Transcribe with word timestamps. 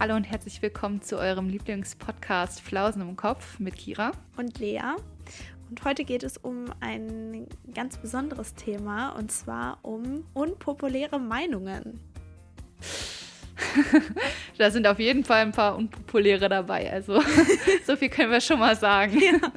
Hallo 0.00 0.16
und 0.16 0.24
herzlich 0.24 0.62
willkommen 0.62 1.02
zu 1.02 1.18
eurem 1.18 1.50
Lieblingspodcast 1.50 2.62
Flausen 2.62 3.02
im 3.02 3.16
Kopf 3.16 3.58
mit 3.58 3.76
Kira 3.76 4.12
und 4.38 4.58
Lea. 4.58 4.80
Und 5.68 5.84
heute 5.84 6.04
geht 6.04 6.22
es 6.22 6.38
um 6.38 6.72
ein 6.80 7.46
ganz 7.74 7.98
besonderes 7.98 8.54
Thema 8.54 9.10
und 9.10 9.30
zwar 9.30 9.78
um 9.82 10.24
unpopuläre 10.32 11.20
Meinungen. 11.20 12.00
da 14.56 14.70
sind 14.70 14.86
auf 14.86 14.98
jeden 14.98 15.22
Fall 15.22 15.42
ein 15.42 15.52
paar 15.52 15.76
unpopuläre 15.76 16.48
dabei. 16.48 16.90
Also 16.90 17.20
so 17.86 17.94
viel 17.94 18.08
können 18.08 18.32
wir 18.32 18.40
schon 18.40 18.58
mal 18.58 18.76
sagen. 18.76 19.20
Ja. 19.20 19.52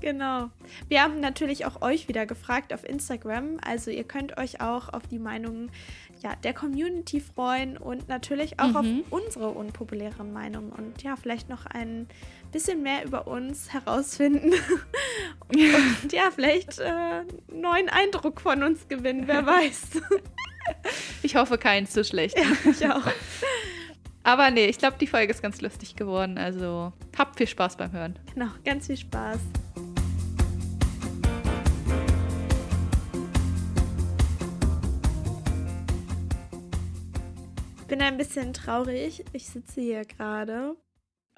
Genau. 0.00 0.50
Wir 0.88 1.02
haben 1.02 1.20
natürlich 1.20 1.66
auch 1.66 1.82
euch 1.82 2.08
wieder 2.08 2.26
gefragt 2.26 2.72
auf 2.72 2.88
Instagram. 2.88 3.58
Also 3.64 3.90
ihr 3.90 4.04
könnt 4.04 4.38
euch 4.38 4.60
auch 4.60 4.92
auf 4.92 5.06
die 5.08 5.18
Meinungen 5.18 5.70
ja, 6.26 6.34
der 6.34 6.54
Community 6.54 7.20
freuen 7.20 7.76
und 7.76 8.08
natürlich 8.08 8.58
auch 8.58 8.70
mhm. 8.70 8.76
auf 8.76 8.86
unsere 9.22 9.50
unpopulären 9.50 10.32
Meinungen 10.32 10.72
und 10.72 11.04
ja, 11.04 11.14
vielleicht 11.14 11.48
noch 11.48 11.66
ein 11.66 12.08
bisschen 12.50 12.82
mehr 12.82 13.04
über 13.04 13.28
uns 13.28 13.72
herausfinden 13.72 14.52
und 15.48 16.12
ja, 16.12 16.32
vielleicht 16.34 16.80
äh, 16.80 16.84
einen 16.84 17.28
neuen 17.52 17.88
Eindruck 17.88 18.40
von 18.40 18.64
uns 18.64 18.88
gewinnen, 18.88 19.28
wer 19.28 19.46
weiß. 19.46 20.02
Ich 21.22 21.36
hoffe, 21.36 21.58
keinen 21.58 21.86
zu 21.86 22.02
schlecht. 22.02 22.36
Ja, 22.36 22.70
ich 22.70 22.84
auch. 22.90 23.06
Aber 24.24 24.50
nee, 24.50 24.66
ich 24.66 24.78
glaube, 24.78 24.96
die 25.00 25.06
Folge 25.06 25.32
ist 25.32 25.42
ganz 25.42 25.60
lustig 25.60 25.94
geworden. 25.94 26.38
Also 26.38 26.92
habt 27.16 27.36
viel 27.36 27.46
Spaß 27.46 27.76
beim 27.76 27.92
Hören. 27.92 28.18
Genau, 28.34 28.48
ganz 28.64 28.88
viel 28.88 28.96
Spaß. 28.96 29.38
Bin 37.86 38.02
ein 38.02 38.16
bisschen 38.16 38.52
traurig. 38.52 39.24
Ich 39.32 39.46
sitze 39.46 39.80
hier 39.80 40.04
gerade 40.04 40.76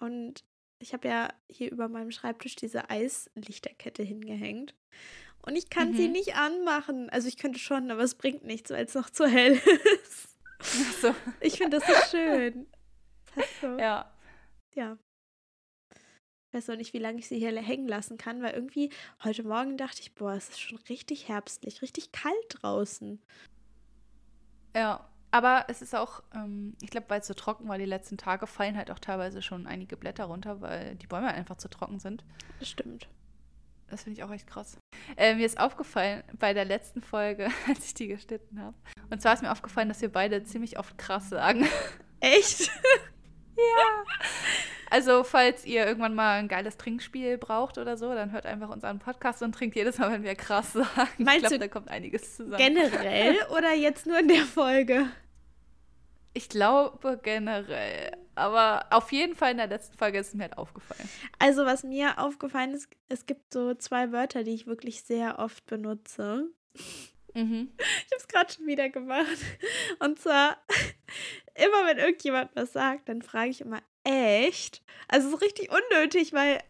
und 0.00 0.44
ich 0.78 0.92
habe 0.92 1.08
ja 1.08 1.28
hier 1.50 1.70
über 1.70 1.88
meinem 1.88 2.10
Schreibtisch 2.10 2.56
diese 2.56 2.88
Eislichterkette 2.90 4.02
hingehängt. 4.02 4.74
Und 5.42 5.56
ich 5.56 5.70
kann 5.70 5.92
mhm. 5.92 5.96
sie 5.96 6.08
nicht 6.08 6.36
anmachen. 6.36 7.10
Also 7.10 7.28
ich 7.28 7.36
könnte 7.36 7.58
schon, 7.58 7.90
aber 7.90 8.02
es 8.02 8.14
bringt 8.14 8.44
nichts, 8.44 8.70
weil 8.70 8.84
es 8.84 8.94
noch 8.94 9.10
zu 9.10 9.26
hell 9.26 9.60
ist. 10.02 10.36
So. 11.00 11.14
Ich 11.40 11.58
finde 11.58 11.78
das 11.78 11.86
so 11.86 12.16
schön. 12.16 12.66
Das 13.34 13.60
so, 13.60 13.78
ja. 13.78 14.10
Ja. 14.74 14.98
Ich 15.92 16.54
weiß 16.54 16.68
noch 16.68 16.76
nicht, 16.76 16.94
wie 16.94 16.98
lange 16.98 17.18
ich 17.18 17.28
sie 17.28 17.38
hier 17.38 17.54
hängen 17.60 17.86
lassen 17.86 18.16
kann, 18.16 18.42
weil 18.42 18.54
irgendwie 18.54 18.90
heute 19.22 19.44
Morgen 19.44 19.76
dachte 19.76 20.00
ich, 20.00 20.14
boah, 20.14 20.32
es 20.32 20.48
ist 20.48 20.60
schon 20.60 20.78
richtig 20.88 21.28
herbstlich, 21.28 21.82
richtig 21.82 22.10
kalt 22.10 22.46
draußen. 22.48 23.20
Ja, 24.74 25.08
aber 25.30 25.66
es 25.68 25.82
ist 25.82 25.94
auch, 25.94 26.22
ähm, 26.34 26.74
ich 26.80 26.90
glaube, 26.90 27.10
weil 27.10 27.20
es 27.20 27.26
so 27.26 27.34
trocken 27.34 27.68
war 27.68 27.78
die 27.78 27.84
letzten 27.84 28.16
Tage, 28.16 28.46
fallen 28.46 28.76
halt 28.76 28.90
auch 28.90 28.98
teilweise 28.98 29.42
schon 29.42 29.66
einige 29.66 29.96
Blätter 29.96 30.24
runter, 30.24 30.60
weil 30.60 30.94
die 30.96 31.06
Bäume 31.06 31.28
einfach 31.28 31.56
zu 31.56 31.68
trocken 31.68 31.98
sind. 31.98 32.24
Das 32.58 32.68
stimmt. 32.68 33.08
Das 33.90 34.02
finde 34.02 34.18
ich 34.18 34.24
auch 34.24 34.30
echt 34.30 34.46
krass. 34.46 34.76
Äh, 35.16 35.34
mir 35.34 35.46
ist 35.46 35.58
aufgefallen 35.58 36.22
bei 36.38 36.52
der 36.52 36.64
letzten 36.64 37.00
Folge, 37.00 37.48
als 37.68 37.84
ich 37.86 37.94
die 37.94 38.08
geschnitten 38.08 38.60
habe. 38.60 38.76
Und 39.10 39.22
zwar 39.22 39.34
ist 39.34 39.42
mir 39.42 39.52
aufgefallen, 39.52 39.88
dass 39.88 40.00
wir 40.00 40.12
beide 40.12 40.42
ziemlich 40.44 40.78
oft 40.78 40.96
krass 40.98 41.30
sagen. 41.30 41.66
Echt? 42.20 42.70
ja. 43.56 44.04
Also, 44.90 45.24
falls 45.24 45.64
ihr 45.64 45.86
irgendwann 45.86 46.14
mal 46.14 46.38
ein 46.38 46.48
geiles 46.48 46.76
Trinkspiel 46.76 47.38
braucht 47.38 47.78
oder 47.78 47.96
so, 47.96 48.14
dann 48.14 48.32
hört 48.32 48.46
einfach 48.46 48.70
unseren 48.70 48.98
Podcast 48.98 49.42
und 49.42 49.52
trinkt 49.52 49.76
jedes 49.76 49.98
Mal, 49.98 50.12
wenn 50.12 50.22
wir 50.22 50.34
krass 50.34 50.72
sagen. 50.74 51.10
Meinst 51.18 51.36
ich 51.36 51.48
glaube, 51.48 51.58
da 51.58 51.68
kommt 51.68 51.88
einiges 51.88 52.36
zusammen. 52.36 52.56
Generell 52.56 53.36
oder 53.56 53.74
jetzt 53.74 54.06
nur 54.06 54.18
in 54.18 54.28
der 54.28 54.44
Folge? 54.44 55.08
Ich 56.34 56.48
glaube 56.48 57.18
generell. 57.22 58.12
Aber 58.34 58.86
auf 58.90 59.10
jeden 59.10 59.34
Fall 59.34 59.50
in 59.50 59.56
der 59.56 59.66
letzten 59.66 59.98
Folge 59.98 60.18
ist 60.18 60.28
es 60.28 60.34
mir 60.34 60.44
halt 60.44 60.58
aufgefallen. 60.58 61.08
Also, 61.38 61.66
was 61.66 61.82
mir 61.82 62.18
aufgefallen 62.18 62.72
ist, 62.72 62.88
es 63.08 63.26
gibt 63.26 63.52
so 63.52 63.74
zwei 63.74 64.12
Wörter, 64.12 64.44
die 64.44 64.54
ich 64.54 64.66
wirklich 64.66 65.02
sehr 65.02 65.38
oft 65.38 65.66
benutze. 65.66 66.48
Mhm. 67.34 67.72
Ich 67.78 68.12
habe 68.12 68.22
es 68.22 68.28
gerade 68.28 68.52
schon 68.52 68.66
wieder 68.66 68.88
gemacht. 68.88 69.26
Und 69.98 70.18
zwar, 70.18 70.56
immer 71.54 71.86
wenn 71.86 71.98
irgendjemand 71.98 72.50
was 72.54 72.72
sagt, 72.72 73.08
dann 73.08 73.22
frage 73.22 73.50
ich 73.50 73.60
immer, 73.60 73.80
echt? 74.08 74.82
Also, 75.08 75.30
so 75.30 75.36
richtig 75.36 75.70
unnötig, 75.70 76.32
weil 76.32 76.60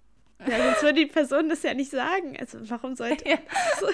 ja, 0.46 0.64
sonst 0.64 0.82
würde 0.82 1.00
die 1.00 1.06
Person 1.06 1.48
das 1.48 1.62
ja 1.62 1.74
nicht 1.74 1.90
sagen. 1.90 2.36
Also, 2.38 2.58
warum 2.70 2.96
sollte. 2.96 3.28
Ja. 3.28 3.38
So, 3.80 3.88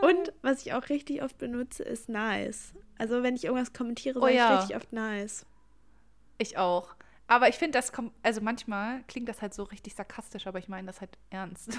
und 0.00 0.32
was 0.42 0.64
ich 0.64 0.72
auch 0.72 0.88
richtig 0.88 1.22
oft 1.22 1.36
benutze, 1.38 1.82
ist 1.82 2.08
nice. 2.08 2.72
Also 2.98 3.22
wenn 3.22 3.36
ich 3.36 3.44
irgendwas 3.44 3.72
kommentiere, 3.72 4.20
sage 4.20 4.32
oh, 4.32 4.36
ja. 4.36 4.54
ich 4.54 4.60
richtig 4.60 4.76
oft 4.76 4.92
nice. 4.92 5.46
Ich 6.38 6.56
auch. 6.56 6.94
Aber 7.26 7.48
ich 7.48 7.56
finde, 7.56 7.78
das 7.78 7.92
kommt, 7.92 8.12
also 8.22 8.40
manchmal 8.40 9.02
klingt 9.04 9.28
das 9.28 9.42
halt 9.42 9.54
so 9.54 9.62
richtig 9.62 9.94
sarkastisch, 9.94 10.46
aber 10.46 10.58
ich 10.58 10.68
meine 10.68 10.86
das 10.86 11.00
halt 11.00 11.16
ernst. 11.30 11.78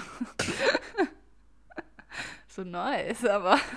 so 2.48 2.64
nice, 2.64 3.24
aber. 3.24 3.58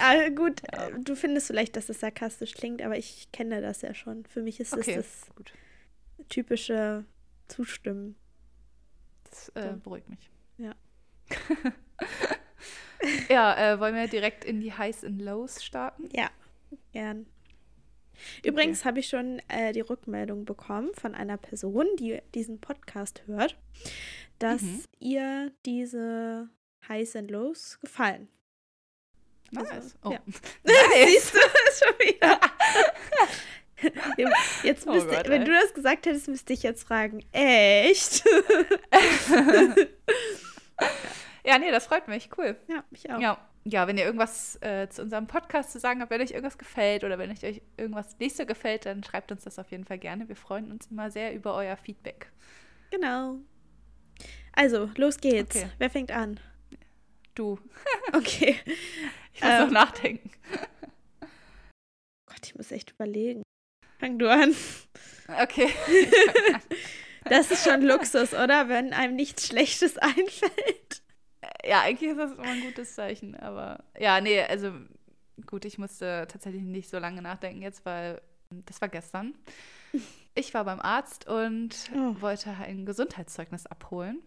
Ah, 0.00 0.28
gut, 0.30 0.62
ja. 0.72 0.90
du 0.90 1.14
findest 1.14 1.46
vielleicht, 1.46 1.76
dass 1.76 1.88
es 1.88 2.00
sarkastisch 2.00 2.54
klingt, 2.54 2.82
aber 2.82 2.96
ich 2.96 3.30
kenne 3.32 3.60
das 3.60 3.82
ja 3.82 3.94
schon. 3.94 4.24
Für 4.26 4.42
mich 4.42 4.60
ist 4.60 4.72
okay, 4.72 4.96
das 4.96 5.20
das 5.20 5.34
gut. 5.34 5.52
typische 6.28 7.04
Zustimmen. 7.48 8.16
Das 9.24 9.48
äh, 9.50 9.74
beruhigt 9.82 10.08
mich. 10.08 10.30
Ja. 10.58 10.74
ja, 13.28 13.72
äh, 13.72 13.80
wollen 13.80 13.94
wir 13.94 14.08
direkt 14.08 14.44
in 14.44 14.60
die 14.60 14.72
Highs 14.72 15.04
and 15.04 15.20
Lows 15.20 15.62
starten? 15.62 16.08
Ja, 16.12 16.30
gern. 16.92 17.26
Übrigens 18.44 18.80
okay. 18.80 18.88
habe 18.88 19.00
ich 19.00 19.08
schon 19.08 19.40
äh, 19.48 19.72
die 19.72 19.80
Rückmeldung 19.80 20.44
bekommen 20.44 20.90
von 20.94 21.14
einer 21.14 21.36
Person, 21.36 21.86
die 21.98 22.20
diesen 22.34 22.60
Podcast 22.60 23.22
hört, 23.26 23.56
dass 24.38 24.62
mhm. 24.62 24.82
ihr 24.98 25.52
diese 25.64 26.48
Highs 26.88 27.16
and 27.16 27.30
Lows 27.30 27.78
gefallen. 27.80 28.28
Nice. 29.50 29.70
Also, 29.70 29.96
oh. 30.04 30.10
ja. 30.12 30.20
nice. 30.64 31.06
Siehst 31.06 31.34
du 31.34 31.38
das 31.38 31.80
schon 31.80 31.98
wieder? 32.08 32.40
Jetzt 34.62 34.86
müsste, 34.86 35.10
oh 35.10 35.14
Gott, 35.14 35.28
wenn 35.28 35.44
du 35.44 35.52
das 35.52 35.72
gesagt 35.72 36.04
hättest, 36.04 36.28
müsste 36.28 36.52
ich 36.52 36.62
jetzt 36.62 36.82
fragen, 36.82 37.24
echt? 37.32 38.22
Ja, 41.44 41.58
nee, 41.58 41.70
das 41.70 41.86
freut 41.86 42.08
mich. 42.08 42.28
Cool. 42.36 42.56
Ja, 42.68 42.84
mich 42.90 43.10
auch. 43.10 43.18
Ja, 43.18 43.38
ja 43.64 43.86
wenn 43.86 43.96
ihr 43.98 44.04
irgendwas 44.04 44.60
äh, 44.62 44.88
zu 44.88 45.02
unserem 45.02 45.26
Podcast 45.26 45.72
zu 45.72 45.78
sagen 45.78 46.00
habt, 46.00 46.10
wenn 46.10 46.20
euch 46.20 46.30
irgendwas 46.30 46.58
gefällt 46.58 47.04
oder 47.04 47.18
wenn 47.18 47.30
euch 47.30 47.62
irgendwas 47.76 48.18
nicht 48.18 48.36
so 48.36 48.46
gefällt, 48.46 48.86
dann 48.86 49.02
schreibt 49.02 49.32
uns 49.32 49.44
das 49.44 49.58
auf 49.58 49.70
jeden 49.70 49.84
Fall 49.84 49.98
gerne. 49.98 50.28
Wir 50.28 50.36
freuen 50.36 50.70
uns 50.70 50.88
immer 50.90 51.10
sehr 51.10 51.34
über 51.34 51.54
euer 51.54 51.76
Feedback. 51.76 52.30
Genau. 52.90 53.36
Also, 54.52 54.90
los 54.96 55.18
geht's. 55.18 55.56
Okay. 55.56 55.70
Wer 55.78 55.90
fängt 55.90 56.12
an? 56.12 56.38
Du. 57.34 57.58
okay. 58.12 58.56
Ich 59.32 59.42
muss 59.42 59.50
ähm, 59.50 59.64
noch 59.64 59.70
nachdenken. 59.70 60.30
Gott, 62.26 62.40
ich 62.44 62.54
muss 62.54 62.70
echt 62.70 62.90
überlegen. 62.90 63.42
Fang 63.98 64.18
du 64.18 64.30
an. 64.30 64.54
Okay. 65.42 65.68
Das 67.24 67.50
ist 67.50 67.64
schon 67.64 67.82
Luxus, 67.86 68.32
oder? 68.32 68.70
Wenn 68.70 68.94
einem 68.94 69.14
nichts 69.14 69.46
Schlechtes 69.46 69.98
einfällt 69.98 71.02
ja, 71.64 71.82
eigentlich 71.82 72.10
ist 72.10 72.18
das 72.18 72.32
immer 72.32 72.42
ein 72.42 72.62
gutes 72.62 72.94
Zeichen. 72.94 73.36
Aber 73.36 73.84
ja, 73.98 74.20
nee, 74.20 74.42
also 74.42 74.72
gut, 75.46 75.64
ich 75.64 75.78
musste 75.78 76.26
tatsächlich 76.28 76.62
nicht 76.62 76.90
so 76.90 76.98
lange 76.98 77.22
nachdenken 77.22 77.62
jetzt, 77.62 77.84
weil 77.84 78.20
das 78.50 78.80
war 78.80 78.88
gestern. 78.88 79.34
Ich 80.34 80.54
war 80.54 80.64
beim 80.64 80.80
Arzt 80.80 81.28
und 81.28 81.90
oh. 81.94 82.20
wollte 82.20 82.50
ein 82.50 82.86
Gesundheitszeugnis 82.86 83.66
abholen. 83.66 84.20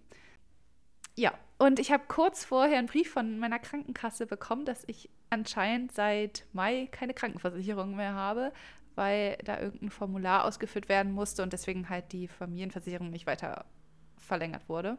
Ja, 1.15 1.33
und 1.59 1.79
ich 1.79 1.91
habe 1.91 2.03
kurz 2.07 2.43
vorher 2.43 2.77
einen 2.77 2.87
Brief 2.87 3.11
von 3.11 3.39
meiner 3.39 3.59
Krankenkasse 3.59 4.25
bekommen, 4.25 4.65
dass 4.65 4.83
ich 4.87 5.09
anscheinend 5.29 5.91
seit 5.91 6.45
Mai 6.53 6.87
keine 6.91 7.13
Krankenversicherung 7.13 7.95
mehr 7.95 8.13
habe, 8.13 8.51
weil 8.95 9.37
da 9.43 9.59
irgendein 9.59 9.89
Formular 9.91 10.45
ausgeführt 10.45 10.89
werden 10.89 11.11
musste 11.11 11.43
und 11.43 11.53
deswegen 11.53 11.89
halt 11.89 12.11
die 12.11 12.27
Familienversicherung 12.27 13.09
nicht 13.09 13.27
weiter 13.27 13.65
verlängert 14.17 14.67
wurde. 14.67 14.97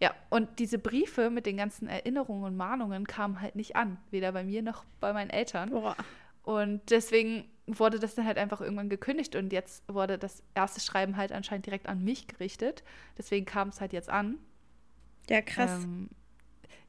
Ja, 0.00 0.14
und 0.30 0.58
diese 0.58 0.78
Briefe 0.78 1.30
mit 1.30 1.46
den 1.46 1.56
ganzen 1.56 1.88
Erinnerungen 1.88 2.44
und 2.44 2.56
Mahnungen 2.56 3.06
kamen 3.06 3.40
halt 3.40 3.54
nicht 3.54 3.76
an, 3.76 3.98
weder 4.10 4.32
bei 4.32 4.42
mir 4.42 4.62
noch 4.62 4.84
bei 4.98 5.12
meinen 5.12 5.30
Eltern. 5.30 5.70
Boah. 5.70 5.96
Und 6.42 6.90
deswegen 6.90 7.44
wurde 7.66 8.00
das 8.00 8.16
dann 8.16 8.26
halt 8.26 8.38
einfach 8.38 8.60
irgendwann 8.60 8.88
gekündigt 8.88 9.36
und 9.36 9.52
jetzt 9.52 9.84
wurde 9.92 10.18
das 10.18 10.42
erste 10.54 10.80
Schreiben 10.80 11.16
halt 11.16 11.30
anscheinend 11.30 11.66
direkt 11.66 11.86
an 11.86 12.02
mich 12.02 12.26
gerichtet. 12.26 12.82
Deswegen 13.16 13.46
kam 13.46 13.68
es 13.68 13.80
halt 13.80 13.92
jetzt 13.92 14.08
an. 14.08 14.38
Ja, 15.32 15.40
krass. 15.40 15.84
Ähm, 15.84 16.10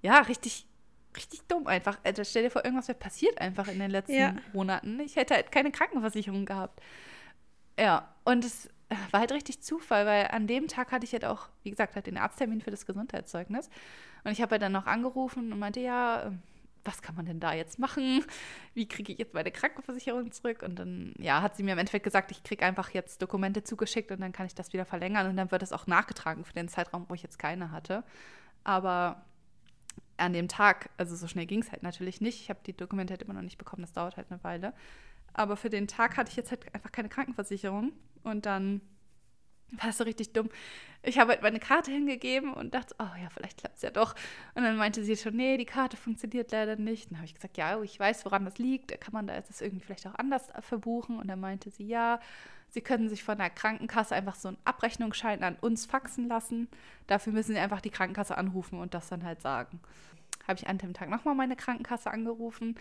ja, 0.01 0.19
richtig, 0.19 0.67
richtig 1.15 1.43
dumm 1.47 1.65
einfach. 1.65 1.97
Also 2.03 2.25
stell 2.25 2.43
dir 2.43 2.51
vor, 2.51 2.65
irgendwas 2.65 2.89
wäre 2.89 2.97
passiert 2.97 3.39
einfach 3.39 3.69
in 3.69 3.79
den 3.79 3.89
letzten 3.89 4.13
ja. 4.13 4.35
Monaten. 4.51 4.99
Ich 4.99 5.15
hätte 5.15 5.33
halt 5.33 5.49
keine 5.49 5.71
Krankenversicherung 5.71 6.45
gehabt. 6.45 6.81
Ja, 7.79 8.13
und 8.25 8.43
es 8.43 8.69
war 9.11 9.21
halt 9.21 9.31
richtig 9.31 9.61
Zufall, 9.61 10.05
weil 10.05 10.27
an 10.27 10.45
dem 10.45 10.67
Tag 10.67 10.91
hatte 10.91 11.05
ich 11.05 11.13
halt 11.13 11.23
auch, 11.23 11.47
wie 11.63 11.69
gesagt, 11.69 11.95
halt 11.95 12.05
den 12.05 12.17
Arzttermin 12.17 12.59
für 12.59 12.69
das 12.69 12.85
Gesundheitszeugnis. 12.85 13.69
Und 14.25 14.33
ich 14.33 14.41
habe 14.41 14.51
halt 14.51 14.61
dann 14.61 14.73
noch 14.73 14.87
angerufen 14.87 15.53
und 15.53 15.59
meinte, 15.59 15.79
ja, 15.79 16.33
was 16.85 17.01
kann 17.01 17.15
man 17.15 17.25
denn 17.25 17.39
da 17.39 17.53
jetzt 17.53 17.79
machen? 17.79 18.25
Wie 18.73 18.87
kriege 18.87 19.13
ich 19.13 19.19
jetzt 19.19 19.33
meine 19.33 19.51
Krankenversicherung 19.51 20.31
zurück? 20.31 20.63
Und 20.63 20.77
dann, 20.77 21.13
ja, 21.17 21.41
hat 21.41 21.55
sie 21.55 21.63
mir 21.63 21.73
im 21.73 21.79
Endeffekt 21.79 22.03
gesagt, 22.03 22.31
ich 22.31 22.43
kriege 22.43 22.65
einfach 22.65 22.89
jetzt 22.89 23.21
Dokumente 23.21 23.63
zugeschickt 23.63 24.11
und 24.11 24.21
dann 24.21 24.31
kann 24.31 24.45
ich 24.45 24.55
das 24.55 24.73
wieder 24.73 24.85
verlängern 24.85 25.29
und 25.29 25.37
dann 25.37 25.51
wird 25.51 25.61
das 25.61 25.71
auch 25.71 25.87
nachgetragen 25.87 26.43
für 26.45 26.53
den 26.53 26.67
Zeitraum, 26.67 27.05
wo 27.07 27.13
ich 27.13 27.23
jetzt 27.23 27.39
keine 27.39 27.71
hatte. 27.71 28.03
Aber 28.63 29.23
an 30.17 30.33
dem 30.33 30.47
Tag, 30.47 30.89
also 30.97 31.15
so 31.15 31.27
schnell 31.27 31.45
ging 31.45 31.61
es 31.61 31.71
halt 31.71 31.83
natürlich 31.83 32.21
nicht. 32.21 32.41
Ich 32.41 32.49
habe 32.49 32.59
die 32.65 32.75
Dokumente 32.75 33.13
halt 33.13 33.21
immer 33.23 33.33
noch 33.33 33.41
nicht 33.41 33.57
bekommen, 33.57 33.81
das 33.81 33.93
dauert 33.93 34.17
halt 34.17 34.31
eine 34.31 34.43
Weile. 34.43 34.73
Aber 35.33 35.57
für 35.57 35.69
den 35.69 35.87
Tag 35.87 36.17
hatte 36.17 36.29
ich 36.29 36.35
jetzt 36.37 36.51
halt 36.51 36.73
einfach 36.75 36.91
keine 36.91 37.09
Krankenversicherung 37.09 37.93
und 38.23 38.45
dann 38.45 38.81
war 39.81 39.91
so 39.91 40.03
richtig 40.03 40.33
dumm. 40.33 40.49
Ich 41.01 41.19
habe 41.19 41.31
halt 41.31 41.41
meine 41.41 41.59
Karte 41.59 41.91
hingegeben 41.91 42.53
und 42.53 42.73
dachte, 42.73 42.95
oh 42.99 43.21
ja, 43.21 43.29
vielleicht 43.29 43.57
klappt 43.57 43.75
es 43.75 43.81
ja 43.81 43.89
doch. 43.89 44.15
Und 44.55 44.63
dann 44.63 44.77
meinte 44.77 45.03
sie 45.03 45.17
schon, 45.17 45.35
nee, 45.35 45.57
die 45.57 45.65
Karte 45.65 45.97
funktioniert 45.97 46.51
leider 46.51 46.75
nicht. 46.75 47.11
dann 47.11 47.17
habe 47.17 47.25
ich 47.25 47.35
gesagt, 47.35 47.57
ja, 47.57 47.81
ich 47.81 47.99
weiß, 47.99 48.23
woran 48.25 48.45
das 48.45 48.57
liegt. 48.57 48.99
Kann 49.01 49.13
man 49.13 49.27
da 49.27 49.39
das 49.39 49.61
irgendwie 49.61 49.83
vielleicht 49.85 50.07
auch 50.07 50.15
anders 50.15 50.47
verbuchen? 50.61 51.19
Und 51.19 51.27
dann 51.27 51.39
meinte 51.39 51.69
sie, 51.71 51.85
ja, 51.85 52.19
sie 52.69 52.81
können 52.81 53.09
sich 53.09 53.23
von 53.23 53.37
der 53.37 53.49
Krankenkasse 53.49 54.15
einfach 54.15 54.35
so 54.35 54.47
einen 54.49 54.57
Abrechnungsschein 54.63 55.43
an 55.43 55.57
uns 55.59 55.85
faxen 55.85 56.27
lassen. 56.27 56.69
Dafür 57.07 57.33
müssen 57.33 57.53
sie 57.53 57.59
einfach 57.59 57.81
die 57.81 57.89
Krankenkasse 57.89 58.37
anrufen 58.37 58.79
und 58.79 58.93
das 58.93 59.09
dann 59.09 59.23
halt 59.23 59.41
sagen. 59.41 59.81
Habe 60.47 60.59
ich 60.59 60.67
an 60.67 60.77
dem 60.77 60.93
Tag 60.93 61.09
nochmal 61.09 61.35
meine 61.35 61.55
Krankenkasse 61.55 62.11
angerufen 62.11 62.75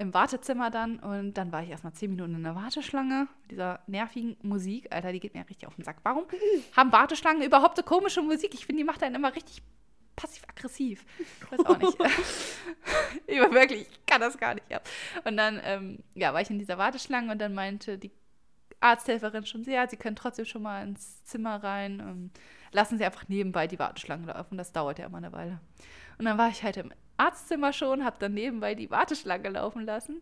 im 0.00 0.14
Wartezimmer 0.14 0.70
dann 0.70 0.98
und 0.98 1.34
dann 1.34 1.52
war 1.52 1.62
ich 1.62 1.68
erstmal 1.68 1.92
zehn 1.92 2.10
Minuten 2.10 2.34
in 2.34 2.42
der 2.42 2.54
Warteschlange 2.54 3.28
mit 3.42 3.50
dieser 3.50 3.80
nervigen 3.86 4.34
Musik. 4.40 4.88
Alter, 4.90 5.12
die 5.12 5.20
geht 5.20 5.34
mir 5.34 5.46
richtig 5.46 5.68
auf 5.68 5.74
den 5.74 5.84
Sack. 5.84 5.98
Warum 6.04 6.24
haben 6.76 6.90
Warteschlangen 6.90 7.42
überhaupt 7.42 7.76
so 7.76 7.82
komische 7.82 8.22
Musik? 8.22 8.54
Ich 8.54 8.64
finde, 8.64 8.80
die 8.80 8.86
macht 8.86 9.02
einen 9.02 9.14
immer 9.14 9.34
richtig 9.34 9.62
passiv-aggressiv. 10.16 11.04
Ich 11.18 11.52
weiß 11.52 11.66
auch 11.66 11.76
nicht. 11.76 11.98
ich 13.26 13.40
war 13.40 13.52
wirklich, 13.52 13.82
ich 13.82 14.06
kann 14.06 14.22
das 14.22 14.38
gar 14.38 14.54
nicht. 14.54 14.70
Ja. 14.70 14.80
Und 15.24 15.36
dann 15.36 15.60
ähm, 15.62 15.98
ja, 16.14 16.32
war 16.32 16.40
ich 16.40 16.48
in 16.48 16.58
dieser 16.58 16.78
Warteschlange 16.78 17.30
und 17.30 17.38
dann 17.38 17.52
meinte 17.52 17.98
die 17.98 18.10
Arzthelferin 18.80 19.44
schon, 19.44 19.64
ja, 19.64 19.86
sie 19.86 19.98
können 19.98 20.16
trotzdem 20.16 20.46
schon 20.46 20.62
mal 20.62 20.82
ins 20.82 21.22
Zimmer 21.24 21.62
rein. 21.62 22.30
Lassen 22.72 22.96
sie 22.96 23.04
einfach 23.04 23.28
nebenbei 23.28 23.66
die 23.66 23.78
Warteschlange 23.78 24.28
laufen. 24.28 24.56
Das 24.56 24.72
dauert 24.72 24.98
ja 24.98 25.04
immer 25.04 25.18
eine 25.18 25.32
Weile. 25.32 25.60
Und 26.20 26.26
dann 26.26 26.36
war 26.36 26.50
ich 26.50 26.62
halt 26.62 26.76
im 26.76 26.92
Arztzimmer 27.16 27.72
schon, 27.72 28.04
habe 28.04 28.16
dann 28.18 28.34
nebenbei 28.34 28.74
die 28.74 28.90
Warteschlange 28.90 29.48
laufen 29.48 29.86
lassen. 29.86 30.20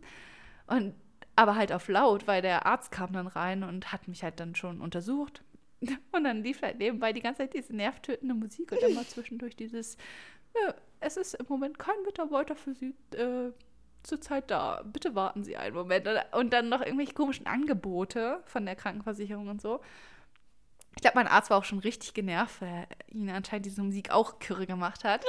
Und 0.65 0.95
aber 1.35 1.55
halt 1.55 1.73
auf 1.73 1.89
laut, 1.89 2.25
weil 2.25 2.41
der 2.41 2.65
Arzt 2.65 2.89
kam 2.89 3.11
dann 3.11 3.27
rein 3.27 3.63
und 3.63 3.91
hat 3.91 4.07
mich 4.07 4.23
halt 4.23 4.39
dann 4.39 4.55
schon 4.55 4.79
untersucht. 4.79 5.43
Und 6.13 6.23
dann 6.23 6.41
lief 6.41 6.61
halt 6.61 6.79
nebenbei 6.79 7.11
die 7.11 7.21
ganze 7.21 7.39
Zeit 7.39 7.53
diese 7.53 7.75
nervtötende 7.75 8.33
Musik 8.33 8.71
und 8.71 8.79
immer 8.79 9.03
zwischendurch 9.07 9.55
dieses, 9.55 9.97
ja, 10.55 10.73
es 11.01 11.17
ist 11.17 11.33
im 11.33 11.45
Moment 11.49 11.79
kein 11.79 12.01
Mitarbeiter 12.05 12.55
für 12.55 12.73
Sie 12.73 12.93
äh, 13.15 13.51
zurzeit 14.03 14.49
da. 14.49 14.81
Bitte 14.85 15.15
warten 15.15 15.43
Sie 15.43 15.57
einen 15.57 15.75
Moment. 15.75 16.07
Und 16.31 16.51
dann 16.53 16.69
noch 16.69 16.81
irgendwelche 16.81 17.13
komischen 17.13 17.45
Angebote 17.45 18.41
von 18.45 18.65
der 18.65 18.75
Krankenversicherung 18.75 19.49
und 19.49 19.61
so. 19.61 19.81
Ich 20.95 21.01
glaube, 21.01 21.15
mein 21.15 21.27
Arzt 21.27 21.49
war 21.49 21.57
auch 21.57 21.63
schon 21.63 21.79
richtig 21.79 22.13
genervt, 22.13 22.61
weil 22.61 22.87
ihn 23.07 23.29
anscheinend 23.29 23.65
diese 23.65 23.81
Musik 23.81 24.11
auch 24.11 24.39
kürre 24.39 24.67
gemacht 24.67 25.03
hat. 25.03 25.23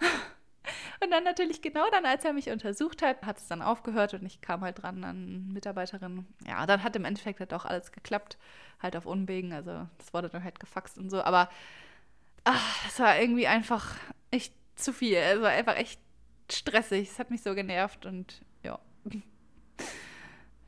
Und 1.02 1.10
dann 1.10 1.24
natürlich 1.24 1.62
genau 1.62 1.88
dann, 1.90 2.06
als 2.06 2.24
er 2.24 2.32
mich 2.32 2.50
untersucht 2.50 3.02
hat, 3.02 3.22
hat 3.22 3.38
es 3.38 3.46
dann 3.46 3.62
aufgehört 3.62 4.14
und 4.14 4.24
ich 4.24 4.40
kam 4.40 4.62
halt 4.62 4.82
dran 4.82 5.04
an 5.04 5.48
Mitarbeiterin. 5.52 6.26
Ja, 6.46 6.66
dann 6.66 6.82
hat 6.82 6.96
im 6.96 7.04
Endeffekt 7.04 7.38
halt 7.40 7.52
auch 7.54 7.64
alles 7.64 7.92
geklappt, 7.92 8.38
halt 8.80 8.96
auf 8.96 9.06
Unwegen. 9.06 9.52
Also 9.52 9.86
das 9.98 10.12
wurde 10.14 10.28
dann 10.28 10.42
halt 10.42 10.58
gefaxt 10.58 10.98
und 10.98 11.10
so. 11.10 11.22
Aber 11.22 11.50
ach, 12.44 12.84
das 12.84 12.98
war 12.98 13.18
irgendwie 13.18 13.46
einfach 13.46 13.94
echt 14.30 14.54
zu 14.76 14.92
viel. 14.92 15.18
Also 15.18 15.44
einfach 15.44 15.76
echt 15.76 16.00
stressig. 16.50 17.10
Es 17.10 17.18
hat 17.18 17.30
mich 17.30 17.42
so 17.42 17.54
genervt 17.54 18.06
und 18.06 18.42
ja. 18.62 18.78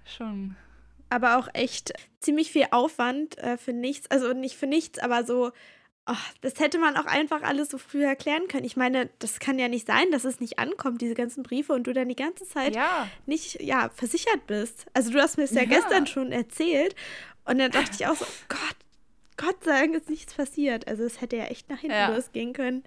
Schon. 0.05 0.56
Aber 1.10 1.38
auch 1.38 1.49
echt 1.55 1.93
ziemlich 2.20 2.50
viel 2.50 2.66
Aufwand 2.70 3.38
äh, 3.38 3.56
für 3.56 3.72
nichts. 3.72 4.10
Also 4.10 4.32
nicht 4.32 4.56
für 4.56 4.66
nichts, 4.66 4.99
aber 4.99 5.25
so 5.25 5.52
Oh, 6.10 6.16
das 6.40 6.58
hätte 6.58 6.78
man 6.78 6.96
auch 6.96 7.05
einfach 7.05 7.43
alles 7.43 7.69
so 7.69 7.76
früh 7.76 8.02
erklären 8.02 8.49
können. 8.49 8.64
Ich 8.64 8.78
meine, 8.78 9.10
das 9.19 9.40
kann 9.40 9.58
ja 9.58 9.69
nicht 9.69 9.87
sein, 9.87 10.10
dass 10.10 10.25
es 10.25 10.40
nicht 10.40 10.58
ankommt, 10.58 11.02
diese 11.02 11.12
ganzen 11.12 11.43
Briefe, 11.43 11.75
und 11.75 11.87
du 11.87 11.93
dann 11.93 12.08
die 12.08 12.16
ganze 12.16 12.49
Zeit 12.49 12.75
ja. 12.75 13.06
nicht 13.26 13.60
ja, 13.60 13.90
versichert 13.90 14.46
bist. 14.46 14.87
Also 14.94 15.10
du 15.10 15.20
hast 15.20 15.37
mir 15.37 15.44
es 15.44 15.50
ja, 15.50 15.64
ja, 15.64 15.69
gestern 15.69 16.06
schon 16.06 16.32
erzählt. 16.32 16.96
Und 17.44 17.58
dann 17.58 17.70
dachte 17.70 17.90
ich 17.93 18.06
auch 18.06 18.16
so, 18.16 18.25
Gott, 18.49 18.76
Gott 19.37 19.64
sei 19.64 19.81
Dank 19.81 19.94
ist 19.96 20.08
nichts 20.08 20.32
passiert. 20.32 20.88
Also 20.88 21.05
es 21.05 21.20
hätte 21.20 21.37
ja 21.37 21.44
echt 21.44 21.69
nach 21.69 21.81
hinten 21.81 21.96
ja. 21.96 22.14
losgehen 22.14 22.55
können, 22.55 22.84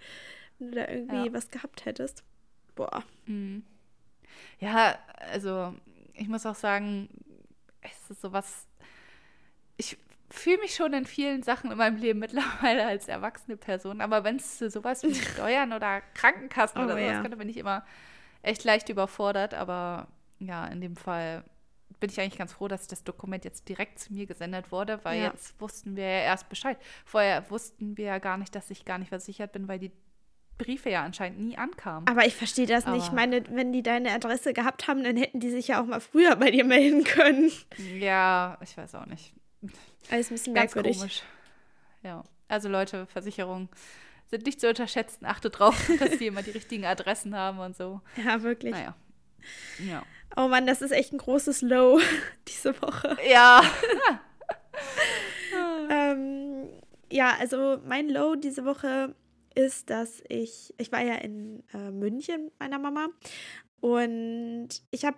wenn 0.58 0.72
du 0.72 0.76
da 0.78 0.88
irgendwie 0.88 1.32
was 1.32 1.52
gehabt 1.52 1.86
hättest. 1.86 2.24
Boah. 2.74 3.04
Mhm. 3.28 3.64
Ja, 4.60 4.98
also 5.32 5.76
ich 6.16 6.28
muss 6.28 6.48
auch 6.48 6.56
sagen, 6.56 7.08
es 7.82 8.10
ist 8.10 8.22
sowas. 8.22 8.68
Ich 9.78 9.98
fühle 10.30 10.60
mich 10.60 10.76
schon 10.76 10.94
in 10.94 11.06
vielen 11.06 11.44
Sachen 11.44 11.72
in 11.72 11.78
meinem 11.78 11.98
Leben 11.98 12.20
mittlerweile 12.20 12.86
als 12.86 13.08
erwachsene 13.08 13.58
Person. 13.58 14.02
Aber 14.02 14.24
wenn 14.24 14.38
es 14.38 14.60
sowas 14.60 15.04
wie 15.04 15.16
Steuern 15.34 15.74
oder 15.74 16.02
Krankenkassen 16.14 16.82
oh, 16.82 16.86
oder 16.86 16.94
sowas 16.94 17.12
ja. 17.12 17.22
könnte, 17.22 17.38
bin 17.38 17.50
ich 17.50 17.58
immer 17.58 17.86
echt 18.42 18.64
leicht 18.64 18.90
überfordert. 18.90 19.54
Aber 19.54 20.08
ja, 20.40 20.66
in 20.68 20.82
dem 20.82 20.96
Fall 20.96 21.44
bin 22.00 22.10
ich 22.10 22.20
eigentlich 22.20 22.38
ganz 22.38 22.54
froh, 22.54 22.68
dass 22.68 22.88
das 22.88 23.04
Dokument 23.04 23.46
jetzt 23.46 23.70
direkt 23.70 24.00
zu 24.00 24.14
mir 24.14 24.26
gesendet 24.26 24.72
wurde, 24.72 25.00
weil 25.04 25.20
ja. 25.20 25.30
jetzt 25.30 25.60
wussten 25.62 25.96
wir 25.96 26.04
ja 26.04 26.20
erst 26.22 26.50
Bescheid. 26.50 26.78
Vorher 27.06 27.50
wussten 27.52 27.98
wir 27.98 28.06
ja 28.06 28.18
gar 28.20 28.38
nicht, 28.38 28.56
dass 28.56 28.72
ich 28.72 28.86
gar 28.86 28.98
nicht 28.98 29.10
versichert 29.10 29.52
bin, 29.52 29.68
weil 29.68 29.80
die 29.80 29.92
Briefe 30.64 30.90
ja 30.90 31.04
anscheinend 31.04 31.40
nie 31.40 31.58
ankamen. 31.58 32.08
Aber 32.08 32.26
ich 32.26 32.36
verstehe 32.36 32.68
das 32.68 32.86
Aber 32.86 32.96
nicht. 32.96 33.08
Ich 33.08 33.12
meine, 33.12 33.44
wenn 33.50 33.72
die 33.74 33.84
deine 33.84 34.12
Adresse 34.12 34.54
gehabt 34.54 34.88
haben, 34.88 35.04
dann 35.04 35.18
hätten 35.18 35.40
die 35.40 35.50
sich 35.50 35.70
ja 35.70 35.82
auch 35.82 35.86
mal 35.86 36.00
früher 36.00 36.36
bei 36.36 36.52
dir 36.52 36.64
melden 36.64 37.04
können. 37.04 37.52
Ja, 38.00 38.58
ich 38.62 38.76
weiß 38.78 38.96
auch 38.96 39.06
nicht. 39.06 39.34
Alles 40.10 40.30
ein 40.30 40.36
bisschen 40.36 40.54
Ganz 40.54 40.76
merkwürdig. 40.76 40.98
komisch. 40.98 41.24
Ja, 42.04 42.24
also 42.48 42.68
Leute, 42.68 43.06
Versicherungen 43.08 43.70
sind 44.28 44.46
nicht 44.46 44.60
zu 44.60 44.70
unterschätzen. 44.70 45.26
Achtet 45.26 45.60
drauf, 45.60 45.90
dass 46.00 46.18
die 46.18 46.28
immer 46.28 46.42
die 46.42 46.52
richtigen 46.52 46.86
Adressen 46.86 47.36
haben 47.36 47.60
und 47.60 47.76
so. 47.76 48.02
Ja, 48.24 48.42
wirklich. 48.42 48.74
Naja. 48.74 48.96
Ja. 49.80 50.04
Oh 50.36 50.48
Mann, 50.48 50.66
das 50.66 50.82
ist 50.82 50.92
echt 50.92 51.12
ein 51.14 51.18
großes 51.18 51.62
Low 51.62 52.00
diese 52.48 52.82
Woche. 52.82 53.18
Ja. 53.30 53.62
ähm, 55.90 56.68
ja, 57.12 57.36
also 57.40 57.80
mein 57.86 58.10
Low 58.10 58.36
diese 58.36 58.66
Woche 58.66 59.14
ist, 59.56 59.90
dass 59.90 60.24
ich, 60.30 60.74
ich 60.78 60.92
war 60.92 61.02
ja 61.02 61.16
in 61.16 61.64
äh, 61.74 61.92
München 61.92 62.46
mit 62.46 62.60
meiner 62.60 62.80
Mama 62.80 63.08
und 63.80 64.70
ich 64.92 65.06
habe 65.06 65.18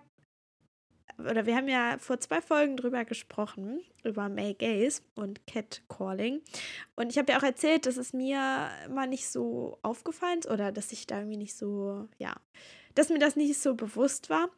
oder 1.20 1.46
wir 1.46 1.56
haben 1.56 1.68
ja 1.68 1.98
vor 2.00 2.20
zwei 2.20 2.42
Folgen 2.42 2.76
drüber 2.78 3.06
gesprochen, 3.06 3.82
über 4.04 4.30
May 4.30 4.56
Gaze 4.56 5.02
und 5.16 5.46
Catcalling. 5.46 6.42
Und 6.96 7.12
ich 7.12 7.18
habe 7.18 7.32
ja 7.32 7.38
auch 7.38 7.44
erzählt, 7.44 7.86
dass 7.86 7.98
es 7.98 8.14
mir 8.14 8.70
immer 8.88 9.06
nicht 9.06 9.28
so 9.28 9.78
aufgefallen 9.84 10.40
ist 10.40 10.50
oder 10.50 10.72
dass 10.72 10.92
ich 10.92 11.06
da 11.06 11.20
irgendwie 11.20 11.38
nicht 11.38 11.56
so, 11.56 12.08
ja, 12.18 12.36
dass 12.96 13.10
mir 13.10 13.20
das 13.20 13.36
nicht 13.36 13.58
so 13.60 13.76
bewusst 13.76 14.30
war. 14.30 14.50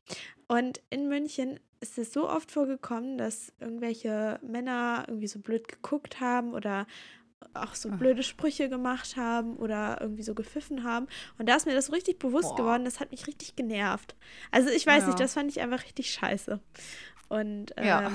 Und 0.48 0.82
in 0.89 1.10
München 1.10 1.60
ist 1.82 1.98
es 1.98 2.13
so 2.13 2.29
oft 2.29 2.51
vorgekommen, 2.51 3.17
dass 3.17 3.53
irgendwelche 3.60 4.39
Männer 4.41 5.05
irgendwie 5.08 5.27
so 5.27 5.39
blöd 5.39 5.67
geguckt 5.67 6.20
haben 6.20 6.53
oder 6.53 6.88
auch 7.53 7.75
so 7.75 7.89
blöde 7.89 8.23
Sprüche 8.23 8.69
gemacht 8.69 9.17
haben 9.17 9.55
oder 9.57 9.99
irgendwie 10.01 10.23
so 10.23 10.33
gepfiffen 10.33 10.83
haben. 10.83 11.07
Und 11.37 11.47
da 11.47 11.55
ist 11.55 11.65
mir 11.65 11.73
das 11.73 11.91
richtig 11.91 12.19
bewusst 12.19 12.49
Boah. 12.49 12.57
geworden, 12.57 12.85
das 12.85 12.99
hat 12.99 13.11
mich 13.11 13.27
richtig 13.27 13.55
genervt. 13.55 14.15
Also 14.51 14.69
ich 14.69 14.85
weiß 14.85 15.03
ja. 15.03 15.07
nicht, 15.07 15.19
das 15.19 15.33
fand 15.33 15.51
ich 15.51 15.61
einfach 15.61 15.83
richtig 15.83 16.11
scheiße. 16.11 16.59
Und 17.29 17.73
ähm, 17.77 17.85
ja, 17.85 18.11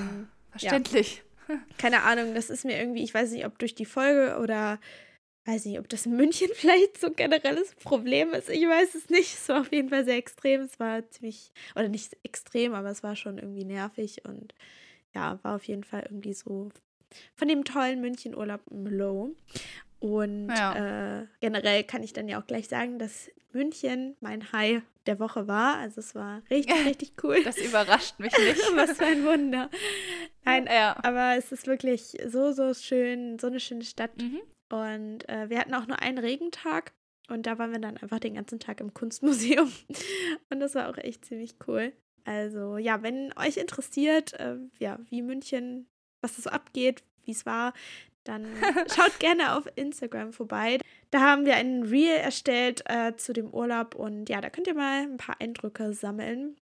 verständlich. 0.51 1.23
Ja. 1.47 1.55
Keine 1.77 2.03
Ahnung, 2.03 2.33
das 2.33 2.49
ist 2.49 2.65
mir 2.65 2.79
irgendwie, 2.79 3.03
ich 3.03 3.13
weiß 3.13 3.31
nicht, 3.31 3.45
ob 3.45 3.57
durch 3.59 3.75
die 3.75 3.85
Folge 3.85 4.37
oder 4.41 4.79
weiß 5.45 5.65
nicht, 5.65 5.79
ob 5.79 5.89
das 5.89 6.05
in 6.05 6.15
München 6.15 6.49
vielleicht 6.55 6.99
so 6.99 7.07
ein 7.07 7.15
generelles 7.15 7.75
Problem 7.75 8.33
ist. 8.33 8.49
Ich 8.49 8.67
weiß 8.67 8.95
es 8.95 9.09
nicht. 9.09 9.33
Es 9.33 9.49
war 9.49 9.61
auf 9.61 9.71
jeden 9.71 9.89
Fall 9.89 10.05
sehr 10.05 10.17
extrem. 10.17 10.61
Es 10.61 10.79
war 10.79 11.09
ziemlich, 11.09 11.51
oder 11.75 11.87
nicht 11.87 12.17
extrem, 12.23 12.73
aber 12.73 12.89
es 12.89 13.03
war 13.03 13.15
schon 13.15 13.37
irgendwie 13.37 13.65
nervig 13.65 14.23
und 14.25 14.53
ja, 15.13 15.39
war 15.43 15.55
auf 15.55 15.63
jeden 15.65 15.83
Fall 15.83 16.03
irgendwie 16.03 16.33
so 16.33 16.69
von 17.35 17.47
dem 17.47 17.63
tollen 17.63 18.01
Münchenurlaub 18.01 18.61
Low. 18.69 19.35
Und 19.99 20.49
ja. 20.49 21.19
äh, 21.21 21.27
generell 21.41 21.83
kann 21.83 22.01
ich 22.01 22.13
dann 22.13 22.27
ja 22.27 22.41
auch 22.41 22.47
gleich 22.47 22.67
sagen, 22.67 22.97
dass 22.97 23.29
München 23.53 24.15
mein 24.19 24.51
High 24.51 24.81
der 25.05 25.19
Woche 25.19 25.47
war. 25.47 25.77
Also 25.77 25.99
es 25.99 26.15
war 26.15 26.41
richtig, 26.49 26.75
richtig 26.85 27.13
cool. 27.23 27.43
Das 27.43 27.57
überrascht 27.57 28.19
mich 28.19 28.35
nicht. 28.37 28.61
Was 28.75 28.93
für 28.93 29.05
ein 29.05 29.25
Wunder. 29.25 29.69
Nein, 30.43 30.67
ja. 30.67 30.97
aber 31.03 31.37
es 31.37 31.51
ist 31.51 31.67
wirklich 31.67 32.17
so, 32.27 32.51
so 32.51 32.73
schön, 32.73 33.37
so 33.39 33.47
eine 33.47 33.59
schöne 33.59 33.83
Stadt. 33.83 34.17
Mhm. 34.17 34.41
Und 34.69 35.29
äh, 35.29 35.49
wir 35.49 35.59
hatten 35.59 35.73
auch 35.73 35.87
nur 35.87 35.99
einen 35.99 36.17
Regentag. 36.17 36.93
Und 37.29 37.45
da 37.45 37.57
waren 37.57 37.71
wir 37.71 37.79
dann 37.79 37.97
einfach 37.97 38.19
den 38.19 38.35
ganzen 38.35 38.59
Tag 38.59 38.81
im 38.81 38.93
Kunstmuseum. 38.93 39.71
Und 40.49 40.59
das 40.59 40.75
war 40.75 40.89
auch 40.89 40.97
echt 40.97 41.25
ziemlich 41.25 41.55
cool. 41.67 41.93
Also 42.25 42.77
ja, 42.77 43.01
wenn 43.03 43.33
euch 43.37 43.57
interessiert, 43.57 44.33
äh, 44.33 44.57
ja, 44.79 44.99
wie 45.09 45.21
München 45.21 45.87
was 46.21 46.35
da 46.35 46.41
so 46.41 46.49
abgeht, 46.49 47.03
wie 47.25 47.31
es 47.31 47.45
war, 47.45 47.73
dann 48.23 48.45
schaut 48.95 49.19
gerne 49.19 49.55
auf 49.55 49.67
Instagram 49.75 50.33
vorbei. 50.33 50.79
Da 51.09 51.21
haben 51.21 51.45
wir 51.45 51.55
einen 51.55 51.83
Reel 51.83 52.17
erstellt 52.17 52.83
äh, 52.85 53.15
zu 53.15 53.33
dem 53.33 53.53
Urlaub 53.53 53.95
und 53.95 54.29
ja, 54.29 54.41
da 54.41 54.49
könnt 54.49 54.67
ihr 54.67 54.75
mal 54.75 55.03
ein 55.03 55.17
paar 55.17 55.39
Eindrücke 55.39 55.93
sammeln, 55.93 56.55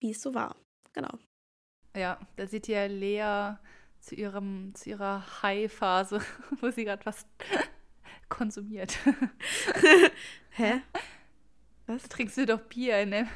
wie 0.00 0.10
es 0.10 0.22
so 0.22 0.34
war. 0.34 0.56
Genau. 0.92 1.18
Ja, 1.96 2.18
da 2.36 2.46
seht 2.46 2.68
ihr 2.68 2.88
Lea 2.88 3.56
zu, 4.00 4.14
ihrem, 4.14 4.74
zu 4.74 4.90
ihrer 4.90 5.42
High-Phase, 5.42 6.20
wo 6.60 6.70
sie 6.70 6.84
gerade 6.84 7.04
was 7.04 7.26
konsumiert. 8.28 8.98
Hä? 10.50 10.82
Was? 11.86 12.08
Trinkst 12.08 12.36
du 12.36 12.46
doch 12.46 12.60
Bier, 12.60 13.06
ne? 13.06 13.28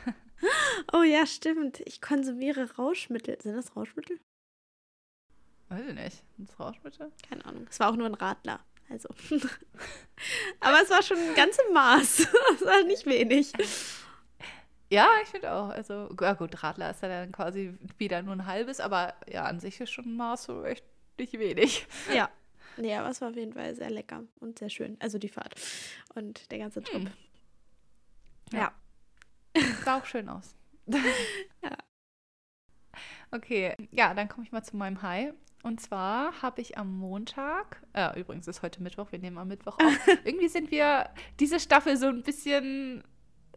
Oh 0.92 1.02
ja, 1.02 1.26
stimmt. 1.26 1.80
Ich 1.86 2.00
konsumiere 2.00 2.76
Rauschmittel. 2.76 3.40
Sind 3.40 3.54
das 3.54 3.74
Rauschmittel? 3.76 4.18
Weiß 5.72 5.86
ich 5.88 5.94
nicht. 5.94 6.22
Das 6.36 6.60
Rauschmittel? 6.60 7.10
Keine 7.26 7.44
Ahnung. 7.46 7.66
Es 7.70 7.80
war 7.80 7.90
auch 7.90 7.96
nur 7.96 8.06
ein 8.06 8.14
Radler. 8.14 8.60
Also. 8.90 9.08
Aber 10.60 10.82
es 10.82 10.90
war 10.90 11.02
schon 11.02 11.16
ein 11.16 11.34
ganzes 11.34 11.64
Maß. 11.72 12.28
Es 12.54 12.66
war 12.66 12.82
nicht 12.84 13.06
wenig. 13.06 13.52
Ja, 14.90 15.08
ich 15.22 15.30
finde 15.30 15.50
auch. 15.50 15.70
Also, 15.70 16.14
ja 16.20 16.34
gut, 16.34 16.62
Radler 16.62 16.90
ist 16.90 17.00
ja 17.00 17.08
dann 17.08 17.32
quasi 17.32 17.72
wieder 17.96 18.20
nur 18.20 18.34
ein 18.34 18.46
halbes, 18.46 18.80
aber 18.80 19.14
ja, 19.26 19.44
an 19.44 19.60
sich 19.60 19.80
ist 19.80 19.90
schon 19.90 20.04
ein 20.04 20.16
Maß 20.16 20.44
so 20.44 20.62
echt 20.64 20.84
nicht 21.18 21.32
wenig. 21.38 21.86
Ja. 22.12 22.28
Ja, 22.76 23.00
aber 23.00 23.10
es 23.10 23.20
war 23.22 23.30
auf 23.30 23.36
jeden 23.36 23.54
Fall 23.54 23.74
sehr 23.74 23.90
lecker 23.90 24.24
und 24.40 24.58
sehr 24.58 24.68
schön. 24.68 24.98
Also 25.00 25.18
die 25.18 25.28
Fahrt 25.28 25.54
und 26.14 26.50
der 26.50 26.58
ganze 26.58 26.82
Trip. 26.82 27.04
Hm. 27.04 27.12
Ja. 28.52 28.72
Sah 29.84 29.98
auch 29.98 30.06
schön 30.06 30.28
aus. 30.28 30.54
ja. 30.86 31.76
Okay, 33.30 33.74
ja, 33.90 34.12
dann 34.12 34.28
komme 34.28 34.44
ich 34.44 34.52
mal 34.52 34.62
zu 34.62 34.76
meinem 34.76 35.00
High. 35.00 35.32
Und 35.62 35.80
zwar 35.80 36.42
habe 36.42 36.60
ich 36.60 36.76
am 36.76 36.98
Montag, 36.98 37.82
äh, 37.92 38.18
übrigens 38.18 38.48
ist 38.48 38.62
heute 38.62 38.82
Mittwoch, 38.82 39.12
wir 39.12 39.20
nehmen 39.20 39.38
am 39.38 39.48
Mittwoch 39.48 39.78
auf. 39.84 40.08
Irgendwie 40.24 40.48
sind 40.48 40.70
wir 40.70 41.08
diese 41.38 41.60
Staffel 41.60 41.96
so 41.96 42.06
ein 42.06 42.22
bisschen 42.22 43.04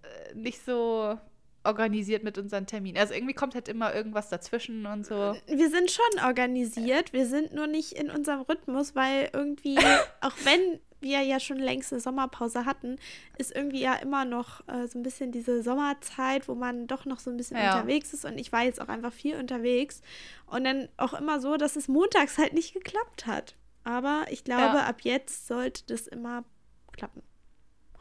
äh, 0.03 0.35
nicht 0.35 0.63
so 0.63 1.17
organisiert 1.63 2.24
mit 2.24 2.38
unseren 2.38 2.67
Terminen. 2.67 2.97
Also 2.97 3.13
irgendwie 3.13 3.33
kommt 3.33 3.55
halt 3.55 3.67
immer 3.67 3.93
irgendwas 3.93 4.29
dazwischen 4.29 4.85
und 4.85 5.05
so. 5.05 5.35
Wir 5.47 5.69
sind 5.69 5.89
schon 5.89 6.24
organisiert, 6.24 7.12
wir 7.12 7.25
sind 7.25 7.53
nur 7.53 7.67
nicht 7.67 7.93
in 7.93 8.12
unserem 8.12 8.41
Rhythmus, 8.41 8.95
weil 8.95 9.29
irgendwie, 9.33 9.77
auch 10.21 10.35
wenn 10.43 10.79
wir 11.01 11.21
ja 11.21 11.39
schon 11.39 11.57
längst 11.57 11.91
eine 11.91 12.01
Sommerpause 12.01 12.65
hatten, 12.65 12.97
ist 13.37 13.55
irgendwie 13.55 13.81
ja 13.81 13.95
immer 13.95 14.25
noch 14.25 14.67
äh, 14.67 14.87
so 14.87 14.97
ein 14.99 15.03
bisschen 15.03 15.31
diese 15.31 15.61
Sommerzeit, 15.61 16.47
wo 16.47 16.55
man 16.55 16.87
doch 16.87 17.05
noch 17.05 17.19
so 17.19 17.29
ein 17.29 17.37
bisschen 17.37 17.57
ja. 17.57 17.75
unterwegs 17.75 18.13
ist. 18.13 18.25
Und 18.25 18.37
ich 18.37 18.51
war 18.51 18.63
jetzt 18.63 18.81
auch 18.81 18.87
einfach 18.87 19.13
viel 19.13 19.37
unterwegs. 19.37 20.01
Und 20.47 20.63
dann 20.63 20.89
auch 20.97 21.13
immer 21.13 21.39
so, 21.39 21.57
dass 21.57 21.75
es 21.75 21.87
montags 21.87 22.37
halt 22.37 22.53
nicht 22.53 22.73
geklappt 22.73 23.27
hat. 23.27 23.55
Aber 23.83 24.25
ich 24.29 24.43
glaube, 24.43 24.77
ja. 24.77 24.85
ab 24.85 25.01
jetzt 25.01 25.47
sollte 25.47 25.83
das 25.87 26.07
immer 26.07 26.43
klappen. 26.91 27.21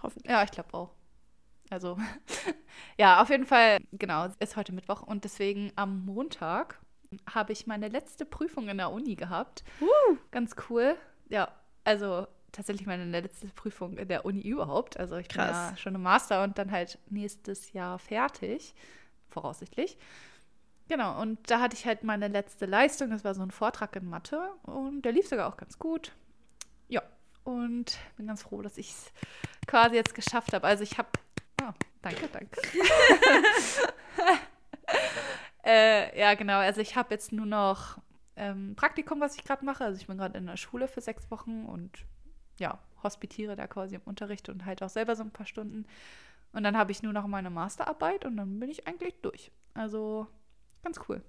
Hoffentlich. 0.02 0.30
Ja, 0.30 0.42
ich 0.42 0.50
glaube 0.50 0.72
auch. 0.72 0.90
Also, 1.70 1.98
ja, 2.98 3.20
auf 3.22 3.30
jeden 3.30 3.46
Fall, 3.46 3.78
genau, 3.92 4.28
ist 4.38 4.56
heute 4.56 4.72
Mittwoch 4.72 5.02
und 5.02 5.24
deswegen 5.24 5.72
am 5.76 6.04
Montag 6.04 6.80
habe 7.32 7.52
ich 7.52 7.66
meine 7.66 7.88
letzte 7.88 8.24
Prüfung 8.24 8.68
in 8.68 8.78
der 8.78 8.90
Uni 8.90 9.14
gehabt. 9.14 9.64
Uh. 9.80 10.16
Ganz 10.30 10.56
cool. 10.68 10.96
Ja, 11.28 11.48
also 11.84 12.26
tatsächlich 12.54 12.86
meine 12.86 13.04
letzte 13.04 13.48
Prüfung 13.48 13.98
in 13.98 14.08
der 14.08 14.24
Uni 14.24 14.40
überhaupt. 14.40 14.98
Also 14.98 15.16
ich 15.16 15.28
Krass. 15.28 15.46
bin 15.46 15.56
ja 15.56 15.76
schon 15.76 15.94
im 15.94 16.02
Master 16.02 16.42
und 16.42 16.58
dann 16.58 16.70
halt 16.70 16.98
nächstes 17.10 17.72
Jahr 17.72 17.98
fertig, 17.98 18.74
voraussichtlich. 19.30 19.98
Genau, 20.88 21.20
und 21.20 21.38
da 21.50 21.60
hatte 21.60 21.76
ich 21.76 21.86
halt 21.86 22.04
meine 22.04 22.28
letzte 22.28 22.66
Leistung, 22.66 23.10
das 23.10 23.24
war 23.24 23.34
so 23.34 23.42
ein 23.42 23.50
Vortrag 23.50 23.96
in 23.96 24.08
Mathe 24.08 24.50
und 24.64 25.02
der 25.02 25.12
lief 25.12 25.26
sogar 25.26 25.48
auch 25.48 25.56
ganz 25.56 25.78
gut. 25.78 26.12
Ja, 26.88 27.02
und 27.42 27.98
bin 28.16 28.26
ganz 28.26 28.42
froh, 28.42 28.60
dass 28.60 28.76
ich 28.76 28.90
es 28.90 29.12
quasi 29.66 29.96
jetzt 29.96 30.14
geschafft 30.14 30.52
habe. 30.52 30.66
Also 30.66 30.82
ich 30.82 30.98
habe, 30.98 31.08
oh, 31.62 31.72
danke, 32.02 32.28
danke. 32.28 32.60
äh, 35.64 36.20
ja, 36.20 36.34
genau, 36.34 36.58
also 36.58 36.82
ich 36.82 36.96
habe 36.96 37.14
jetzt 37.14 37.32
nur 37.32 37.46
noch 37.46 37.98
ähm, 38.36 38.74
Praktikum, 38.76 39.20
was 39.20 39.36
ich 39.36 39.44
gerade 39.44 39.64
mache. 39.64 39.84
Also 39.84 39.98
ich 39.98 40.06
bin 40.06 40.18
gerade 40.18 40.36
in 40.36 40.46
der 40.46 40.58
Schule 40.58 40.86
für 40.86 41.00
sechs 41.00 41.30
Wochen 41.30 41.64
und 41.64 42.04
ja, 42.58 42.78
hospitiere 43.02 43.56
da 43.56 43.66
quasi 43.66 43.96
im 43.96 44.02
Unterricht 44.04 44.48
und 44.48 44.64
halt 44.64 44.82
auch 44.82 44.88
selber 44.88 45.16
so 45.16 45.22
ein 45.22 45.30
paar 45.30 45.46
Stunden. 45.46 45.86
Und 46.52 46.62
dann 46.62 46.76
habe 46.76 46.92
ich 46.92 47.02
nur 47.02 47.12
noch 47.12 47.26
meine 47.26 47.50
Masterarbeit 47.50 48.24
und 48.24 48.36
dann 48.36 48.60
bin 48.60 48.70
ich 48.70 48.86
eigentlich 48.86 49.14
durch. 49.22 49.50
Also 49.74 50.28
ganz 50.82 51.00
cool. 51.08 51.22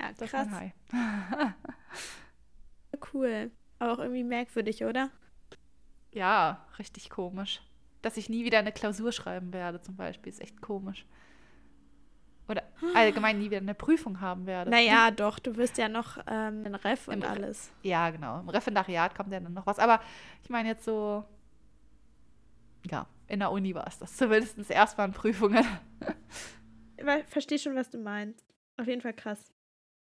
Ja, 0.00 0.12
krass. 0.12 0.30
Das 0.30 0.50
High. 0.50 0.72
cool. 3.14 3.50
Aber 3.78 3.92
auch 3.92 3.98
irgendwie 3.98 4.24
merkwürdig, 4.24 4.84
oder? 4.84 5.10
Ja, 6.12 6.66
richtig 6.78 7.10
komisch. 7.10 7.60
Dass 8.02 8.16
ich 8.16 8.28
nie 8.28 8.44
wieder 8.44 8.58
eine 8.58 8.72
Klausur 8.72 9.12
schreiben 9.12 9.52
werde, 9.52 9.80
zum 9.80 9.96
Beispiel, 9.96 10.32
ist 10.32 10.40
echt 10.40 10.60
komisch. 10.60 11.06
Oder 12.48 12.62
allgemein 12.94 13.38
nie 13.38 13.46
wieder 13.46 13.58
eine 13.58 13.74
Prüfung 13.74 14.20
haben 14.20 14.46
werde. 14.46 14.70
Naja, 14.70 15.10
doch, 15.10 15.38
du 15.38 15.56
wirst 15.56 15.78
ja 15.78 15.88
noch 15.88 16.18
ähm, 16.26 16.64
ein 16.66 16.74
Ref 16.74 17.08
und 17.08 17.24
Im, 17.24 17.30
alles. 17.30 17.72
Ja, 17.82 18.10
genau. 18.10 18.40
Im 18.40 18.48
Referendariat 18.48 19.14
kommt 19.14 19.32
ja 19.32 19.40
dann 19.40 19.54
noch 19.54 19.66
was. 19.66 19.78
Aber 19.78 20.00
ich 20.42 20.50
meine 20.50 20.68
jetzt 20.68 20.84
so, 20.84 21.24
ja, 22.90 23.06
in 23.28 23.38
der 23.38 23.50
Uni 23.50 23.74
war 23.74 23.86
es 23.86 23.98
das. 23.98 24.16
Zumindest 24.16 24.70
erstmal 24.70 25.08
in 25.08 25.14
Prüfungen. 25.14 25.64
Ich 26.96 27.26
verstehe 27.26 27.58
schon, 27.58 27.74
was 27.74 27.90
du 27.90 27.98
meinst. 27.98 28.46
Auf 28.78 28.86
jeden 28.86 29.02
Fall 29.02 29.12
krass. 29.12 29.52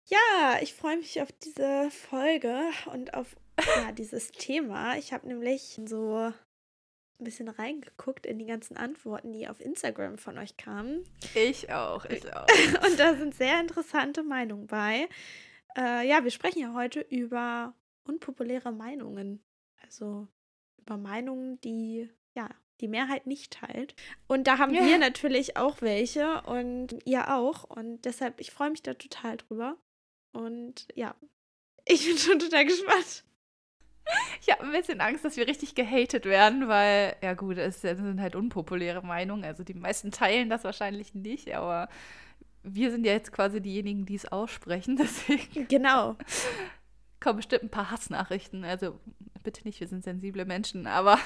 Ja, 0.06 0.58
ich 0.62 0.72
freue 0.72 0.96
mich 0.96 1.20
auf 1.20 1.30
diese 1.32 1.90
Folge 1.90 2.56
und 2.92 3.12
auf 3.14 3.36
ja, 3.58 3.92
dieses 3.92 4.30
Thema. 4.30 4.96
Ich 4.96 5.12
habe 5.12 5.26
nämlich 5.26 5.80
so 5.84 6.32
ein 7.20 7.24
bisschen 7.24 7.48
reingeguckt 7.48 8.26
in 8.26 8.38
die 8.38 8.46
ganzen 8.46 8.76
Antworten, 8.76 9.32
die 9.32 9.48
auf 9.48 9.60
Instagram 9.60 10.18
von 10.18 10.38
euch 10.38 10.56
kamen. 10.56 11.04
Ich 11.34 11.72
auch, 11.72 12.04
ich 12.04 12.32
auch. 12.34 12.46
Und 12.86 12.98
da 12.98 13.14
sind 13.14 13.34
sehr 13.34 13.60
interessante 13.60 14.22
Meinungen 14.22 14.66
bei. 14.66 15.08
Äh, 15.76 16.08
ja, 16.08 16.22
wir 16.22 16.30
sprechen 16.30 16.60
ja 16.60 16.74
heute 16.74 17.00
über 17.00 17.74
unpopuläre 18.04 18.72
Meinungen. 18.72 19.42
Also 19.82 20.28
über 20.78 20.96
Meinungen, 20.96 21.60
die 21.60 22.08
ja 22.34 22.48
die 22.80 22.88
Mehrheit 22.88 23.26
nicht 23.26 23.52
teilt. 23.52 23.94
Und 24.26 24.46
da 24.46 24.58
haben 24.58 24.74
ja. 24.74 24.84
wir 24.84 24.98
natürlich 24.98 25.56
auch 25.56 25.82
welche 25.82 26.42
und 26.42 26.96
ihr 27.04 27.34
auch. 27.34 27.64
Und 27.64 28.04
deshalb, 28.04 28.40
ich 28.40 28.50
freue 28.52 28.70
mich 28.70 28.82
da 28.82 28.94
total 28.94 29.36
drüber. 29.36 29.76
Und 30.32 30.86
ja, 30.94 31.14
ich 31.84 32.06
bin 32.06 32.18
schon 32.18 32.38
total 32.38 32.64
gespannt. 32.64 33.24
Ich 34.40 34.50
habe 34.50 34.64
ein 34.64 34.72
bisschen 34.72 35.00
Angst, 35.00 35.24
dass 35.24 35.36
wir 35.36 35.46
richtig 35.46 35.74
gehatet 35.74 36.24
werden, 36.24 36.68
weil, 36.68 37.16
ja 37.22 37.34
gut, 37.34 37.58
es 37.58 37.82
sind 37.82 38.20
halt 38.20 38.34
unpopuläre 38.34 39.02
Meinungen. 39.04 39.44
Also 39.44 39.62
die 39.62 39.74
meisten 39.74 40.10
teilen 40.10 40.48
das 40.48 40.64
wahrscheinlich 40.64 41.14
nicht, 41.14 41.54
aber 41.54 41.88
wir 42.62 42.90
sind 42.90 43.04
ja 43.04 43.12
jetzt 43.12 43.32
quasi 43.32 43.60
diejenigen, 43.60 44.06
die 44.06 44.14
es 44.14 44.26
aussprechen. 44.26 44.96
Deswegen. 45.00 45.68
Genau. 45.68 46.16
Kommen 47.20 47.36
bestimmt 47.36 47.64
ein 47.64 47.70
paar 47.70 47.90
Hassnachrichten. 47.90 48.64
Also 48.64 48.98
bitte 49.42 49.64
nicht, 49.64 49.80
wir 49.80 49.88
sind 49.88 50.04
sensible 50.04 50.44
Menschen, 50.44 50.86
aber 50.86 51.18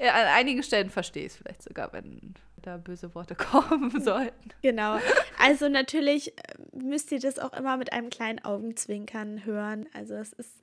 ja, 0.00 0.12
an 0.14 0.26
einigen 0.28 0.62
Stellen 0.62 0.90
verstehe 0.90 1.26
ich 1.26 1.32
es 1.32 1.36
vielleicht 1.36 1.62
sogar, 1.62 1.92
wenn 1.92 2.34
da 2.62 2.78
böse 2.78 3.14
Worte 3.14 3.34
kommen 3.34 4.02
sollten. 4.02 4.50
Genau. 4.62 4.98
Also 5.38 5.68
natürlich 5.68 6.36
äh, 6.38 6.54
müsst 6.72 7.12
ihr 7.12 7.20
das 7.20 7.38
auch 7.38 7.52
immer 7.52 7.76
mit 7.76 7.92
einem 7.92 8.10
kleinen 8.10 8.44
Augenzwinkern 8.44 9.44
hören. 9.44 9.86
Also 9.92 10.14
es 10.14 10.32
ist 10.32 10.62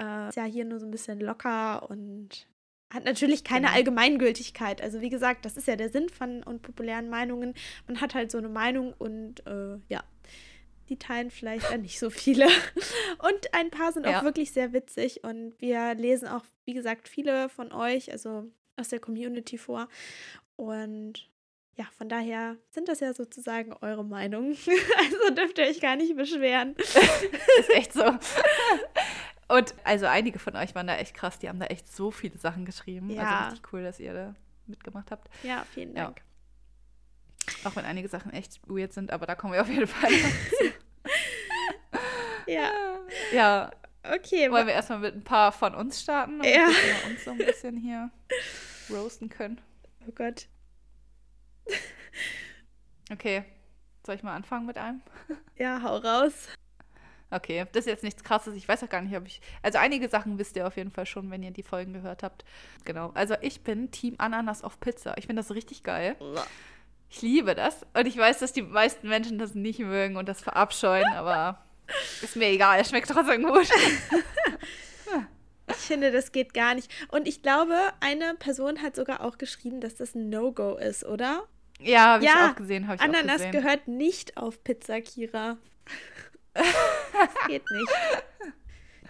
äh, 0.00 0.28
ist 0.28 0.36
ja 0.36 0.44
hier 0.44 0.64
nur 0.64 0.80
so 0.80 0.86
ein 0.86 0.90
bisschen 0.90 1.20
locker 1.20 1.88
und 1.90 2.46
hat 2.92 3.04
natürlich 3.04 3.44
keine 3.44 3.66
genau. 3.66 3.76
Allgemeingültigkeit. 3.76 4.82
Also 4.82 5.00
wie 5.00 5.10
gesagt, 5.10 5.44
das 5.44 5.56
ist 5.56 5.68
ja 5.68 5.76
der 5.76 5.90
Sinn 5.90 6.08
von 6.08 6.42
unpopulären 6.42 7.08
Meinungen. 7.08 7.54
Man 7.86 8.00
hat 8.00 8.14
halt 8.14 8.30
so 8.30 8.38
eine 8.38 8.48
Meinung 8.48 8.92
und 8.98 9.46
äh, 9.46 9.78
ja, 9.88 10.02
die 10.88 10.98
teilen 10.98 11.30
vielleicht 11.30 11.70
dann 11.70 11.82
nicht 11.82 12.00
so 12.00 12.10
viele. 12.10 12.46
Und 13.18 13.54
ein 13.54 13.70
paar 13.70 13.92
sind 13.92 14.06
ja. 14.06 14.18
auch 14.18 14.24
wirklich 14.24 14.50
sehr 14.50 14.72
witzig 14.72 15.22
und 15.22 15.54
wir 15.58 15.94
lesen 15.94 16.26
auch, 16.26 16.44
wie 16.64 16.74
gesagt, 16.74 17.08
viele 17.08 17.48
von 17.48 17.70
euch, 17.70 18.10
also 18.10 18.50
aus 18.76 18.88
der 18.88 18.98
Community 18.98 19.56
vor. 19.56 19.88
Und 20.56 21.28
ja, 21.76 21.86
von 21.96 22.08
daher 22.08 22.56
sind 22.70 22.88
das 22.88 23.00
ja 23.00 23.14
sozusagen 23.14 23.72
eure 23.80 24.04
Meinungen. 24.04 24.52
also 24.98 25.34
dürft 25.34 25.58
ihr 25.58 25.64
euch 25.64 25.80
gar 25.80 25.96
nicht 25.96 26.16
beschweren. 26.16 26.74
ist 27.58 27.70
echt 27.70 27.92
so. 27.92 28.04
Und 29.50 29.74
also 29.82 30.06
einige 30.06 30.38
von 30.38 30.54
euch 30.54 30.76
waren 30.76 30.86
da 30.86 30.96
echt 30.96 31.14
krass, 31.14 31.40
die 31.40 31.48
haben 31.48 31.58
da 31.58 31.66
echt 31.66 31.92
so 31.92 32.12
viele 32.12 32.38
Sachen 32.38 32.64
geschrieben. 32.64 33.10
Also 33.10 33.20
ja. 33.20 33.28
Also 33.28 33.50
richtig 33.50 33.72
cool, 33.72 33.82
dass 33.82 33.98
ihr 33.98 34.14
da 34.14 34.34
mitgemacht 34.66 35.10
habt. 35.10 35.28
Ja, 35.42 35.66
vielen 35.72 35.94
Dank. 35.94 36.18
Ja. 36.18 37.68
Auch 37.68 37.74
wenn 37.74 37.84
einige 37.84 38.08
Sachen 38.08 38.32
echt 38.32 38.60
weird 38.68 38.92
sind, 38.92 39.10
aber 39.10 39.26
da 39.26 39.34
kommen 39.34 39.52
wir 39.52 39.60
auf 39.60 39.68
jeden 39.68 39.88
Fall 39.88 40.10
ja. 42.46 42.70
Ja. 43.32 43.70
Okay. 44.04 44.50
Wollen 44.52 44.68
wir 44.68 44.74
erstmal 44.74 45.00
mit 45.00 45.14
ein 45.14 45.24
paar 45.24 45.50
von 45.50 45.74
uns 45.74 46.00
starten, 46.00 46.38
damit 46.38 46.54
ja. 46.54 46.68
wir 46.68 47.10
uns 47.10 47.24
so 47.24 47.32
ein 47.32 47.38
bisschen 47.38 47.76
hier 47.76 48.10
roasten 48.88 49.28
können? 49.28 49.60
Oh 50.06 50.12
Gott. 50.12 50.46
Okay. 53.10 53.44
Soll 54.06 54.14
ich 54.14 54.22
mal 54.22 54.36
anfangen 54.36 54.66
mit 54.66 54.78
einem? 54.78 55.02
Ja, 55.56 55.82
hau 55.82 55.96
raus. 55.96 56.46
Okay, 57.30 57.66
das 57.72 57.86
ist 57.86 57.86
jetzt 57.86 58.04
nichts 58.04 58.24
krasses. 58.24 58.54
Ich 58.54 58.66
weiß 58.66 58.82
auch 58.82 58.88
gar 58.88 59.02
nicht, 59.02 59.16
ob 59.16 59.26
ich. 59.26 59.40
Also 59.62 59.78
einige 59.78 60.08
Sachen 60.08 60.38
wisst 60.38 60.56
ihr 60.56 60.66
auf 60.66 60.76
jeden 60.76 60.90
Fall 60.90 61.06
schon, 61.06 61.30
wenn 61.30 61.42
ihr 61.42 61.52
die 61.52 61.62
Folgen 61.62 61.92
gehört 61.92 62.22
habt. 62.22 62.44
Genau. 62.84 63.10
Also 63.14 63.34
ich 63.40 63.62
bin 63.62 63.90
Team 63.90 64.16
Ananas 64.18 64.64
auf 64.64 64.80
Pizza. 64.80 65.16
Ich 65.16 65.26
finde 65.26 65.42
das 65.42 65.54
richtig 65.54 65.82
geil. 65.82 66.16
Ich 67.08 67.22
liebe 67.22 67.54
das. 67.54 67.86
Und 67.94 68.06
ich 68.06 68.16
weiß, 68.16 68.38
dass 68.40 68.52
die 68.52 68.62
meisten 68.62 69.08
Menschen 69.08 69.38
das 69.38 69.54
nicht 69.54 69.78
mögen 69.78 70.16
und 70.16 70.28
das 70.28 70.40
verabscheuen, 70.40 71.08
aber 71.12 71.64
ist 72.22 72.36
mir 72.36 72.48
egal. 72.48 72.80
Es 72.80 72.88
schmeckt 72.88 73.08
trotzdem 73.08 73.44
gut. 73.44 73.68
Ich 75.68 75.76
finde, 75.76 76.10
das 76.10 76.32
geht 76.32 76.52
gar 76.52 76.74
nicht. 76.74 76.90
Und 77.08 77.28
ich 77.28 77.42
glaube, 77.42 77.76
eine 78.00 78.34
Person 78.34 78.82
hat 78.82 78.96
sogar 78.96 79.20
auch 79.20 79.38
geschrieben, 79.38 79.80
dass 79.80 79.94
das 79.94 80.14
ein 80.14 80.28
No-Go 80.28 80.76
ist, 80.76 81.04
oder? 81.04 81.44
Ja, 81.80 82.14
habe 82.14 82.24
ja, 82.24 82.30
ich 82.30 82.52
auch 82.52 82.56
gesehen. 82.56 82.90
Ich 82.92 83.00
Ananas 83.00 83.22
auch 83.22 83.46
gesehen. 83.46 83.52
gehört 83.52 83.88
nicht 83.88 84.36
auf 84.36 84.62
Pizza, 84.64 85.00
Kira. 85.00 85.58
das 87.20 87.46
geht 87.46 87.70
nicht. 87.70 87.92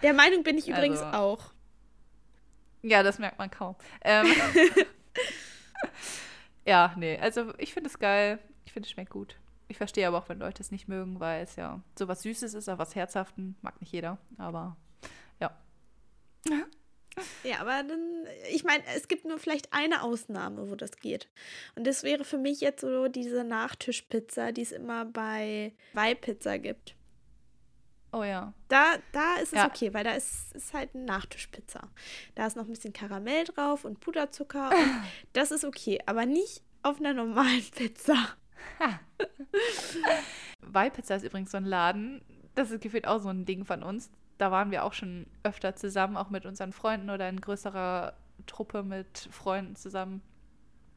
Der 0.01 0.13
Meinung 0.13 0.43
bin 0.43 0.57
ich 0.57 0.67
übrigens 0.67 0.99
also, 0.99 1.17
auch. 1.17 1.53
Ja, 2.81 3.03
das 3.03 3.19
merkt 3.19 3.37
man 3.37 3.51
kaum. 3.51 3.75
Ähm, 4.03 4.25
ja, 6.65 6.93
nee, 6.97 7.17
also 7.19 7.53
ich 7.57 7.73
finde 7.73 7.89
es 7.89 7.99
geil. 7.99 8.39
Ich 8.65 8.73
finde 8.73 8.87
es 8.87 8.91
schmeckt 8.91 9.11
gut. 9.11 9.37
Ich 9.67 9.77
verstehe 9.77 10.07
aber 10.07 10.17
auch, 10.17 10.29
wenn 10.29 10.39
Leute 10.39 10.61
es 10.61 10.71
nicht 10.71 10.87
mögen, 10.87 11.19
weil 11.19 11.43
es 11.43 11.55
ja 11.55 11.81
so 11.97 12.07
was 12.07 12.23
Süßes 12.23 12.53
ist, 12.53 12.67
aber 12.67 12.79
was 12.79 12.95
Herzhaften 12.95 13.55
mag 13.61 13.79
nicht 13.79 13.93
jeder. 13.93 14.17
Aber 14.37 14.75
ja. 15.39 15.55
Ja, 17.43 17.59
aber 17.59 17.83
dann, 17.83 18.25
ich 18.49 18.63
meine, 18.63 18.83
es 18.95 19.07
gibt 19.07 19.25
nur 19.25 19.37
vielleicht 19.37 19.73
eine 19.73 20.03
Ausnahme, 20.03 20.69
wo 20.69 20.75
das 20.75 20.97
geht. 20.97 21.29
Und 21.75 21.85
das 21.85 22.03
wäre 22.03 22.23
für 22.23 22.37
mich 22.37 22.61
jetzt 22.61 22.81
so 22.81 23.07
diese 23.07 23.43
Nachtischpizza, 23.43 24.51
die 24.51 24.61
es 24.61 24.71
immer 24.71 25.05
bei 25.05 25.73
Weihpizza 25.93 26.57
gibt. 26.57 26.95
Oh 28.11 28.23
ja. 28.23 28.53
Da, 28.67 28.95
da 29.13 29.35
ist 29.35 29.53
es 29.53 29.59
ja. 29.59 29.67
okay, 29.67 29.93
weil 29.93 30.03
da 30.03 30.11
ist, 30.11 30.53
ist 30.53 30.73
halt 30.73 30.93
eine 30.93 31.05
Nachtischpizza. 31.05 31.87
Da 32.35 32.45
ist 32.45 32.57
noch 32.57 32.65
ein 32.65 32.71
bisschen 32.71 32.93
Karamell 32.93 33.45
drauf 33.45 33.85
und 33.85 33.99
Puderzucker. 33.99 34.69
Und 34.71 35.03
das 35.33 35.51
ist 35.51 35.63
okay, 35.63 35.99
aber 36.05 36.25
nicht 36.25 36.61
auf 36.83 36.99
einer 36.99 37.13
normalen 37.13 37.63
Pizza. 37.75 38.15
Weihpizza 40.61 41.15
ist 41.15 41.23
übrigens 41.23 41.51
so 41.51 41.57
ein 41.57 41.65
Laden, 41.65 42.21
das 42.55 42.71
ist 42.71 42.81
gefühlt 42.81 43.07
auch 43.07 43.19
so 43.19 43.29
ein 43.29 43.45
Ding 43.45 43.65
von 43.65 43.81
uns 43.81 44.11
da 44.41 44.49
waren 44.49 44.71
wir 44.71 44.83
auch 44.83 44.93
schon 44.93 45.27
öfter 45.43 45.75
zusammen, 45.75 46.17
auch 46.17 46.31
mit 46.31 46.47
unseren 46.47 46.73
Freunden 46.73 47.11
oder 47.11 47.29
in 47.29 47.39
größerer 47.39 48.13
Truppe 48.47 48.81
mit 48.81 49.29
Freunden 49.31 49.75
zusammen. 49.75 50.23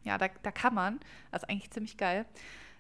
Ja, 0.03 0.17
da, 0.17 0.29
da 0.43 0.51
kann 0.51 0.75
man, 0.75 0.99
das 1.31 1.43
ist 1.43 1.51
eigentlich 1.51 1.71
ziemlich 1.71 1.99
geil, 1.99 2.25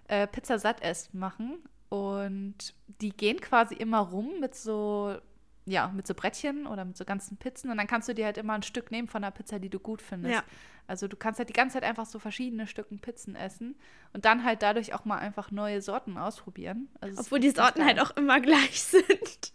äh, 0.08 0.26
Pizza 0.26 0.58
satt 0.58 0.80
essen 0.80 1.18
machen. 1.18 1.58
Und 1.88 2.74
die 3.00 3.10
gehen 3.10 3.40
quasi 3.40 3.74
immer 3.74 3.98
rum 3.98 4.40
mit 4.40 4.54
so, 4.54 5.16
ja, 5.64 5.88
mit 5.88 6.06
so 6.06 6.14
Brettchen 6.14 6.66
oder 6.66 6.84
mit 6.84 6.96
so 6.96 7.04
ganzen 7.04 7.36
Pizzen. 7.36 7.70
Und 7.70 7.76
dann 7.76 7.86
kannst 7.86 8.08
du 8.08 8.14
dir 8.14 8.26
halt 8.26 8.38
immer 8.38 8.54
ein 8.54 8.62
Stück 8.62 8.90
nehmen 8.90 9.08
von 9.08 9.22
der 9.22 9.30
Pizza, 9.30 9.58
die 9.58 9.70
du 9.70 9.78
gut 9.78 10.02
findest. 10.02 10.34
Ja. 10.34 10.42
Also 10.86 11.08
du 11.08 11.16
kannst 11.16 11.38
halt 11.38 11.48
die 11.48 11.54
ganze 11.54 11.74
Zeit 11.74 11.84
einfach 11.84 12.06
so 12.06 12.18
verschiedene 12.18 12.66
Stücken 12.66 12.98
Pizzen 12.98 13.36
essen 13.36 13.74
und 14.12 14.24
dann 14.24 14.44
halt 14.44 14.62
dadurch 14.62 14.92
auch 14.92 15.04
mal 15.04 15.18
einfach 15.18 15.50
neue 15.50 15.80
Sorten 15.80 16.18
ausprobieren. 16.18 16.88
Also 17.00 17.20
Obwohl 17.20 17.40
die 17.40 17.50
Sorten 17.50 17.84
halt 17.84 18.00
auch 18.00 18.10
immer 18.16 18.40
gleich 18.40 18.82
sind. 18.82 19.52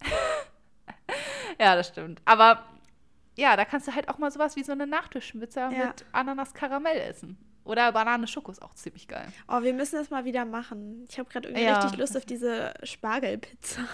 ja, 1.58 1.74
das 1.74 1.88
stimmt. 1.88 2.22
Aber 2.24 2.64
ja, 3.36 3.56
da 3.56 3.64
kannst 3.64 3.88
du 3.88 3.94
halt 3.94 4.08
auch 4.08 4.18
mal 4.18 4.30
sowas 4.30 4.56
wie 4.56 4.64
so 4.64 4.72
eine 4.72 4.86
Nachtischpizza 4.86 5.70
ja. 5.70 5.86
mit 5.86 6.04
Ananas-Karamell 6.12 6.98
essen. 6.98 7.38
Oder 7.68 7.92
Banane-Schoko 7.92 8.50
ist 8.50 8.62
auch 8.62 8.74
ziemlich 8.74 9.06
geil. 9.08 9.30
Oh, 9.46 9.62
wir 9.62 9.74
müssen 9.74 9.96
das 9.96 10.08
mal 10.08 10.24
wieder 10.24 10.46
machen. 10.46 11.04
Ich 11.08 11.18
habe 11.18 11.28
gerade 11.28 11.48
irgendwie 11.48 11.66
ja. 11.66 11.80
richtig 11.80 11.98
Lust 11.98 12.16
auf 12.16 12.24
diese 12.24 12.74
Spargelpizza. 12.82 13.82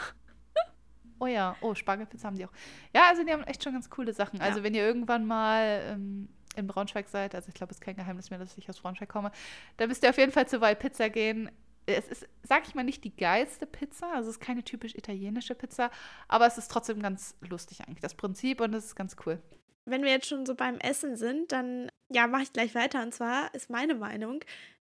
Oh 1.20 1.26
ja, 1.26 1.56
oh, 1.60 1.74
Spargelpizza 1.76 2.26
haben 2.26 2.36
die 2.36 2.44
auch. 2.44 2.52
Ja, 2.92 3.02
also 3.08 3.22
die 3.22 3.32
haben 3.32 3.44
echt 3.44 3.62
schon 3.62 3.72
ganz 3.72 3.88
coole 3.88 4.12
Sachen. 4.12 4.40
Also 4.40 4.58
ja. 4.58 4.64
wenn 4.64 4.74
ihr 4.74 4.84
irgendwann 4.84 5.24
mal 5.24 5.80
ähm, 5.86 6.28
in 6.56 6.66
Braunschweig 6.66 7.08
seid, 7.08 7.36
also 7.36 7.48
ich 7.48 7.54
glaube, 7.54 7.70
es 7.70 7.76
ist 7.76 7.80
kein 7.80 7.94
Geheimnis 7.94 8.30
mehr, 8.30 8.38
dass 8.40 8.58
ich 8.58 8.68
aus 8.68 8.80
Braunschweig 8.80 9.08
komme, 9.08 9.30
dann 9.76 9.88
müsst 9.88 10.02
ihr 10.02 10.10
auf 10.10 10.18
jeden 10.18 10.32
Fall 10.32 10.48
zu 10.48 10.60
Wild 10.60 10.80
Pizza 10.80 11.08
gehen 11.08 11.50
es 11.86 12.08
ist, 12.08 12.28
sag 12.42 12.66
ich 12.66 12.74
mal, 12.74 12.82
nicht 12.82 13.04
die 13.04 13.14
geilste 13.14 13.66
Pizza. 13.66 14.10
Also 14.12 14.30
es 14.30 14.36
ist 14.36 14.40
keine 14.40 14.64
typisch 14.64 14.94
italienische 14.94 15.54
Pizza, 15.54 15.90
aber 16.28 16.46
es 16.46 16.58
ist 16.58 16.70
trotzdem 16.70 17.00
ganz 17.00 17.36
lustig 17.40 17.80
eigentlich, 17.82 18.00
das 18.00 18.14
Prinzip 18.14 18.60
und 18.60 18.74
es 18.74 18.86
ist 18.86 18.96
ganz 18.96 19.16
cool. 19.24 19.40
Wenn 19.86 20.02
wir 20.02 20.10
jetzt 20.10 20.28
schon 20.28 20.46
so 20.46 20.54
beim 20.54 20.78
Essen 20.78 21.16
sind, 21.16 21.52
dann 21.52 21.90
ja, 22.08 22.26
mache 22.26 22.42
ich 22.44 22.52
gleich 22.52 22.74
weiter. 22.74 23.02
Und 23.02 23.14
zwar 23.14 23.52
ist 23.54 23.70
meine 23.70 23.94
Meinung, 23.94 24.40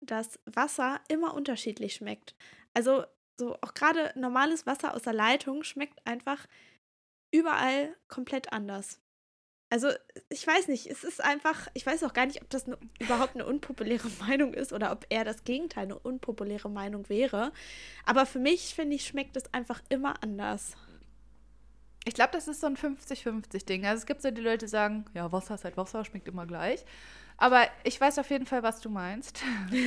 dass 0.01 0.39
Wasser 0.45 1.01
immer 1.09 1.35
unterschiedlich 1.35 1.95
schmeckt. 1.95 2.35
Also 2.75 3.05
so 3.39 3.57
auch 3.61 3.75
gerade 3.75 4.13
normales 4.15 4.67
Wasser 4.67 4.95
aus 4.95 5.03
der 5.03 5.13
Leitung 5.13 5.63
schmeckt 5.65 6.07
einfach 6.07 6.47
überall 7.33 7.95
komplett 8.09 8.53
anders. 8.53 9.01
Also, 9.69 9.89
ich 10.29 10.47
weiß 10.47 10.69
nicht, 10.69 10.87
es 10.87 11.03
ist 11.03 11.21
einfach, 11.21 11.67
ich 11.75 11.85
weiß 11.85 12.05
auch 12.05 12.13
gar 12.13 12.27
nicht, 12.27 12.41
ob 12.41 12.49
das 12.51 12.67
eine, 12.67 12.79
überhaupt 13.01 13.35
eine 13.35 13.45
unpopuläre 13.45 14.09
Meinung 14.21 14.55
ist 14.55 14.73
oder 14.73 14.93
ob 14.93 15.07
eher 15.09 15.25
das 15.25 15.43
Gegenteil 15.43 15.85
eine 15.85 15.99
unpopuläre 15.99 16.71
Meinung 16.71 17.09
wäre. 17.09 17.53
Aber 18.05 18.27
für 18.27 18.39
mich, 18.39 18.75
finde 18.75 18.95
ich, 18.95 19.07
schmeckt 19.07 19.37
es 19.37 19.53
einfach 19.53 19.83
immer 19.89 20.23
anders. 20.23 20.77
Ich 22.07 22.15
glaube, 22.15 22.31
das 22.33 22.47
ist 22.47 22.61
so 22.61 22.69
ein 22.69 22.77
50-50-Ding. 22.77 23.85
Also 23.85 23.99
es 23.99 24.07
gibt 24.07 24.23
so 24.23 24.31
die 24.31 24.41
Leute, 24.41 24.67
die 24.67 24.69
sagen, 24.69 25.07
ja, 25.13 25.33
Wasser 25.33 25.57
ist 25.57 25.65
halt 25.65 25.77
Wasser, 25.77 26.05
schmeckt 26.05 26.29
immer 26.29 26.47
gleich. 26.47 26.85
Aber 27.37 27.67
ich 27.83 28.01
weiß 28.01 28.21
auf 28.21 28.31
jeden 28.31 28.47
Fall, 28.47 28.63
was 28.63 28.81
du 28.81 28.89
meinst. 28.91 29.43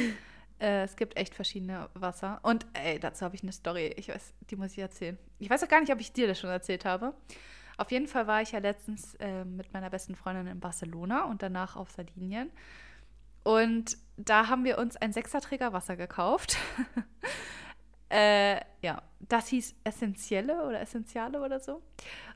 äh, 0.60 0.84
es 0.84 0.98
gibt 0.98 1.16
echt 1.16 1.34
verschiedene 1.34 1.90
Wasser. 1.94 2.40
Und 2.44 2.66
ey, 2.74 3.00
dazu 3.00 3.24
habe 3.24 3.36
ich 3.36 3.44
eine 3.44 3.54
Story. 3.54 3.94
Ich 3.96 4.10
weiß, 4.10 4.34
die 4.50 4.58
muss 4.58 4.74
ich 4.74 4.80
erzählen. 4.80 5.18
Ich 5.40 5.50
weiß 5.50 5.64
auch 5.64 5.70
gar 5.70 5.80
nicht, 5.80 5.94
ob 5.94 6.02
ich 6.02 6.12
dir 6.12 6.28
das 6.28 6.38
schon 6.38 6.50
erzählt 6.50 6.84
habe. 6.84 7.14
Auf 7.78 7.90
jeden 7.90 8.08
Fall 8.08 8.28
war 8.28 8.42
ich 8.42 8.52
ja 8.52 8.60
letztens 8.60 9.16
äh, 9.16 9.46
mit 9.46 9.72
meiner 9.72 9.90
besten 9.90 10.14
Freundin 10.14 10.48
in 10.48 10.60
Barcelona 10.60 11.24
und 11.24 11.42
danach 11.42 11.78
auf 11.78 11.90
Sardinien. 11.92 12.52
Und 13.44 13.98
da 14.18 14.50
haben 14.50 14.66
wir 14.66 14.78
uns 14.78 14.98
ein 14.98 15.14
Sechserträger 15.14 15.72
Wasser 15.72 15.96
gekauft. 15.96 16.58
äh, 18.10 18.60
ja, 18.82 19.02
das 19.20 19.48
hieß 19.48 19.76
Essentielle 19.84 20.66
oder 20.66 20.82
Essentiale 20.82 21.42
oder 21.42 21.60
so. 21.60 21.82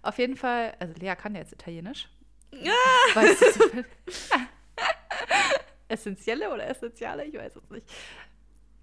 Auf 0.02 0.18
jeden 0.18 0.36
Fall, 0.36 0.74
also 0.80 0.94
Lea 1.00 1.16
kann 1.16 1.34
ja 1.34 1.42
jetzt 1.42 1.54
Italienisch. 1.54 2.10
Ah! 2.54 3.16
Weißt 3.16 3.42
du 3.42 3.52
so 3.52 3.64
Essentielle 5.88 6.54
oder 6.54 6.68
Essentiale? 6.68 7.26
Ich 7.26 7.34
weiß 7.34 7.56
es 7.56 7.70
nicht. 7.70 7.88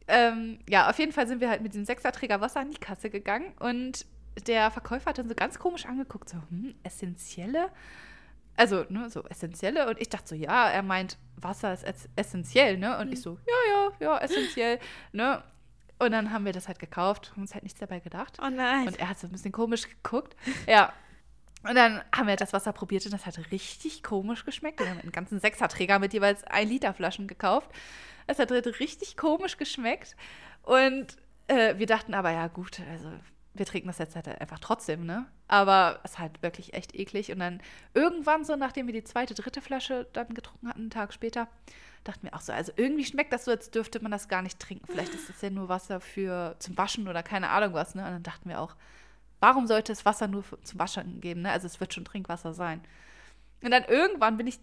Ähm, 0.09 0.59
ja, 0.69 0.91
auf 0.91 0.99
jeden 0.99 1.13
Fall 1.13 1.29
sind 1.29 1.41
wir 1.41 1.49
halt 1.49 1.63
mit 1.63 1.73
diesem 1.73 1.85
Sechserträger 1.85 2.41
Wasser 2.41 2.61
an 2.61 2.71
die 2.71 2.81
Kasse 2.81 3.11
gegangen 3.11 3.55
und 3.61 4.07
der 4.47 4.71
Verkäufer 4.71 5.11
hat 5.11 5.19
dann 5.19 5.29
so 5.29 5.35
ganz 5.35 5.59
komisch 5.59 5.87
angeguckt, 5.87 6.29
so, 6.29 6.39
hm, 6.49 6.75
essentielle? 6.83 7.71
Also, 8.57 8.85
ne, 8.89 9.09
so 9.11 9.23
essentielle. 9.25 9.89
Und 9.89 10.01
ich 10.01 10.09
dachte 10.09 10.29
so, 10.29 10.35
ja, 10.35 10.69
er 10.69 10.83
meint, 10.83 11.19
Wasser 11.37 11.73
ist 11.73 11.85
essentiell, 12.17 12.77
ne? 12.77 12.99
Und 12.99 13.07
mhm. 13.07 13.13
ich 13.13 13.23
so, 13.23 13.39
ja, 13.47 13.73
ja, 13.73 13.93
ja, 14.01 14.19
essentiell, 14.19 14.79
ne? 15.13 15.43
Und 16.01 16.13
dann 16.13 16.33
haben 16.33 16.47
wir 16.47 16.53
das 16.53 16.67
halt 16.67 16.79
gekauft, 16.79 17.33
haben 17.33 17.43
uns 17.43 17.53
halt 17.53 17.63
nichts 17.63 17.79
dabei 17.79 18.01
gedacht. 18.01 18.39
Oh 18.43 18.49
nein. 18.49 18.87
Und 18.87 18.99
er 18.99 19.11
hat 19.11 19.19
so 19.19 19.27
ein 19.27 19.33
bisschen 19.33 19.53
komisch 19.53 19.87
geguckt. 19.87 20.35
Ja. 20.67 20.95
Und 21.63 21.75
dann 21.75 22.01
haben 22.17 22.27
wir 22.27 22.37
das 22.37 22.55
Wasser 22.55 22.73
probiert 22.73 23.05
und 23.05 23.13
das 23.13 23.27
hat 23.27 23.39
richtig 23.53 24.03
komisch 24.03 24.47
geschmeckt. 24.47 24.81
Wir 24.81 24.89
haben 24.89 25.01
einen 25.01 25.13
ganzen 25.13 25.41
Sechserträger 25.41 25.99
mit 25.99 26.15
jeweils 26.15 26.43
ein 26.45 26.69
Liter 26.69 26.95
Flaschen 26.95 27.27
gekauft. 27.29 27.71
Es 28.27 28.39
hat 28.39 28.51
richtig 28.51 29.19
komisch 29.19 29.59
geschmeckt. 29.59 30.17
Und 30.63 31.19
äh, 31.49 31.77
wir 31.77 31.87
dachten 31.87 32.15
aber, 32.15 32.31
ja 32.31 32.47
gut, 32.47 32.81
also 32.91 33.11
wir 33.55 33.67
trinken 33.67 33.89
das 33.89 33.99
jetzt 33.99 34.15
halt 34.15 34.29
einfach 34.41 34.61
trotzdem, 34.61 35.05
ne? 35.05 35.27
Aber 35.49 36.01
es 36.05 36.13
ist 36.13 36.19
halt 36.19 36.43
wirklich 36.43 36.75
echt 36.75 36.95
eklig. 36.95 37.33
Und 37.33 37.41
dann 37.41 37.61
irgendwann 37.95 38.45
so, 38.45 38.55
nachdem 38.57 38.87
wir 38.87 38.95
die 38.95 39.05
zweite, 39.05 39.35
dritte 39.35 39.61
Flasche 39.61 40.07
dann 40.13 40.35
getrunken 40.35 40.69
hatten, 40.69 40.81
einen 40.81 40.91
Tag 40.91 41.13
später, 41.13 41.49
dachten 42.05 42.27
wir 42.27 42.35
auch 42.35 42.41
so, 42.41 42.53
also 42.53 42.73
irgendwie 42.77 43.05
schmeckt 43.05 43.33
das 43.33 43.45
so, 43.45 43.51
als 43.51 43.71
dürfte 43.71 44.01
man 44.01 44.13
das 44.13 44.29
gar 44.29 44.43
nicht 44.43 44.59
trinken. 44.59 44.87
Vielleicht 44.87 45.15
ist 45.15 45.29
das 45.29 45.41
ja 45.43 45.51
nur 45.51 45.69
Wasser 45.69 46.01
für 46.01 46.57
zum 46.61 46.79
Waschen 46.79 47.09
oder 47.09 47.23
keine 47.23 47.51
Ahnung 47.51 47.75
was, 47.75 47.95
ne? 47.95 48.05
Und 48.05 48.13
dann 48.13 48.23
dachten 48.23 48.49
wir 48.49 48.61
auch, 48.61 48.77
warum 49.41 49.67
sollte 49.67 49.93
es 49.93 50.05
Wasser 50.05 50.29
nur 50.29 50.43
für, 50.43 50.61
zum 50.63 50.79
Waschen 50.79 51.21
geben, 51.21 51.43
ne? 51.43 51.51
Also 51.51 51.67
es 51.67 51.81
wird 51.81 51.93
schon 51.93 52.05
Trinkwasser 52.05 52.55
sein. 52.55 52.81
Und 53.63 53.73
dann 53.73 53.85
irgendwann 53.85 54.37
bin 54.37 54.47
ich 54.47 54.61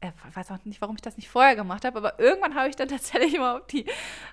ich 0.00 0.08
äh, 0.08 0.36
weiß 0.36 0.50
auch 0.50 0.64
nicht, 0.64 0.80
warum 0.80 0.96
ich 0.96 1.02
das 1.02 1.16
nicht 1.16 1.28
vorher 1.28 1.56
gemacht 1.56 1.84
habe, 1.84 1.98
aber 1.98 2.18
irgendwann 2.20 2.54
habe 2.54 2.68
ich 2.68 2.76
dann 2.76 2.88
tatsächlich 2.88 3.38
mal 3.38 3.58
auf, 3.58 3.66
die, 3.66 3.86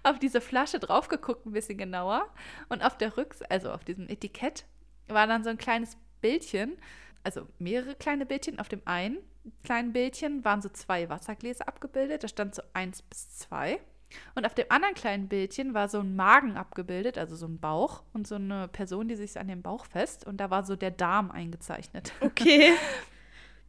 auf 0.04 0.20
diese 0.20 0.42
Flasche 0.42 0.80
drauf 0.80 1.08
geguckt, 1.08 1.46
ein 1.46 1.52
bisschen 1.52 1.78
genauer. 1.78 2.28
Und 2.70 2.84
auf 2.84 2.98
der 2.98 3.18
Rückseite, 3.18 3.52
also 3.52 3.72
auf 3.72 3.84
diesem 3.84 4.08
Etikett, 4.08 4.66
war 5.08 5.28
dann 5.28 5.44
so 5.44 5.50
ein 5.50 5.58
kleines 5.58 5.98
Bildchen, 6.22 6.78
also 7.24 7.48
mehrere 7.60 7.96
kleine 7.96 8.26
Bildchen. 8.26 8.60
Auf 8.60 8.70
dem 8.70 8.82
einen 8.86 9.18
kleinen 9.64 9.94
Bildchen 9.94 10.44
waren 10.44 10.62
so 10.62 10.70
zwei 10.70 11.10
Wassergläser 11.10 11.68
abgebildet, 11.68 12.24
da 12.24 12.28
stand 12.28 12.56
so 12.56 12.62
eins 12.74 13.02
bis 13.02 13.38
zwei. 13.38 13.80
Und 14.36 14.46
auf 14.46 14.54
dem 14.54 14.68
anderen 14.70 14.94
kleinen 14.94 15.28
Bildchen 15.28 15.74
war 15.74 15.90
so 15.90 16.00
ein 16.00 16.16
Magen 16.16 16.58
abgebildet, 16.58 17.18
also 17.18 17.36
so 17.36 17.48
ein 17.48 17.60
Bauch 17.60 18.04
und 18.14 18.28
so 18.28 18.36
eine 18.36 18.68
Person, 18.68 19.08
die 19.08 19.16
sich 19.16 19.38
an 19.38 19.48
dem 19.48 19.62
Bauch 19.62 19.86
fest. 19.86 20.26
Und 20.26 20.38
da 20.38 20.50
war 20.52 20.64
so 20.64 20.76
der 20.76 20.92
Darm 20.92 21.32
eingezeichnet. 21.32 22.14
Okay. 22.22 22.72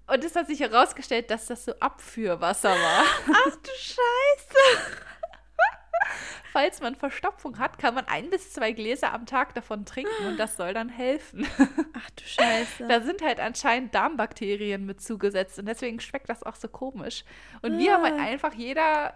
Und 0.07 0.25
es 0.25 0.37
hat 0.37 0.47
sich 0.47 0.61
herausgestellt, 0.61 1.31
dass 1.31 1.47
das 1.47 1.65
so 1.65 1.73
Abführwasser 1.81 2.71
war. 2.71 3.05
Ach 3.33 3.57
du 3.57 3.71
Scheiße. 3.77 4.97
falls 6.57 6.81
man 6.81 6.95
Verstopfung 6.95 7.59
hat, 7.59 7.79
kann 7.79 7.95
man 7.95 8.07
ein 8.07 8.31
bis 8.31 8.55
zwei 8.55 8.73
Gläser 8.73 9.13
am 9.13 9.27
Tag 9.27 9.53
davon 9.53 9.85
trinken 9.85 10.27
und 10.27 10.39
das 10.39 10.57
soll 10.57 10.73
dann 10.73 10.89
helfen. 10.89 11.47
Ach 11.93 12.11
du 12.11 12.25
Scheiße. 12.25 12.89
Da 12.89 13.03
sind 13.03 13.21
halt 13.21 13.41
anscheinend 13.41 13.95
Darmbakterien 13.95 14.87
mit 14.87 15.03
zugesetzt 15.03 15.59
und 15.59 15.67
deswegen 15.67 16.01
schmeckt 16.01 16.31
das 16.31 16.43
auch 16.43 16.55
so 16.55 16.69
komisch. 16.69 17.25
Und 17.61 17.77
wir 17.79 17.93
haben 17.93 18.05
halt 18.05 18.19
einfach 18.19 18.55
jeder 18.55 19.13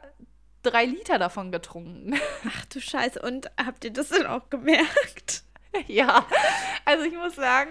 drei 0.63 0.85
Liter 0.85 1.19
davon 1.19 1.51
getrunken. 1.51 2.21
Ach 2.47 2.67
du 2.67 2.79
Scheiße. 2.79 3.23
Und 3.23 3.51
habt 3.57 3.87
ihr 3.87 3.93
das 3.95 4.11
denn 4.11 4.27
auch 4.27 4.51
gemerkt? 4.51 5.45
ja, 5.87 6.27
also 6.85 7.05
ich 7.05 7.15
muss 7.15 7.37
sagen, 7.37 7.71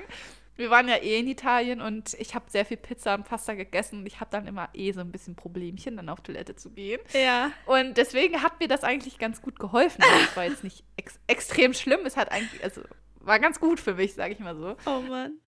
wir 0.60 0.69
waren 0.69 0.89
ja 0.89 0.98
eh 0.98 1.19
in 1.19 1.28
Italien 1.30 1.80
und 1.80 2.13
ich 2.15 2.36
habe 2.36 2.43
sehr 2.50 2.65
viel 2.65 2.76
Pizza 2.76 3.15
und 3.15 3.24
Pasta 3.24 3.54
gegessen 3.54 4.00
und 4.00 4.06
ich 4.06 4.19
habe 4.19 4.30
dann 4.30 4.45
immer 4.45 4.67
eh 4.74 4.91
so 4.91 5.00
ein 5.00 5.10
bisschen 5.10 5.38
Problemchen, 5.38 5.95
dann 5.95 6.10
auf 6.10 6.19
Toilette 6.19 6.58
zu 6.58 6.69
gehen. 6.69 7.00
Ja. 7.13 7.52
Und 7.65 7.95
deswegen 7.95 8.43
hat 8.43 8.60
mir 8.60 8.67
das 8.67 8.84
eigentlich 8.84 9.19
ganz 9.19 9.41
gut 9.41 9.58
geholfen. 9.58 10.04
Es 10.22 10.36
war 10.36 10.43
jetzt 10.43 10.65
nicht 10.65 10.84
ex 10.98 11.17
extrem 11.28 11.74
schlimm, 11.74 12.02
es 12.06 12.17
hat 12.17 12.34
eigentlich, 12.34 12.62
also 12.62 12.82
war 13.22 13.39
ganz 13.39 13.62
gut 13.62 13.80
für 13.80 13.93
mich, 13.93 14.15
sage 14.15 14.34
ich 14.34 14.39
mal 14.39 14.56
so. 14.58 14.76
Oh 14.86 15.00
Mann. 15.00 15.39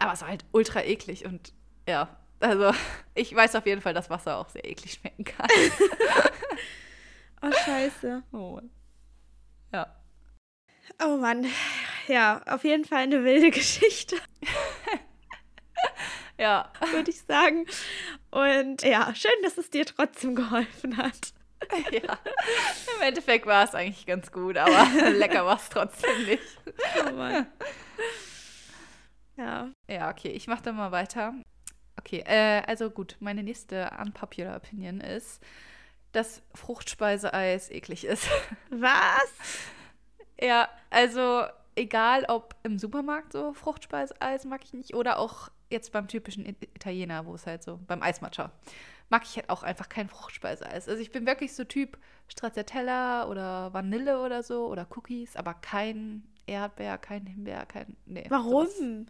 Aber 0.00 0.12
es 0.12 0.22
war 0.22 0.28
halt 0.28 0.44
ultra 0.50 0.82
eklig 0.82 1.24
und 1.24 1.54
ja, 1.88 2.18
also 2.40 2.72
ich 3.14 3.32
weiß 3.32 3.54
auf 3.54 3.66
jeden 3.66 3.80
Fall, 3.80 3.94
dass 3.94 4.10
Wasser 4.10 4.38
auch 4.38 4.48
sehr 4.48 4.68
eklig 4.68 4.94
schmecken 4.94 5.22
kann. 5.22 5.46
oh 7.42 7.52
Scheiße. 7.64 8.24
Oh 8.32 8.54
Mann. 8.56 8.70
Oh 11.02 11.16
Mann. 11.16 11.46
Ja, 12.08 12.42
auf 12.46 12.64
jeden 12.64 12.84
Fall 12.84 13.02
eine 13.04 13.24
wilde 13.24 13.50
Geschichte. 13.52 14.16
ja. 16.38 16.70
Würde 16.92 17.10
ich 17.10 17.22
sagen. 17.22 17.66
Und 18.30 18.82
ja, 18.82 19.14
schön, 19.14 19.30
dass 19.42 19.58
es 19.58 19.70
dir 19.70 19.86
trotzdem 19.86 20.34
geholfen 20.34 20.96
hat. 20.96 21.32
Ja, 21.92 22.18
im 22.96 23.02
Endeffekt 23.02 23.44
war 23.44 23.64
es 23.64 23.74
eigentlich 23.74 24.06
ganz 24.06 24.32
gut, 24.32 24.56
aber 24.56 25.10
lecker 25.10 25.44
war 25.44 25.56
es 25.56 25.68
trotzdem 25.68 26.24
nicht. 26.24 26.42
Oh 27.06 27.12
Mann. 27.12 27.46
Ja. 29.36 29.68
Ja, 29.86 30.10
okay, 30.10 30.28
ich 30.30 30.46
mache 30.46 30.62
dann 30.62 30.76
mal 30.76 30.90
weiter. 30.90 31.34
Okay, 31.98 32.24
äh, 32.26 32.62
also 32.66 32.88
gut, 32.90 33.16
meine 33.20 33.42
nächste 33.42 33.90
unpopular 34.02 34.56
Opinion 34.56 35.00
ist, 35.00 35.42
dass 36.12 36.42
Fruchtspeiseeis 36.54 37.70
eklig 37.70 38.04
ist. 38.06 38.26
Was? 38.70 39.30
Ja, 40.40 40.68
also 40.90 41.44
egal 41.74 42.24
ob 42.28 42.54
im 42.62 42.78
Supermarkt 42.78 43.32
so 43.32 43.52
Fruchtspeiseeis 43.52 44.44
mag 44.44 44.64
ich 44.64 44.72
nicht 44.72 44.94
oder 44.94 45.18
auch 45.18 45.50
jetzt 45.70 45.92
beim 45.92 46.08
typischen 46.08 46.46
Italiener, 46.46 47.26
wo 47.26 47.34
es 47.34 47.46
halt 47.46 47.62
so 47.62 47.78
beim 47.86 48.02
Eismatcha 48.02 48.50
mag 49.10 49.24
ich 49.24 49.36
halt 49.36 49.50
auch 49.50 49.62
einfach 49.62 49.88
kein 49.88 50.08
Fruchtspeiseeis. 50.08 50.88
Also 50.88 51.02
ich 51.02 51.10
bin 51.10 51.26
wirklich 51.26 51.54
so 51.54 51.64
Typ 51.64 51.98
Stracciatella 52.28 53.28
oder 53.28 53.74
Vanille 53.74 54.22
oder 54.22 54.42
so 54.42 54.68
oder 54.68 54.86
Cookies, 54.96 55.36
aber 55.36 55.54
kein 55.54 56.22
Erdbeer, 56.46 56.96
kein 56.96 57.26
Himbeer, 57.26 57.66
kein 57.66 57.96
nee. 58.06 58.24
Warum? 58.28 59.06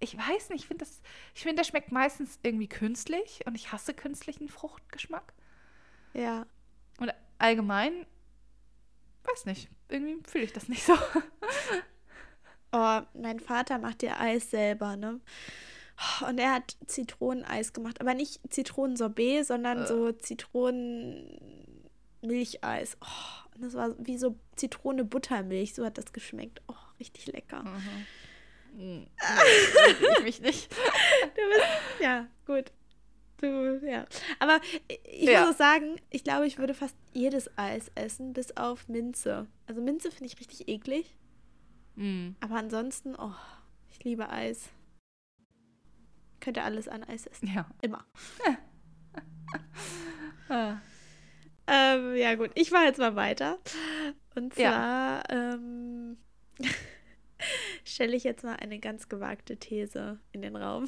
Ich 0.00 0.16
weiß 0.16 0.50
nicht, 0.50 0.62
ich 0.62 0.68
finde 0.68 0.84
das 0.84 1.02
ich 1.34 1.42
finde 1.42 1.56
das 1.56 1.66
schmeckt 1.66 1.90
meistens 1.90 2.38
irgendwie 2.44 2.68
künstlich 2.68 3.44
und 3.44 3.56
ich 3.56 3.72
hasse 3.72 3.92
künstlichen 3.92 4.48
Fruchtgeschmack. 4.48 5.34
Ja. 6.14 6.46
Und 7.00 7.12
allgemein 7.38 8.06
weiß 9.24 9.46
nicht, 9.46 9.68
irgendwie 9.88 10.18
fühle 10.28 10.44
ich 10.44 10.52
das 10.52 10.68
nicht 10.68 10.84
so. 10.84 10.92
oh, 12.72 13.00
mein 13.14 13.40
Vater 13.40 13.78
macht 13.78 14.02
ja 14.02 14.20
Eis 14.20 14.50
selber, 14.50 14.96
ne? 14.96 15.22
Und 16.26 16.38
er 16.38 16.54
hat 16.54 16.76
Zitroneneis 16.86 17.72
gemacht, 17.72 18.00
aber 18.00 18.14
nicht 18.14 18.40
Zitronensorbet, 18.50 19.46
sondern 19.46 19.82
äh. 19.82 19.86
so 19.86 20.12
Zitronenmilcheis. 20.12 22.96
Oh, 23.00 23.06
und 23.54 23.64
das 23.64 23.74
war 23.74 23.94
wie 23.98 24.16
so 24.16 24.38
Zitrone-Buttermilch, 24.56 25.74
so 25.74 25.84
hat 25.84 25.98
das 25.98 26.12
geschmeckt. 26.12 26.62
Oh, 26.68 26.74
richtig 27.00 27.26
lecker. 27.26 27.64
Mhm. 27.64 27.78
Mhm. 28.78 29.08
ich 30.10 30.22
mich 30.22 30.40
nicht. 30.40 30.70
Du 30.70 31.48
bist, 31.48 31.66
ja, 32.00 32.28
gut. 32.46 32.70
Du, 33.40 33.80
ja. 33.86 34.04
Aber 34.40 34.60
ich 35.04 35.28
ja. 35.28 35.40
muss 35.40 35.54
auch 35.54 35.58
sagen, 35.58 36.00
ich 36.10 36.24
glaube, 36.24 36.46
ich 36.46 36.58
würde 36.58 36.74
fast 36.74 36.96
jedes 37.12 37.56
Eis 37.56 37.90
essen, 37.94 38.32
bis 38.32 38.56
auf 38.56 38.88
Minze. 38.88 39.46
Also 39.66 39.80
Minze 39.80 40.10
finde 40.10 40.26
ich 40.26 40.40
richtig 40.40 40.68
eklig. 40.68 41.14
Mm. 41.94 42.30
Aber 42.40 42.56
ansonsten, 42.56 43.14
oh, 43.16 43.34
ich 43.90 44.02
liebe 44.02 44.28
Eis. 44.28 44.70
Könnte 46.40 46.62
alles 46.62 46.88
an 46.88 47.04
Eis 47.04 47.26
essen. 47.26 47.48
Ja. 47.54 47.68
Immer. 47.80 48.04
ah. 50.48 50.76
ähm, 51.66 52.16
ja, 52.16 52.34
gut. 52.34 52.50
Ich 52.54 52.72
mache 52.72 52.84
jetzt 52.84 52.98
mal 52.98 53.14
weiter. 53.14 53.58
Und 54.34 54.54
zwar 54.54 54.64
ja. 54.64 55.22
ähm, 55.30 56.16
stelle 57.84 58.16
ich 58.16 58.24
jetzt 58.24 58.42
mal 58.42 58.56
eine 58.56 58.80
ganz 58.80 59.08
gewagte 59.08 59.56
These 59.56 60.18
in 60.32 60.42
den 60.42 60.56
Raum. 60.56 60.86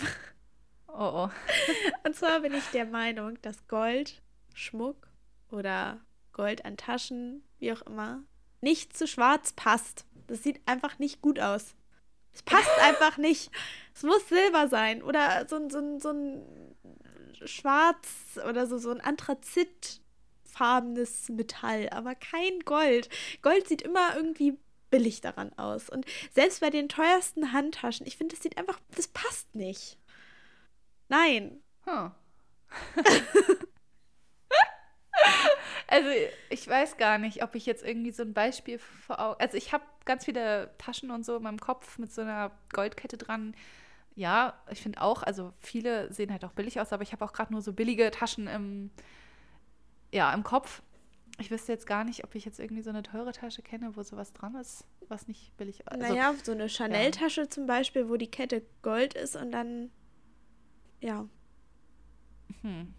Oh, 0.92 1.26
oh. 1.26 1.30
Und 2.04 2.16
zwar 2.16 2.40
bin 2.40 2.54
ich 2.54 2.64
der 2.72 2.86
Meinung, 2.86 3.40
dass 3.42 3.68
Gold, 3.68 4.20
Schmuck 4.54 5.08
oder 5.50 6.00
Gold 6.32 6.64
an 6.64 6.76
Taschen, 6.76 7.44
wie 7.58 7.72
auch 7.72 7.82
immer, 7.82 8.24
nicht 8.60 8.96
zu 8.96 9.06
schwarz 9.06 9.52
passt. 9.52 10.04
Das 10.26 10.42
sieht 10.42 10.60
einfach 10.66 10.98
nicht 10.98 11.22
gut 11.22 11.38
aus. 11.38 11.76
Es 12.32 12.42
passt 12.42 12.70
einfach 12.82 13.18
nicht. 13.18 13.52
Es 13.94 14.02
muss 14.02 14.28
Silber 14.28 14.66
sein 14.68 15.02
oder 15.02 15.46
so, 15.48 15.68
so, 15.68 15.98
so 15.98 16.10
ein 16.10 16.42
Schwarz 17.44 18.38
oder 18.48 18.66
so, 18.66 18.78
so 18.78 18.90
ein 18.90 19.00
Anthrazitfarbenes 19.00 21.28
Metall, 21.30 21.88
aber 21.90 22.14
kein 22.14 22.60
Gold. 22.64 23.08
Gold 23.42 23.68
sieht 23.68 23.82
immer 23.82 24.16
irgendwie 24.16 24.56
billig 24.90 25.20
daran 25.20 25.52
aus. 25.56 25.88
Und 25.88 26.04
selbst 26.34 26.60
bei 26.60 26.70
den 26.70 26.88
teuersten 26.88 27.52
Handtaschen, 27.52 28.06
ich 28.06 28.16
finde, 28.16 28.34
das 28.34 28.42
sieht 28.42 28.58
einfach, 28.58 28.80
das 28.94 29.08
passt 29.08 29.54
nicht. 29.54 29.96
Nein. 31.10 31.60
Huh. 31.86 32.10
also 35.88 36.08
ich 36.48 36.66
weiß 36.68 36.96
gar 36.98 37.18
nicht, 37.18 37.42
ob 37.42 37.56
ich 37.56 37.66
jetzt 37.66 37.84
irgendwie 37.84 38.12
so 38.12 38.22
ein 38.22 38.32
Beispiel 38.32 38.78
vor 38.78 39.18
Augen. 39.18 39.40
Also 39.40 39.56
ich 39.56 39.72
habe 39.72 39.82
ganz 40.04 40.24
viele 40.24 40.72
Taschen 40.78 41.10
und 41.10 41.26
so 41.26 41.36
in 41.36 41.42
meinem 41.42 41.58
Kopf 41.58 41.98
mit 41.98 42.12
so 42.12 42.22
einer 42.22 42.52
Goldkette 42.72 43.18
dran. 43.18 43.56
Ja, 44.14 44.54
ich 44.70 44.80
finde 44.80 45.02
auch, 45.02 45.24
also 45.24 45.52
viele 45.58 46.12
sehen 46.12 46.30
halt 46.30 46.44
auch 46.44 46.52
billig 46.52 46.80
aus, 46.80 46.92
aber 46.92 47.02
ich 47.02 47.10
habe 47.12 47.24
auch 47.24 47.32
gerade 47.32 47.52
nur 47.52 47.60
so 47.60 47.72
billige 47.72 48.10
Taschen 48.12 48.46
im, 48.46 48.92
ja, 50.12 50.32
im 50.32 50.44
Kopf. 50.44 50.80
Ich 51.38 51.50
wüsste 51.50 51.72
jetzt 51.72 51.88
gar 51.88 52.04
nicht, 52.04 52.22
ob 52.22 52.36
ich 52.36 52.44
jetzt 52.44 52.60
irgendwie 52.60 52.82
so 52.82 52.90
eine 52.90 53.02
teure 53.02 53.32
Tasche 53.32 53.62
kenne, 53.62 53.96
wo 53.96 54.02
sowas 54.04 54.32
dran 54.32 54.54
ist, 54.54 54.84
was 55.08 55.26
nicht 55.26 55.56
billig 55.56 55.80
ist. 55.80 55.88
Also, 55.90 56.06
naja, 56.06 56.34
so 56.44 56.52
eine 56.52 56.68
Chanel-Tasche 56.68 57.42
ja. 57.42 57.50
zum 57.50 57.66
Beispiel, 57.66 58.08
wo 58.08 58.16
die 58.16 58.30
Kette 58.30 58.62
Gold 58.82 59.14
ist 59.14 59.34
und 59.34 59.50
dann 59.50 59.90
ja. 61.00 61.28
Hm. 62.62 62.94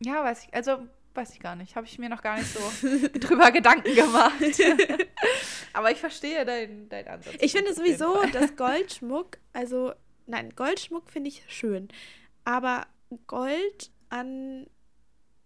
Ja, 0.00 0.24
weiß 0.24 0.44
ich, 0.44 0.54
also 0.54 0.78
weiß 1.14 1.32
ich 1.34 1.40
gar 1.40 1.56
nicht. 1.56 1.76
Habe 1.76 1.86
ich 1.86 1.98
mir 1.98 2.08
noch 2.08 2.22
gar 2.22 2.38
nicht 2.38 2.52
so 2.52 2.60
drüber 3.18 3.50
Gedanken 3.50 3.94
gemacht. 3.94 4.34
Aber 5.72 5.90
ich 5.90 5.98
verstehe 5.98 6.44
deinen 6.44 6.88
dein 6.88 7.08
Ansatz. 7.08 7.36
Ich 7.40 7.52
finde 7.52 7.74
sowieso, 7.74 8.24
dass 8.32 8.56
Goldschmuck, 8.56 9.38
also 9.52 9.92
nein, 10.26 10.50
Goldschmuck 10.56 11.10
finde 11.10 11.28
ich 11.28 11.44
schön. 11.48 11.88
Aber 12.44 12.86
Gold 13.26 13.90
an 14.08 14.66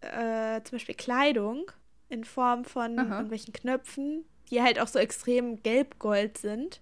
äh, 0.01 0.63
zum 0.63 0.77
Beispiel 0.77 0.95
Kleidung 0.95 1.71
in 2.09 2.25
Form 2.25 2.65
von 2.65 2.99
Aha. 2.99 3.17
irgendwelchen 3.17 3.53
Knöpfen, 3.53 4.25
die 4.51 4.63
halt 4.63 4.79
auch 4.79 4.89
so 4.89 4.99
extrem 4.99 5.63
gelb-gold 5.63 6.39
sind. 6.39 6.81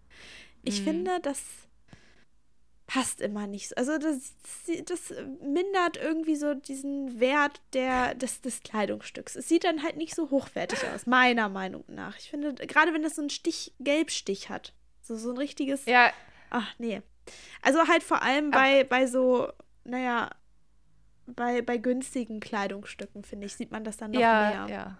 Ich 0.62 0.80
mhm. 0.80 0.84
finde, 0.84 1.20
das 1.20 1.42
passt 2.86 3.20
immer 3.20 3.46
nicht. 3.46 3.70
so. 3.70 3.74
Also 3.76 3.98
das, 3.98 4.34
das 4.86 5.14
mindert 5.42 5.96
irgendwie 5.96 6.36
so 6.36 6.54
diesen 6.54 7.18
Wert 7.18 7.60
der, 7.72 8.14
des, 8.14 8.40
des 8.40 8.60
Kleidungsstücks. 8.60 9.36
Es 9.36 9.48
sieht 9.48 9.64
dann 9.64 9.82
halt 9.82 9.96
nicht 9.96 10.14
so 10.14 10.30
hochwertig 10.30 10.78
aus, 10.94 11.06
meiner 11.06 11.48
Meinung 11.48 11.84
nach. 11.88 12.16
Ich 12.18 12.30
finde, 12.30 12.54
gerade 12.54 12.92
wenn 12.92 13.02
das 13.02 13.16
so 13.16 13.22
einen 13.22 13.30
Stich, 13.30 13.72
Gelbstich 13.80 14.50
hat, 14.50 14.74
so, 15.00 15.16
so 15.16 15.30
ein 15.30 15.38
richtiges. 15.38 15.86
Ja. 15.86 16.12
Ach, 16.50 16.72
nee. 16.78 17.02
Also 17.62 17.88
halt 17.88 18.02
vor 18.02 18.22
allem 18.22 18.50
bei, 18.50 18.84
bei 18.84 19.06
so, 19.06 19.50
naja, 19.84 20.30
bei, 21.26 21.62
bei 21.62 21.78
günstigen 21.78 22.40
Kleidungsstücken, 22.40 23.24
finde 23.24 23.46
ich, 23.46 23.54
sieht 23.54 23.70
man 23.70 23.84
das 23.84 23.96
dann 23.96 24.10
noch 24.10 24.20
ja, 24.20 24.66
mehr. 24.66 24.76
Ja, 24.76 24.98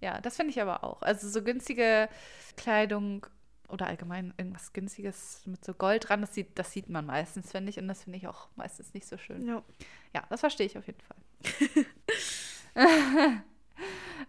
ja, 0.00 0.20
das 0.20 0.36
finde 0.36 0.50
ich 0.50 0.60
aber 0.60 0.84
auch. 0.84 1.02
Also 1.02 1.28
so 1.28 1.42
günstige 1.42 2.08
Kleidung 2.56 3.26
oder 3.70 3.86
allgemein 3.86 4.34
irgendwas 4.36 4.72
Günstiges 4.72 5.42
mit 5.46 5.64
so 5.64 5.74
Gold 5.74 6.08
dran, 6.08 6.20
das 6.20 6.34
sieht, 6.34 6.58
das 6.58 6.72
sieht 6.72 6.88
man 6.88 7.06
meistens, 7.06 7.50
finde 7.50 7.70
ich. 7.70 7.78
Und 7.78 7.88
das 7.88 8.04
finde 8.04 8.18
ich 8.18 8.28
auch 8.28 8.48
meistens 8.56 8.94
nicht 8.94 9.06
so 9.06 9.16
schön. 9.18 9.46
Ja, 9.46 9.62
ja 10.14 10.24
das 10.28 10.40
verstehe 10.40 10.66
ich 10.66 10.76
auf 10.76 10.86
jeden 10.86 11.00
Fall. 11.00 11.16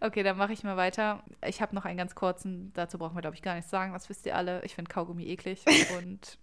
okay, 0.01 0.23
dann 0.23 0.37
mache 0.37 0.53
ich 0.53 0.63
mal 0.63 0.77
weiter. 0.77 1.23
Ich 1.45 1.61
habe 1.61 1.75
noch 1.75 1.85
einen 1.85 1.97
ganz 1.97 2.15
kurzen, 2.15 2.71
dazu 2.73 2.97
brauchen 2.97 3.15
wir, 3.15 3.21
glaube 3.21 3.35
ich, 3.35 3.41
gar 3.41 3.55
nichts 3.55 3.71
sagen. 3.71 3.93
Das 3.93 4.09
wisst 4.09 4.25
ihr 4.25 4.35
alle. 4.35 4.63
Ich 4.63 4.75
finde 4.75 4.91
Kaugummi 4.91 5.25
eklig. 5.27 5.65
und 5.97 6.37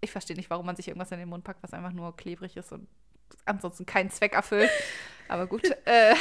ich 0.00 0.10
verstehe 0.10 0.36
nicht, 0.36 0.50
warum 0.50 0.66
man 0.66 0.76
sich 0.76 0.88
irgendwas 0.88 1.12
in 1.12 1.18
den 1.18 1.28
Mund 1.28 1.44
packt, 1.44 1.62
was 1.62 1.72
einfach 1.72 1.92
nur 1.92 2.16
klebrig 2.16 2.56
ist 2.56 2.72
und 2.72 2.88
ansonsten 3.44 3.86
keinen 3.86 4.10
Zweck 4.10 4.32
erfüllt. 4.34 4.70
Aber 5.28 5.46
gut. 5.46 5.64
äh, 5.84 6.14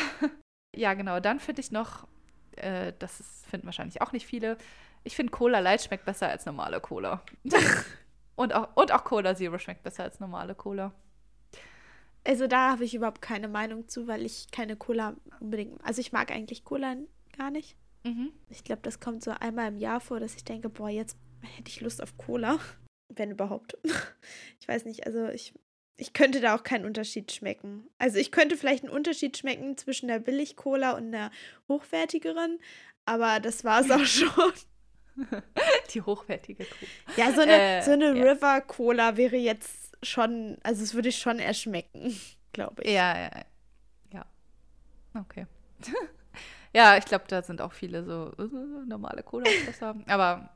Ja, 0.75 0.93
genau. 0.93 1.19
Dann 1.19 1.39
finde 1.39 1.61
ich 1.61 1.71
noch, 1.71 2.07
äh, 2.55 2.93
das 2.99 3.43
finden 3.49 3.65
wahrscheinlich 3.65 4.01
auch 4.01 4.11
nicht 4.11 4.25
viele, 4.25 4.57
ich 5.03 5.15
finde 5.15 5.31
Cola 5.31 5.59
Light 5.59 5.81
schmeckt 5.81 6.05
besser 6.05 6.29
als 6.29 6.45
normale 6.45 6.79
Cola. 6.79 7.23
und, 8.35 8.53
auch, 8.53 8.75
und 8.75 8.91
auch 8.91 9.03
Cola 9.03 9.35
Zero 9.35 9.57
schmeckt 9.57 9.83
besser 9.83 10.03
als 10.03 10.19
normale 10.19 10.55
Cola. 10.55 10.93
Also 12.23 12.47
da 12.47 12.71
habe 12.71 12.83
ich 12.83 12.93
überhaupt 12.93 13.21
keine 13.21 13.47
Meinung 13.47 13.87
zu, 13.87 14.07
weil 14.07 14.25
ich 14.25 14.51
keine 14.51 14.75
Cola 14.75 15.15
unbedingt. 15.39 15.83
Also 15.83 16.01
ich 16.01 16.11
mag 16.11 16.31
eigentlich 16.31 16.63
Cola 16.63 16.95
gar 17.37 17.49
nicht. 17.49 17.75
Mhm. 18.03 18.31
Ich 18.49 18.63
glaube, 18.63 18.81
das 18.81 18.99
kommt 18.99 19.23
so 19.23 19.31
einmal 19.31 19.69
im 19.69 19.77
Jahr 19.77 19.99
vor, 19.99 20.19
dass 20.19 20.35
ich 20.35 20.43
denke, 20.43 20.69
boah, 20.69 20.89
jetzt 20.89 21.17
hätte 21.41 21.69
ich 21.69 21.81
Lust 21.81 22.01
auf 22.01 22.17
Cola. 22.17 22.59
Wenn 23.09 23.31
überhaupt. 23.31 23.77
Ich 24.61 24.67
weiß 24.67 24.85
nicht, 24.85 25.07
also 25.07 25.29
ich, 25.29 25.55
ich 25.97 26.13
könnte 26.13 26.41
da 26.41 26.55
auch 26.55 26.61
keinen 26.61 26.85
Unterschied 26.85 27.31
schmecken. 27.31 27.87
Also 27.97 28.19
ich 28.19 28.31
könnte 28.31 28.55
vielleicht 28.55 28.83
einen 28.83 28.93
Unterschied 28.93 29.35
schmecken 29.35 29.77
zwischen 29.77 30.07
der 30.07 30.19
Billig-Cola 30.19 30.91
und 30.91 31.11
der 31.11 31.31
hochwertigeren, 31.67 32.59
aber 33.05 33.39
das 33.39 33.63
war 33.63 33.81
es 33.81 33.89
auch 33.89 34.05
schon. 34.05 34.53
Die 35.93 36.01
hochwertige 36.01 36.65
Cola. 36.65 37.17
Ja, 37.17 37.33
so 37.33 37.41
eine, 37.41 37.51
Äh, 37.51 37.81
so 37.81 37.91
eine 37.91 38.17
ja. 38.17 38.31
River 38.31 38.61
Cola 38.61 39.17
wäre 39.17 39.35
jetzt 39.35 39.97
schon, 40.03 40.57
also 40.63 40.83
es 40.83 40.93
würde 40.93 41.11
schon 41.11 41.39
erschmecken, 41.39 42.17
glaube 42.53 42.83
ich. 42.83 42.91
Ja, 42.91 43.17
ja, 43.17 43.31
ja. 44.11 44.25
Okay. 45.19 45.45
ja, 46.73 46.97
ich 46.97 47.05
glaube, 47.05 47.25
da 47.27 47.41
sind 47.41 47.61
auch 47.61 47.73
viele 47.73 48.03
so 48.03 48.33
äh, 48.37 48.87
normale 48.87 49.23
Cola 49.23 49.49
besser. 49.65 49.95
Aber 50.07 50.49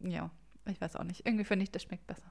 ja, 0.00 0.30
ich 0.66 0.80
weiß 0.80 0.96
auch 0.96 1.04
nicht. 1.04 1.26
Irgendwie 1.26 1.44
finde 1.44 1.64
ich, 1.64 1.70
das 1.70 1.82
schmeckt 1.82 2.06
besser. 2.06 2.30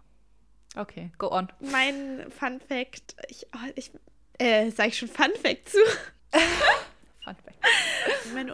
Okay, 0.76 1.12
go 1.18 1.32
on. 1.32 1.52
Mein 1.60 2.30
Fun 2.32 2.60
Fact, 2.60 3.16
ich, 3.28 3.48
oh, 3.56 3.72
ich 3.76 3.92
äh, 4.38 4.70
sag 4.72 4.88
ich 4.90 4.98
schon 4.98 5.10
Fun 5.10 5.32
Fact 5.42 5.70
zu? 5.70 5.80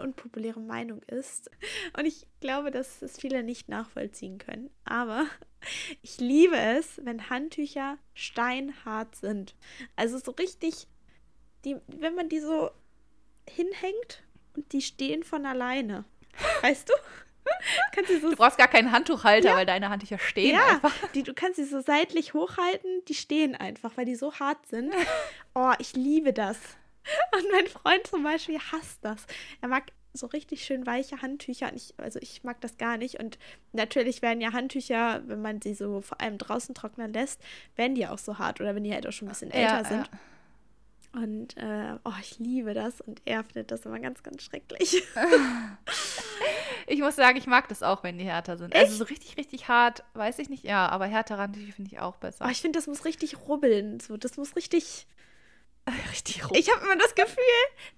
Unpopuläre 0.06 0.60
Meinung 0.60 1.02
ist. 1.02 1.50
Und 1.98 2.06
ich 2.06 2.26
glaube, 2.40 2.70
dass 2.70 3.02
es 3.02 3.18
viele 3.18 3.42
nicht 3.42 3.68
nachvollziehen 3.68 4.38
können. 4.38 4.70
Aber 4.84 5.26
ich 6.02 6.18
liebe 6.18 6.56
es, 6.56 7.00
wenn 7.04 7.28
Handtücher 7.28 7.98
steinhart 8.14 9.16
sind. 9.16 9.56
Also 9.96 10.18
so 10.18 10.30
richtig, 10.32 10.86
die, 11.64 11.76
wenn 11.88 12.14
man 12.14 12.28
die 12.28 12.40
so 12.40 12.70
hinhängt 13.48 14.22
und 14.54 14.72
die 14.72 14.82
stehen 14.82 15.24
von 15.24 15.44
alleine. 15.44 16.04
Weißt 16.62 16.88
du? 16.88 16.94
Kannst 17.92 18.10
du 18.10 18.20
so 18.20 18.30
Du 18.30 18.36
brauchst 18.36 18.58
gar 18.58 18.68
keinen 18.68 18.92
Handtuchhalter, 18.92 19.54
weil 19.54 19.66
deine 19.66 19.88
Handtücher 19.88 20.18
stehen 20.18 20.54
ja, 20.54 20.66
einfach. 20.66 20.92
die, 21.14 21.22
du 21.22 21.32
kannst 21.32 21.56
sie 21.56 21.64
so 21.64 21.80
seitlich 21.80 22.34
hochhalten, 22.34 23.04
die 23.06 23.14
stehen 23.14 23.54
einfach, 23.54 23.96
weil 23.96 24.04
die 24.04 24.16
so 24.16 24.34
hart 24.34 24.66
sind. 24.66 24.92
Oh, 25.58 25.72
ich 25.78 25.94
liebe 25.94 26.34
das. 26.34 26.58
Und 27.32 27.44
mein 27.52 27.66
Freund 27.66 28.06
zum 28.06 28.22
Beispiel 28.22 28.58
hasst 28.58 28.98
das. 29.02 29.26
Er 29.60 29.68
mag 29.68 29.84
so 30.12 30.26
richtig 30.26 30.64
schön 30.64 30.86
weiche 30.86 31.20
Handtücher. 31.20 31.72
Ich, 31.74 31.94
also 31.98 32.18
ich 32.20 32.42
mag 32.42 32.60
das 32.60 32.78
gar 32.78 32.96
nicht. 32.96 33.20
Und 33.20 33.38
natürlich 33.72 34.22
werden 34.22 34.40
ja 34.40 34.52
Handtücher, 34.52 35.22
wenn 35.26 35.42
man 35.42 35.60
sie 35.60 35.74
so 35.74 36.00
vor 36.00 36.20
allem 36.20 36.38
draußen 36.38 36.74
trocknen 36.74 37.12
lässt, 37.12 37.40
werden 37.76 37.94
die 37.94 38.06
auch 38.06 38.18
so 38.18 38.38
hart 38.38 38.60
oder 38.60 38.74
wenn 38.74 38.84
die 38.84 38.92
halt 38.92 39.06
auch 39.06 39.12
schon 39.12 39.28
ein 39.28 39.32
bisschen 39.32 39.50
älter 39.50 39.82
Ja, 39.82 39.84
sind. 39.84 40.10
Und 41.12 41.56
äh, 41.56 41.98
oh, 42.04 42.12
ich 42.20 42.38
liebe 42.38 42.74
das 42.74 43.00
und 43.00 43.22
er 43.24 43.42
findet 43.44 43.70
das 43.70 43.86
immer 43.86 43.98
ganz, 44.00 44.22
ganz 44.22 44.42
schrecklich. 44.42 45.02
Ich 46.88 47.00
muss 47.00 47.16
sagen, 47.16 47.36
ich 47.36 47.46
mag 47.46 47.68
das 47.68 47.82
auch, 47.82 48.04
wenn 48.04 48.16
die 48.16 48.24
härter 48.24 48.56
sind. 48.56 48.74
Also 48.74 48.94
so 48.94 49.04
richtig, 49.04 49.36
richtig 49.36 49.66
hart, 49.66 50.04
weiß 50.14 50.38
ich 50.38 50.48
nicht. 50.48 50.62
Ja, 50.62 50.88
aber 50.88 51.06
härtere 51.06 51.38
Handtücher 51.38 51.72
finde 51.72 51.90
ich 51.92 51.98
auch 51.98 52.16
besser. 52.16 52.44
Oh, 52.46 52.50
ich 52.50 52.60
finde, 52.60 52.78
das 52.78 52.86
muss 52.86 53.04
richtig 53.04 53.48
rubbeln. 53.48 53.98
So, 53.98 54.16
das 54.16 54.36
muss 54.36 54.54
richtig. 54.54 55.06
richtig 56.10 56.44
rum. 56.44 56.56
Ich 56.58 56.70
habe 56.72 56.84
immer 56.84 56.96
das 56.96 57.14
Gefühl, 57.14 57.42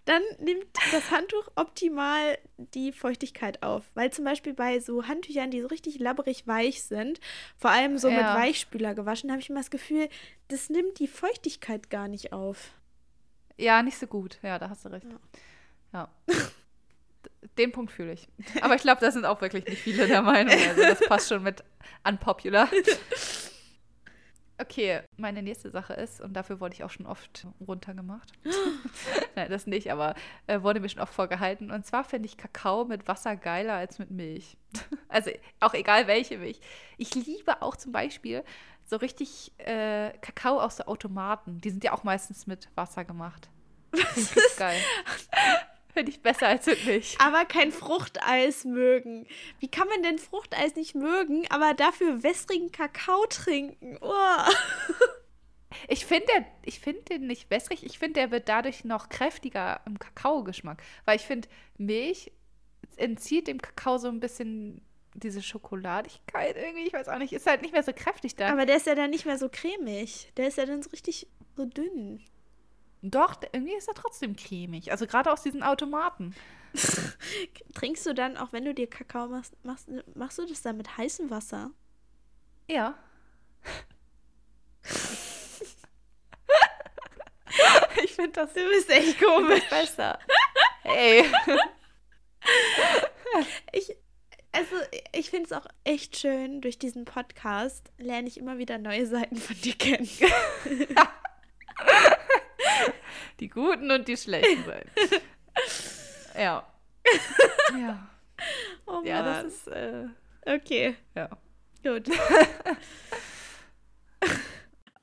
dann 0.04 0.22
nimmt 0.40 0.66
das 0.92 1.10
Handtuch 1.10 1.48
optimal 1.56 2.38
die 2.58 2.92
Feuchtigkeit 2.92 3.62
auf. 3.62 3.84
Weil 3.94 4.12
zum 4.12 4.24
Beispiel 4.24 4.52
bei 4.54 4.78
so 4.80 5.06
Handtüchern, 5.06 5.50
die 5.50 5.60
so 5.62 5.68
richtig 5.68 5.98
labberig 5.98 6.46
weich 6.46 6.82
sind, 6.82 7.20
vor 7.56 7.70
allem 7.70 7.96
so 7.98 8.10
mit 8.10 8.20
Ja. 8.20 8.36
Weichspüler 8.36 8.94
gewaschen, 8.94 9.30
habe 9.30 9.40
ich 9.40 9.48
immer 9.50 9.60
das 9.60 9.70
Gefühl, 9.70 10.08
das 10.48 10.68
nimmt 10.70 10.98
die 10.98 11.08
Feuchtigkeit 11.08 11.88
gar 11.90 12.08
nicht 12.08 12.32
auf. 12.32 12.72
Ja, 13.56 13.82
nicht 13.82 13.98
so 13.98 14.06
gut. 14.06 14.38
Ja, 14.42 14.58
da 14.58 14.68
hast 14.70 14.84
du 14.84 14.88
recht. 14.90 15.06
Ja. 15.92 16.08
D- 16.28 16.34
Den 17.58 17.72
Punkt 17.72 17.90
fühle 17.90 18.12
ich. 18.12 18.28
Aber 18.60 18.74
ich 18.76 18.82
glaube, 18.82 19.00
da 19.00 19.10
sind 19.10 19.24
auch 19.24 19.40
wirklich 19.40 19.64
nicht 19.66 19.80
viele 19.82 20.06
der 20.06 20.22
Meinung. 20.22 20.54
Also 20.54 20.82
das 20.82 21.00
passt 21.00 21.28
schon 21.28 21.42
mit 21.42 21.64
unpopular. 22.06 22.68
Okay, 24.60 25.02
meine 25.16 25.42
nächste 25.42 25.70
Sache 25.70 25.92
ist, 25.92 26.20
und 26.20 26.32
dafür 26.32 26.60
wurde 26.60 26.74
ich 26.74 26.82
auch 26.82 26.90
schon 26.90 27.06
oft 27.06 27.46
runtergemacht. 27.66 28.32
Nein, 29.36 29.50
das 29.50 29.66
nicht, 29.66 29.92
aber 29.92 30.14
äh, 30.48 30.62
wurde 30.62 30.80
mir 30.80 30.88
schon 30.88 31.02
oft 31.02 31.14
vorgehalten. 31.14 31.70
Und 31.70 31.86
zwar 31.86 32.02
finde 32.02 32.26
ich 32.26 32.36
Kakao 32.36 32.84
mit 32.84 33.06
Wasser 33.06 33.36
geiler 33.36 33.74
als 33.74 33.98
mit 33.98 34.10
Milch. 34.10 34.56
Also 35.10 35.30
auch 35.60 35.72
egal 35.72 36.06
welche 36.06 36.36
Milch. 36.36 36.60
Ich 36.98 37.14
liebe 37.14 37.62
auch 37.62 37.76
zum 37.76 37.92
Beispiel 37.92 38.44
so 38.84 38.96
richtig 38.96 39.52
äh, 39.56 40.10
Kakao 40.20 40.60
aus 40.60 40.76
so 40.76 40.84
Automaten. 40.84 41.62
Die 41.62 41.70
sind 41.70 41.82
ja 41.82 41.94
auch 41.94 42.04
meistens 42.04 42.46
mit 42.46 42.68
Wasser 42.74 43.06
gemacht. 43.06 43.48
Ich 43.94 44.36
richtig 44.36 44.56
geil. 44.58 44.78
Finde 45.98 46.12
ich 46.12 46.22
besser 46.22 46.46
als 46.46 46.66
Milch. 46.84 47.16
Aber 47.18 47.44
kein 47.44 47.72
Fruchteis 47.72 48.64
mögen. 48.64 49.26
Wie 49.58 49.66
kann 49.66 49.88
man 49.88 50.00
denn 50.04 50.20
Fruchteis 50.20 50.76
nicht 50.76 50.94
mögen, 50.94 51.44
aber 51.50 51.74
dafür 51.74 52.22
wässrigen 52.22 52.70
Kakao 52.70 53.26
trinken? 53.26 53.98
Oh. 54.00 54.12
Ich 55.86 56.06
finde 56.06 56.32
ich 56.64 56.80
find 56.80 57.08
den 57.10 57.26
nicht 57.26 57.50
wässrig. 57.50 57.84
Ich 57.84 57.98
finde, 57.98 58.14
der 58.14 58.30
wird 58.30 58.48
dadurch 58.48 58.84
noch 58.84 59.10
kräftiger 59.10 59.80
im 59.86 59.98
Kakaogeschmack. 59.98 60.82
Weil 61.04 61.16
ich 61.16 61.22
finde, 61.22 61.46
Milch 61.76 62.32
entzieht 62.96 63.48
dem 63.48 63.60
Kakao 63.60 63.98
so 63.98 64.08
ein 64.08 64.18
bisschen 64.18 64.80
diese 65.14 65.42
Schokoladigkeit 65.42 66.56
irgendwie. 66.56 66.86
Ich 66.86 66.92
weiß 66.92 67.08
auch 67.08 67.18
nicht. 67.18 67.32
Ist 67.32 67.46
halt 67.46 67.62
nicht 67.62 67.72
mehr 67.72 67.82
so 67.82 67.92
kräftig 67.92 68.34
da. 68.34 68.48
Aber 68.48 68.66
der 68.66 68.76
ist 68.76 68.86
ja 68.86 68.94
dann 68.94 69.10
nicht 69.10 69.26
mehr 69.26 69.38
so 69.38 69.48
cremig. 69.48 70.32
Der 70.36 70.48
ist 70.48 70.58
ja 70.58 70.66
dann 70.66 70.82
so 70.82 70.90
richtig 70.90 71.28
so 71.56 71.66
dünn. 71.66 72.24
Doch, 73.02 73.36
irgendwie 73.52 73.74
ist 73.74 73.88
er 73.88 73.94
trotzdem 73.94 74.34
cremig. 74.36 74.90
Also 74.90 75.06
gerade 75.06 75.32
aus 75.32 75.42
diesen 75.42 75.62
Automaten. 75.62 76.34
Trinkst 77.74 78.04
du 78.06 78.14
dann, 78.14 78.36
auch 78.36 78.52
wenn 78.52 78.64
du 78.64 78.74
dir 78.74 78.88
Kakao 78.88 79.28
machst, 79.28 79.54
machst, 79.64 79.88
machst 80.14 80.38
du 80.38 80.46
das 80.46 80.62
dann 80.62 80.76
mit 80.76 80.96
heißem 80.96 81.30
Wasser? 81.30 81.70
Ja. 82.68 82.98
ich 88.04 88.14
finde 88.14 88.32
das 88.32 88.52
Du 88.52 88.68
bist 88.68 88.90
echt 88.90 89.18
komisch. 89.20 89.68
besser. 89.68 90.18
Hey. 90.82 91.24
Ich, 93.72 93.94
also, 94.52 94.74
ich 95.12 95.28
finde 95.30 95.44
es 95.44 95.52
auch 95.52 95.66
echt 95.84 96.16
schön, 96.16 96.60
durch 96.62 96.78
diesen 96.78 97.04
Podcast 97.04 97.92
lerne 97.98 98.26
ich 98.26 98.38
immer 98.38 98.56
wieder 98.58 98.78
neue 98.78 99.06
Seiten 99.06 99.36
von 99.36 99.54
dir 99.60 99.74
kennen. 99.74 100.08
Die 103.40 103.48
guten 103.48 103.90
und 103.90 104.08
die 104.08 104.16
schlechten 104.16 104.64
Seiten. 104.64 104.90
Ja. 106.34 106.64
Ja. 107.76 108.08
Oh 108.86 109.02
Ja, 109.04 109.22
das 109.24 109.44
ist, 109.52 109.66
äh, 109.66 110.04
okay, 110.46 110.94
ja. 111.16 111.28
gut. 111.82 112.08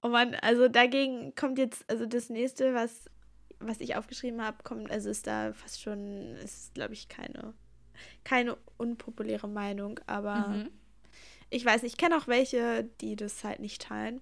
oh 0.02 0.08
Mann, 0.08 0.34
also 0.36 0.70
dagegen 0.70 1.36
kommt 1.36 1.58
jetzt, 1.58 1.84
also 1.90 2.06
das 2.06 2.30
nächste, 2.30 2.74
was, 2.74 3.10
was 3.60 3.82
ich 3.82 3.98
aufgeschrieben 3.98 4.42
habe, 4.42 4.64
kommt, 4.64 4.90
also 4.92 5.10
ist 5.10 5.28
da 5.28 5.52
fast 5.52 5.82
schon, 5.82 6.38
ist 6.38 6.74
glaube 6.74 6.94
ich 6.94 7.10
keine, 7.10 7.54
keine 8.24 8.56
unpopuläre 8.78 9.50
Meinung, 9.50 10.00
aber 10.08 10.48
Mhm. 10.50 10.70
Ich 11.50 11.66
weiß 11.66 11.84
nicht, 11.84 11.94
ich 11.94 11.98
kenne 11.98 12.18
auch 12.18 12.28
welche, 12.28 12.90
die 13.02 13.16
das 13.16 13.44
halt 13.44 13.60
nicht 13.60 13.82
teilen. 13.82 14.22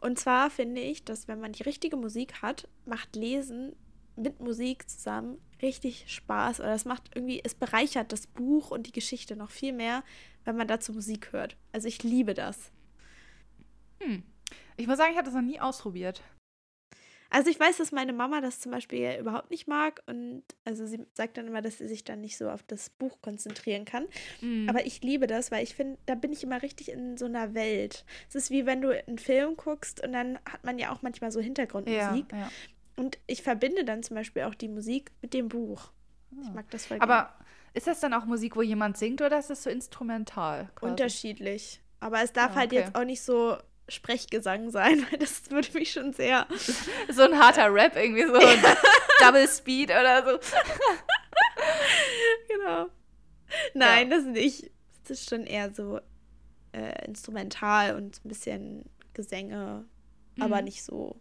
Und 0.00 0.18
zwar 0.18 0.50
finde 0.50 0.80
ich, 0.80 1.04
dass 1.04 1.28
wenn 1.28 1.40
man 1.40 1.52
die 1.52 1.62
richtige 1.62 1.96
Musik 1.96 2.42
hat, 2.42 2.68
macht 2.86 3.16
Lesen 3.16 3.74
mit 4.16 4.40
Musik 4.40 4.88
zusammen 4.88 5.38
richtig 5.62 6.04
Spaß 6.08 6.60
oder 6.60 6.72
es 6.72 6.84
macht 6.84 7.10
irgendwie, 7.14 7.40
es 7.42 7.54
bereichert 7.54 8.12
das 8.12 8.26
Buch 8.26 8.70
und 8.70 8.86
die 8.86 8.92
Geschichte 8.92 9.36
noch 9.36 9.50
viel 9.50 9.72
mehr, 9.72 10.02
wenn 10.44 10.56
man 10.56 10.68
dazu 10.68 10.92
Musik 10.92 11.32
hört. 11.32 11.56
Also 11.72 11.88
ich 11.88 12.02
liebe 12.02 12.34
das. 12.34 12.70
Hm. 14.00 14.22
Ich 14.76 14.86
muss 14.86 14.98
sagen, 14.98 15.12
ich 15.12 15.18
habe 15.18 15.26
das 15.26 15.34
noch 15.34 15.42
nie 15.42 15.60
ausprobiert. 15.60 16.22
Also 17.30 17.50
ich 17.50 17.60
weiß, 17.60 17.76
dass 17.76 17.92
meine 17.92 18.12
Mama 18.14 18.40
das 18.40 18.58
zum 18.60 18.72
Beispiel 18.72 19.16
überhaupt 19.20 19.50
nicht 19.50 19.68
mag 19.68 20.02
und 20.06 20.42
also 20.64 20.86
sie 20.86 21.06
sagt 21.12 21.36
dann 21.36 21.46
immer, 21.46 21.60
dass 21.60 21.76
sie 21.78 21.86
sich 21.86 22.02
dann 22.04 22.22
nicht 22.22 22.38
so 22.38 22.48
auf 22.48 22.62
das 22.62 22.88
Buch 22.88 23.20
konzentrieren 23.20 23.84
kann. 23.84 24.06
Mhm. 24.40 24.66
Aber 24.68 24.86
ich 24.86 25.02
liebe 25.02 25.26
das, 25.26 25.50
weil 25.50 25.62
ich 25.62 25.74
finde, 25.74 25.98
da 26.06 26.14
bin 26.14 26.32
ich 26.32 26.42
immer 26.42 26.62
richtig 26.62 26.90
in 26.90 27.18
so 27.18 27.26
einer 27.26 27.52
Welt. 27.54 28.04
Es 28.28 28.34
ist 28.34 28.50
wie 28.50 28.64
wenn 28.64 28.80
du 28.80 28.90
einen 29.06 29.18
Film 29.18 29.56
guckst 29.56 30.02
und 30.02 30.12
dann 30.12 30.38
hat 30.50 30.64
man 30.64 30.78
ja 30.78 30.90
auch 30.90 31.02
manchmal 31.02 31.30
so 31.30 31.38
ja, 31.40 31.44
Hintergrundmusik. 31.44 32.26
ja. 32.32 32.50
Und 32.96 33.18
ich 33.26 33.42
verbinde 33.42 33.84
dann 33.84 34.02
zum 34.02 34.16
Beispiel 34.16 34.42
auch 34.44 34.54
die 34.54 34.68
Musik 34.68 35.12
mit 35.22 35.34
dem 35.34 35.48
Buch. 35.48 35.90
Ich 36.42 36.50
mag 36.52 36.68
das 36.70 36.86
voll 36.86 36.98
Aber 37.00 37.34
ist 37.74 37.86
das 37.86 38.00
dann 38.00 38.12
auch 38.14 38.24
Musik, 38.24 38.56
wo 38.56 38.62
jemand 38.62 38.96
singt 38.96 39.20
oder 39.20 39.38
ist 39.38 39.50
das 39.50 39.62
so 39.62 39.70
instrumental? 39.70 40.62
gern. 40.64 40.74
quasi? 40.74 40.90
unterschiedlich. 40.92 41.80
Aber 42.00 42.22
es 42.22 42.32
darf 42.32 42.52
Ah, 42.52 42.60
halt 42.60 42.72
okay. 42.72 42.80
jetzt 42.80 42.94
auch 42.96 43.04
nicht 43.04 43.22
so 43.22 43.56
Sprechgesang 43.88 44.70
sein, 44.70 45.06
weil 45.10 45.18
das 45.18 45.50
würde 45.50 45.72
mich 45.72 45.92
schon 45.92 46.12
sehr. 46.12 46.46
So 47.10 47.22
ein 47.22 47.38
harter 47.38 47.72
Rap, 47.72 47.96
irgendwie 47.96 48.26
so 48.26 48.38
ja. 48.38 48.76
Double 49.20 49.48
Speed 49.48 49.90
oder 49.90 50.24
so. 50.24 50.38
genau. 52.48 52.86
Nein, 53.74 54.10
ja. 54.10 54.16
das 54.16 54.26
nicht. 54.26 54.70
Das 55.04 55.20
ist 55.20 55.30
schon 55.30 55.46
eher 55.46 55.74
so 55.74 56.00
äh, 56.72 57.06
instrumental 57.06 57.96
und 57.96 58.22
ein 58.24 58.28
bisschen 58.28 58.84
Gesänge, 59.14 59.86
mhm. 60.36 60.42
aber 60.42 60.60
nicht 60.60 60.84
so 60.84 61.18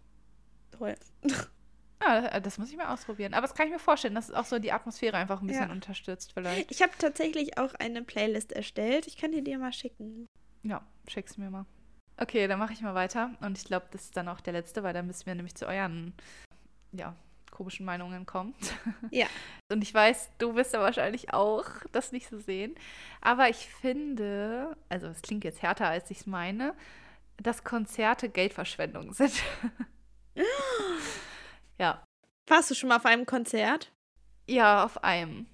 toll. 0.71 0.95
Ja, 2.03 2.39
das 2.39 2.57
muss 2.57 2.69
ich 2.69 2.77
mal 2.77 2.93
ausprobieren. 2.93 3.33
Aber 3.33 3.47
das 3.47 3.55
kann 3.55 3.67
ich 3.67 3.73
mir 3.73 3.79
vorstellen, 3.79 4.13
dass 4.13 4.29
es 4.29 4.35
auch 4.35 4.45
so 4.45 4.59
die 4.59 4.71
Atmosphäre 4.71 5.17
einfach 5.17 5.41
ein 5.41 5.47
bisschen 5.47 5.69
ja. 5.69 5.71
unterstützt 5.71 6.33
vielleicht. 6.33 6.71
Ich 6.71 6.81
habe 6.81 6.91
tatsächlich 6.99 7.57
auch 7.57 7.73
eine 7.75 8.03
Playlist 8.03 8.51
erstellt. 8.51 9.07
Ich 9.07 9.17
kann 9.17 9.31
die 9.31 9.43
dir 9.43 9.57
mal 9.57 9.73
schicken. 9.73 10.27
Ja, 10.63 10.85
schick's 11.07 11.37
mir 11.37 11.49
mal. 11.49 11.65
Okay, 12.19 12.47
dann 12.47 12.59
mache 12.59 12.73
ich 12.73 12.81
mal 12.81 12.95
weiter. 12.95 13.31
Und 13.41 13.57
ich 13.57 13.65
glaube, 13.65 13.85
das 13.91 14.05
ist 14.05 14.17
dann 14.17 14.27
auch 14.27 14.41
der 14.41 14.53
letzte, 14.53 14.83
weil 14.83 14.93
dann 14.93 15.07
müssen 15.07 15.25
wir 15.25 15.35
nämlich 15.35 15.55
zu 15.55 15.67
euren, 15.67 16.13
ja, 16.91 17.15
komischen 17.51 17.85
Meinungen 17.85 18.25
kommen. 18.25 18.53
Ja. 19.11 19.27
Und 19.71 19.81
ich 19.81 19.93
weiß, 19.93 20.29
du 20.37 20.55
wirst 20.55 20.73
ja 20.73 20.81
wahrscheinlich 20.81 21.33
auch 21.33 21.65
das 21.91 22.11
nicht 22.11 22.29
so 22.29 22.39
sehen. 22.39 22.75
Aber 23.21 23.49
ich 23.49 23.67
finde, 23.81 24.75
also 24.89 25.07
es 25.07 25.21
klingt 25.21 25.43
jetzt 25.43 25.61
härter, 25.61 25.87
als 25.87 26.09
ich 26.11 26.21
es 26.21 26.25
meine, 26.25 26.73
dass 27.37 27.63
Konzerte 27.63 28.29
Geldverschwendung 28.29 29.13
sind. 29.13 29.33
ja. 31.79 32.03
Warst 32.47 32.71
du 32.71 32.75
schon 32.75 32.89
mal 32.89 32.97
auf 32.97 33.05
einem 33.05 33.25
Konzert? 33.25 33.91
Ja, 34.47 34.83
auf 34.83 35.03
einem. 35.03 35.47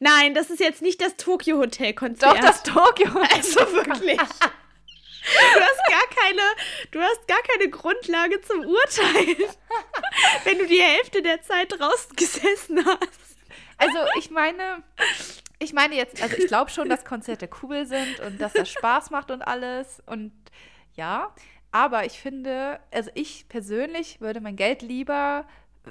Nein, 0.00 0.34
das 0.34 0.50
ist 0.50 0.60
jetzt 0.60 0.82
nicht 0.82 1.00
das 1.00 1.16
Tokyo 1.16 1.58
Hotel 1.58 1.94
Konzert. 1.94 2.36
Doch, 2.36 2.40
das 2.40 2.62
Tokyo 2.62 3.14
Hotel. 3.14 3.36
Also 3.36 3.60
wirklich. 3.60 4.18
Du 5.54 5.60
hast 5.60 5.80
gar 5.88 6.22
keine, 6.22 6.42
du 6.90 7.00
hast 7.00 7.28
gar 7.28 7.42
keine 7.42 7.70
Grundlage 7.70 8.40
zum 8.40 8.60
Urteilen, 8.60 9.36
wenn 10.44 10.58
du 10.58 10.66
die 10.66 10.80
Hälfte 10.80 11.22
der 11.22 11.42
Zeit 11.42 11.72
draußen 11.78 12.16
gesessen 12.16 12.84
hast. 12.84 13.36
Also 13.76 13.98
ich 14.18 14.30
meine, 14.30 14.82
ich 15.58 15.72
meine 15.72 15.94
jetzt, 15.94 16.22
also 16.22 16.36
ich 16.36 16.46
glaube 16.46 16.70
schon, 16.70 16.88
dass 16.88 17.04
Konzerte 17.04 17.48
cool 17.62 17.86
sind 17.86 18.20
und 18.20 18.40
dass 18.40 18.52
das 18.52 18.70
Spaß 18.70 19.10
macht 19.10 19.30
und 19.30 19.42
alles 19.42 20.02
und 20.06 20.32
ja, 20.94 21.34
aber 21.70 22.04
ich 22.06 22.18
finde, 22.18 22.80
also 22.92 23.10
ich 23.14 23.48
persönlich 23.48 24.20
würde 24.20 24.40
mein 24.40 24.56
Geld 24.56 24.82
lieber, 24.82 25.46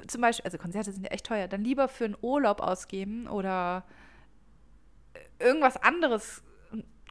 zum 0.07 0.21
Beispiel, 0.21 0.45
also 0.45 0.57
Konzerte 0.57 0.91
sind 0.91 1.03
ja 1.03 1.11
echt 1.11 1.25
teuer, 1.25 1.47
dann 1.47 1.63
lieber 1.63 1.87
für 1.87 2.05
einen 2.05 2.17
Urlaub 2.21 2.61
ausgeben 2.61 3.27
oder 3.27 3.83
irgendwas 5.39 5.77
anderes 5.77 6.43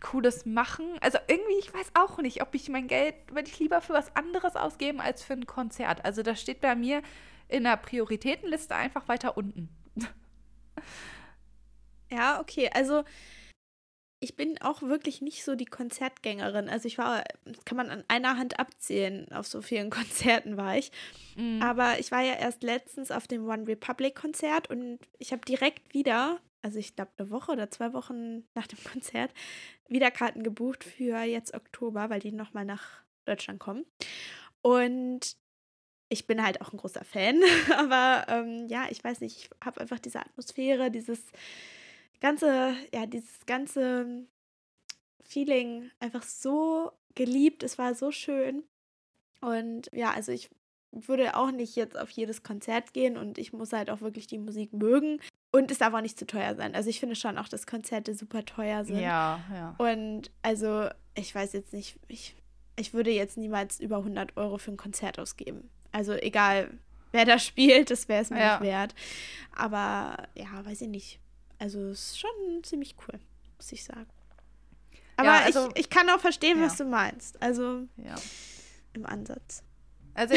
Cooles 0.06 0.46
machen. 0.46 0.96
Also 1.00 1.18
irgendwie, 1.26 1.58
ich 1.58 1.74
weiß 1.74 1.90
auch 1.94 2.18
nicht, 2.18 2.40
ob 2.40 2.54
ich 2.54 2.68
mein 2.68 2.86
Geld, 2.86 3.14
würde 3.32 3.48
ich 3.48 3.58
lieber 3.58 3.80
für 3.80 3.92
was 3.92 4.14
anderes 4.14 4.54
ausgeben 4.54 5.00
als 5.00 5.22
für 5.22 5.32
ein 5.32 5.46
Konzert. 5.46 6.04
Also 6.04 6.22
das 6.22 6.40
steht 6.40 6.60
bei 6.60 6.76
mir 6.76 7.02
in 7.48 7.64
der 7.64 7.76
Prioritätenliste 7.76 8.74
einfach 8.74 9.08
weiter 9.08 9.36
unten. 9.36 9.68
Ja, 12.08 12.40
okay. 12.40 12.70
Also 12.72 13.02
ich 14.20 14.36
bin 14.36 14.60
auch 14.62 14.80
wirklich 14.82 15.22
nicht 15.22 15.44
so 15.44 15.56
die 15.56 15.64
Konzertgängerin. 15.64 16.68
Also 16.68 16.86
ich 16.86 16.98
war, 16.98 17.24
kann 17.64 17.76
man 17.76 17.90
an 17.90 18.04
einer 18.06 18.36
Hand 18.36 18.60
abzählen, 18.60 19.30
auf 19.32 19.48
so 19.48 19.60
vielen 19.60 19.90
Konzerten 19.90 20.56
war 20.56 20.76
ich. 20.76 20.92
Mhm. 21.36 21.60
Aber 21.62 21.98
ich 21.98 22.12
war 22.12 22.22
ja 22.22 22.34
erst 22.34 22.62
letztens 22.62 23.10
auf 23.10 23.26
dem 23.26 23.48
One 23.48 23.66
Republic 23.66 24.14
Konzert 24.14 24.70
und 24.70 25.00
ich 25.18 25.32
habe 25.32 25.44
direkt 25.44 25.92
wieder, 25.94 26.38
also 26.62 26.78
ich 26.78 26.96
glaube 26.96 27.12
eine 27.16 27.30
Woche 27.30 27.52
oder 27.52 27.70
zwei 27.70 27.92
Wochen 27.92 28.44
nach 28.54 28.66
dem 28.66 28.78
Konzert, 28.84 29.32
wieder 29.88 30.10
Karten 30.10 30.42
gebucht 30.42 30.84
für 30.84 31.22
jetzt 31.22 31.54
Oktober, 31.54 32.10
weil 32.10 32.20
die 32.20 32.32
nochmal 32.32 32.64
nach 32.64 33.02
Deutschland 33.24 33.60
kommen. 33.60 33.84
Und 34.62 35.36
ich 36.08 36.26
bin 36.26 36.42
halt 36.42 36.60
auch 36.60 36.72
ein 36.72 36.78
großer 36.78 37.04
Fan, 37.04 37.40
aber 37.76 38.26
ähm, 38.28 38.66
ja, 38.68 38.86
ich 38.90 39.02
weiß 39.02 39.20
nicht, 39.20 39.36
ich 39.38 39.50
habe 39.64 39.80
einfach 39.80 39.98
diese 39.98 40.20
Atmosphäre, 40.20 40.90
dieses 40.90 41.20
ganze, 42.20 42.74
ja, 42.92 43.06
dieses 43.06 43.44
ganze 43.46 44.26
Feeling 45.24 45.90
einfach 46.00 46.22
so 46.22 46.92
geliebt. 47.14 47.62
Es 47.62 47.78
war 47.78 47.94
so 47.94 48.12
schön. 48.12 48.62
Und 49.40 49.90
ja, 49.92 50.10
also 50.12 50.32
ich 50.32 50.50
würde 50.92 51.36
auch 51.36 51.50
nicht 51.50 51.76
jetzt 51.76 51.98
auf 51.98 52.10
jedes 52.10 52.42
Konzert 52.42 52.94
gehen 52.94 53.16
und 53.16 53.38
ich 53.38 53.52
muss 53.52 53.72
halt 53.72 53.90
auch 53.90 54.00
wirklich 54.00 54.26
die 54.26 54.38
Musik 54.38 54.72
mögen. 54.72 55.20
Und 55.52 55.70
es 55.70 55.78
darf 55.78 55.94
auch 55.94 56.00
nicht 56.00 56.18
zu 56.18 56.26
teuer 56.26 56.54
sein. 56.54 56.74
Also 56.74 56.90
ich 56.90 57.00
finde 57.00 57.16
schon 57.16 57.38
auch, 57.38 57.48
dass 57.48 57.66
Konzerte 57.66 58.14
super 58.14 58.44
teuer 58.44 58.84
sind. 58.84 58.98
Ja, 58.98 59.40
ja. 59.52 59.74
Und 59.78 60.30
also 60.42 60.88
ich 61.14 61.34
weiß 61.34 61.52
jetzt 61.54 61.72
nicht, 61.72 61.98
ich, 62.08 62.36
ich 62.76 62.92
würde 62.92 63.10
jetzt 63.10 63.38
niemals 63.38 63.80
über 63.80 63.98
100 63.98 64.36
Euro 64.36 64.58
für 64.58 64.72
ein 64.72 64.76
Konzert 64.76 65.18
ausgeben. 65.18 65.70
Also 65.92 66.12
egal, 66.12 66.70
wer 67.12 67.24
da 67.24 67.38
spielt, 67.38 67.90
das 67.90 68.08
wäre 68.08 68.22
es 68.22 68.30
mir 68.30 68.40
ja. 68.40 68.58
nicht 68.58 68.68
wert. 68.68 68.94
Aber 69.54 70.28
ja, 70.34 70.64
weiß 70.64 70.82
ich 70.82 70.88
nicht. 70.88 71.20
Also 71.58 71.80
es 71.88 72.10
ist 72.10 72.20
schon 72.20 72.62
ziemlich 72.62 72.96
cool, 73.06 73.18
muss 73.56 73.72
ich 73.72 73.82
sagen. 73.82 74.06
Aber 75.16 75.28
ja, 75.28 75.44
also, 75.44 75.70
ich, 75.70 75.80
ich 75.80 75.90
kann 75.90 76.10
auch 76.10 76.20
verstehen, 76.20 76.58
ja. 76.58 76.66
was 76.66 76.76
du 76.76 76.84
meinst. 76.84 77.40
Also 77.42 77.84
ja. 77.96 78.14
im 78.92 79.06
Ansatz. 79.06 79.62
Also 80.12 80.34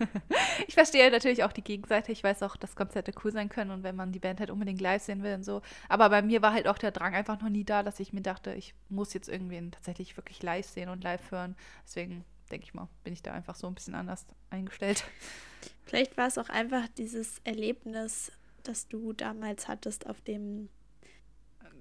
ich 0.68 0.74
verstehe 0.74 1.10
natürlich 1.10 1.44
auch 1.44 1.52
die 1.52 1.64
Gegenseite. 1.64 2.12
Ich 2.12 2.22
weiß 2.22 2.42
auch, 2.42 2.56
dass 2.56 2.76
Konzerte 2.76 3.12
cool 3.24 3.32
sein 3.32 3.48
können 3.48 3.70
und 3.70 3.82
wenn 3.82 3.96
man 3.96 4.12
die 4.12 4.18
Band 4.18 4.40
halt 4.40 4.50
unbedingt 4.50 4.80
live 4.80 5.02
sehen 5.02 5.22
will 5.22 5.34
und 5.34 5.44
so. 5.44 5.62
Aber 5.88 6.08
bei 6.10 6.22
mir 6.22 6.42
war 6.42 6.52
halt 6.52 6.68
auch 6.68 6.78
der 6.78 6.90
Drang 6.90 7.14
einfach 7.14 7.40
noch 7.40 7.48
nie 7.48 7.64
da, 7.64 7.82
dass 7.82 8.00
ich 8.00 8.12
mir 8.12 8.22
dachte, 8.22 8.54
ich 8.54 8.74
muss 8.88 9.14
jetzt 9.14 9.28
irgendwen 9.28 9.72
tatsächlich 9.72 10.16
wirklich 10.16 10.42
live 10.42 10.66
sehen 10.66 10.88
und 10.88 11.04
live 11.04 11.30
hören. 11.30 11.56
Deswegen 11.84 12.24
denke 12.50 12.64
ich 12.64 12.74
mal, 12.74 12.88
bin 13.04 13.12
ich 13.12 13.22
da 13.22 13.32
einfach 13.32 13.54
so 13.54 13.66
ein 13.66 13.74
bisschen 13.74 13.94
anders 13.94 14.26
eingestellt. 14.50 15.04
Vielleicht 15.84 16.16
war 16.16 16.26
es 16.28 16.38
auch 16.38 16.48
einfach 16.48 16.86
dieses 16.96 17.40
Erlebnis, 17.44 18.32
das 18.62 18.88
du 18.88 19.12
damals 19.12 19.68
hattest 19.68 20.06
auf 20.08 20.20
dem 20.20 20.68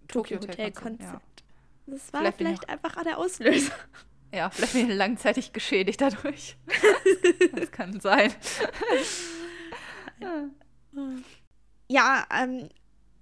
Tokyo 0.08 0.40
Hotel 0.40 0.72
Konzert. 0.72 1.14
Ja. 1.14 1.22
Das 1.86 2.14
war 2.14 2.22
vielleicht, 2.22 2.38
vielleicht 2.38 2.70
einfach 2.70 3.04
der 3.04 3.18
Auslöser. 3.18 3.74
Ja, 4.32 4.50
vielleicht 4.50 4.74
bin 4.74 4.90
ich 4.90 4.96
langzeitig 4.96 5.54
geschädigt 5.54 6.02
dadurch. 6.02 6.56
das 7.56 7.72
kann 7.72 8.00
sein. 8.00 8.34
ja, 11.88 12.26
ähm, 12.32 12.70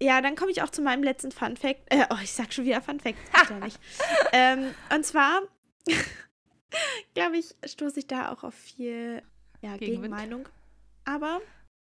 ja, 0.02 0.22
dann 0.22 0.36
komme 0.36 0.52
ich 0.52 0.62
auch 0.62 0.70
zu 0.70 0.82
meinem 0.82 1.04
letzten 1.04 1.32
Fun 1.32 1.56
Fact. 1.58 1.82
Äh, 1.91 2.06
oh, 2.10 2.17
ich 2.22 2.34
sag 2.34 2.54
schon 2.54 2.65
wieder 2.65 2.82
Fun 2.82 3.00
Fact. 3.00 3.17
Das 3.34 3.50
ja 3.50 3.60
nicht. 3.60 3.80
ähm, 4.32 4.76
und 4.93 5.06
zwar, 5.06 5.41
glaube 7.15 7.38
ich, 7.38 7.56
stoße 7.65 8.00
ich 8.00 8.08
da 8.08 8.32
auch 8.32 8.43
auf 8.43 8.54
viel 8.54 9.24
ja, 9.62 9.78
Gegenmeinung. 9.78 10.48
Aber 11.06 11.41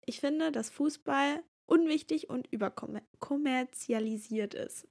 ich 0.07 0.21
finde, 0.21 0.53
dass 0.53 0.69
Fußball 0.71 1.43
unwichtig 1.67 2.29
und 2.29 2.47
überkommerzialisiert 2.49 4.55
ist. 4.55 4.87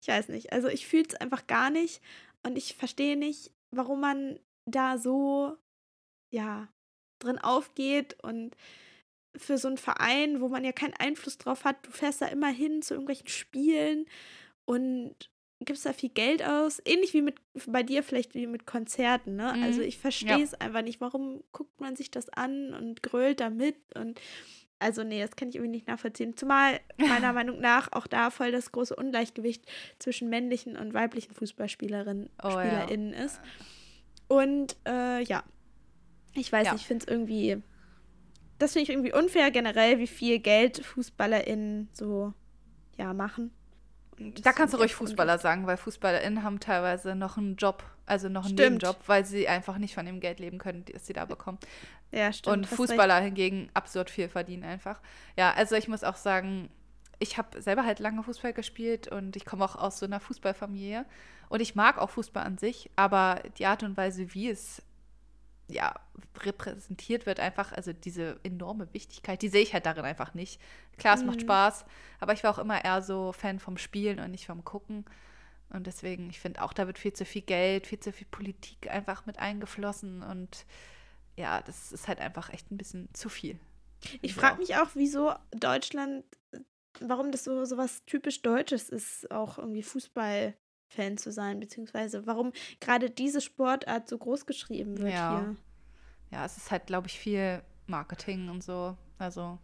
Ich 0.00 0.08
weiß 0.08 0.28
nicht. 0.28 0.52
Also 0.52 0.68
ich 0.68 0.86
fühle 0.86 1.04
es 1.08 1.14
einfach 1.14 1.46
gar 1.46 1.70
nicht. 1.70 2.02
Und 2.44 2.56
ich 2.56 2.74
verstehe 2.74 3.16
nicht, 3.16 3.50
warum 3.70 4.00
man 4.00 4.38
da 4.66 4.98
so, 4.98 5.56
ja, 6.32 6.68
drin 7.20 7.38
aufgeht 7.38 8.22
und 8.22 8.56
für 9.36 9.58
so 9.58 9.68
einen 9.68 9.78
Verein, 9.78 10.40
wo 10.40 10.48
man 10.48 10.64
ja 10.64 10.72
keinen 10.72 10.94
Einfluss 10.94 11.38
drauf 11.38 11.64
hat, 11.64 11.84
du 11.86 11.90
fährst 11.90 12.20
da 12.20 12.26
immer 12.26 12.48
hin 12.48 12.82
zu 12.82 12.94
irgendwelchen 12.94 13.28
Spielen 13.28 14.06
und 14.64 15.14
gibst 15.64 15.86
da 15.86 15.92
viel 15.92 16.10
Geld 16.10 16.42
aus. 16.44 16.80
Ähnlich 16.84 17.14
wie 17.14 17.22
mit 17.22 17.36
bei 17.66 17.82
dir 17.82 18.02
vielleicht 18.02 18.34
wie 18.34 18.46
mit 18.46 18.66
Konzerten, 18.66 19.36
ne? 19.36 19.46
Also 19.46 19.56
mhm. 19.56 19.64
Also 19.64 19.80
ich 19.82 19.98
verstehe 19.98 20.42
es 20.42 20.52
ja. 20.52 20.58
einfach 20.60 20.82
nicht. 20.82 21.00
Warum 21.00 21.42
guckt 21.52 21.80
man 21.80 21.96
sich 21.96 22.10
das 22.10 22.28
an 22.28 22.74
und 22.74 23.02
grölt 23.02 23.40
da 23.40 23.50
mit 23.50 23.76
und 23.94 24.20
also 24.78 25.02
nee, 25.02 25.20
das 25.20 25.36
kann 25.36 25.48
ich 25.48 25.56
irgendwie 25.56 25.72
nicht 25.72 25.88
nachvollziehen. 25.88 26.36
Zumal 26.36 26.80
meiner 26.98 27.32
Meinung 27.32 27.60
nach 27.60 27.92
auch 27.92 28.06
da 28.06 28.30
voll 28.30 28.52
das 28.52 28.72
große 28.72 28.94
Ungleichgewicht 28.94 29.64
zwischen 29.98 30.28
männlichen 30.28 30.76
und 30.76 30.94
weiblichen 30.94 31.34
Fußballspielerinnen 31.34 32.28
oh, 32.42 32.50
SpielerInnen 32.50 33.12
ja. 33.12 33.24
ist. 33.24 33.40
Und 34.28 34.76
äh, 34.86 35.22
ja, 35.22 35.42
ich 36.34 36.50
weiß 36.50 36.66
ja. 36.66 36.72
nicht, 36.72 36.82
ich 36.82 36.86
finde 36.86 37.04
es 37.04 37.10
irgendwie, 37.10 37.62
das 38.58 38.72
finde 38.72 38.84
ich 38.84 38.90
irgendwie 38.90 39.12
unfair 39.12 39.50
generell, 39.50 39.98
wie 39.98 40.06
viel 40.06 40.38
Geld 40.38 40.84
FußballerInnen 40.84 41.88
so, 41.92 42.32
ja, 42.98 43.14
machen. 43.14 43.52
Da 44.18 44.52
kannst 44.52 44.74
du 44.74 44.78
ruhig 44.78 44.94
Fußballer 44.94 45.38
sagen, 45.38 45.66
weil 45.66 45.76
FußballerInnen 45.76 46.42
haben 46.42 46.60
teilweise 46.60 47.14
noch 47.14 47.36
einen 47.36 47.56
Job, 47.56 47.82
also 48.06 48.28
noch 48.28 48.44
einen 48.44 48.56
stimmt. 48.56 48.82
Nebenjob, 48.82 48.96
weil 49.06 49.24
sie 49.24 49.48
einfach 49.48 49.78
nicht 49.78 49.94
von 49.94 50.06
dem 50.06 50.20
Geld 50.20 50.38
leben 50.38 50.58
können, 50.58 50.84
das 50.92 51.06
sie 51.06 51.12
da 51.12 51.24
bekommen. 51.24 51.58
Ja, 52.12 52.32
stimmt. 52.32 52.56
Und 52.56 52.66
Fußballer 52.66 53.16
recht. 53.16 53.24
hingegen 53.24 53.70
absurd 53.74 54.10
viel 54.10 54.28
verdienen 54.28 54.64
einfach. 54.64 55.00
Ja, 55.36 55.52
also 55.52 55.74
ich 55.74 55.88
muss 55.88 56.04
auch 56.04 56.16
sagen, 56.16 56.68
ich 57.18 57.38
habe 57.38 57.60
selber 57.60 57.84
halt 57.84 57.98
lange 57.98 58.22
Fußball 58.22 58.52
gespielt 58.52 59.08
und 59.08 59.36
ich 59.36 59.44
komme 59.44 59.64
auch 59.64 59.76
aus 59.76 59.98
so 59.98 60.06
einer 60.06 60.20
Fußballfamilie. 60.20 61.04
Und 61.48 61.60
ich 61.60 61.74
mag 61.74 61.98
auch 61.98 62.10
Fußball 62.10 62.44
an 62.44 62.58
sich, 62.58 62.90
aber 62.96 63.40
die 63.58 63.66
Art 63.66 63.82
und 63.82 63.96
Weise, 63.96 64.34
wie 64.34 64.48
es 64.48 64.82
ja, 65.68 65.94
repräsentiert 66.40 67.26
wird, 67.26 67.40
einfach, 67.40 67.72
also 67.72 67.92
diese 67.92 68.38
enorme 68.42 68.92
Wichtigkeit, 68.92 69.40
die 69.42 69.48
sehe 69.48 69.62
ich 69.62 69.72
halt 69.72 69.86
darin 69.86 70.04
einfach 70.04 70.34
nicht. 70.34 70.60
Klar, 70.98 71.14
es 71.14 71.20
mhm. 71.20 71.28
macht 71.28 71.40
Spaß, 71.40 71.84
aber 72.20 72.32
ich 72.32 72.44
war 72.44 72.50
auch 72.52 72.58
immer 72.58 72.84
eher 72.84 73.02
so 73.02 73.32
Fan 73.32 73.58
vom 73.58 73.78
Spielen 73.78 74.20
und 74.20 74.30
nicht 74.30 74.46
vom 74.46 74.64
Gucken. 74.64 75.04
Und 75.70 75.86
deswegen, 75.86 76.30
ich 76.30 76.38
finde 76.38 76.62
auch, 76.62 76.72
da 76.72 76.86
wird 76.86 76.98
viel 76.98 77.12
zu 77.12 77.24
viel 77.24 77.42
Geld, 77.42 77.86
viel 77.86 77.98
zu 77.98 78.12
viel 78.12 78.26
Politik 78.30 78.90
einfach 78.90 79.26
mit 79.26 79.38
eingeflossen. 79.38 80.22
Und 80.22 80.66
ja, 81.36 81.62
das 81.62 81.92
ist 81.92 82.06
halt 82.08 82.20
einfach 82.20 82.52
echt 82.52 82.70
ein 82.70 82.76
bisschen 82.76 83.08
zu 83.12 83.28
viel. 83.28 83.58
Ich 84.20 84.34
frage 84.34 84.58
mich 84.58 84.76
auch, 84.76 84.90
wieso 84.94 85.34
Deutschland, 85.50 86.24
warum 87.00 87.32
das 87.32 87.44
so, 87.44 87.64
so 87.64 87.76
was 87.76 88.04
typisch 88.04 88.42
Deutsches 88.42 88.90
ist, 88.90 89.30
auch 89.30 89.58
irgendwie 89.58 89.82
Fußballfan 90.94 91.18
zu 91.18 91.32
sein, 91.32 91.60
beziehungsweise 91.60 92.26
warum 92.26 92.52
gerade 92.80 93.10
diese 93.10 93.40
Sportart 93.40 94.08
so 94.08 94.18
groß 94.18 94.46
geschrieben 94.46 94.98
wird 94.98 95.12
ja. 95.12 95.30
hier. 95.30 95.56
Ja, 96.30 96.44
es 96.44 96.56
ist 96.56 96.70
halt, 96.70 96.86
glaube 96.86 97.06
ich, 97.06 97.18
viel 97.18 97.62
Marketing 97.86 98.48
und 98.48 98.62
so. 98.62 98.96
Also, 99.18 99.58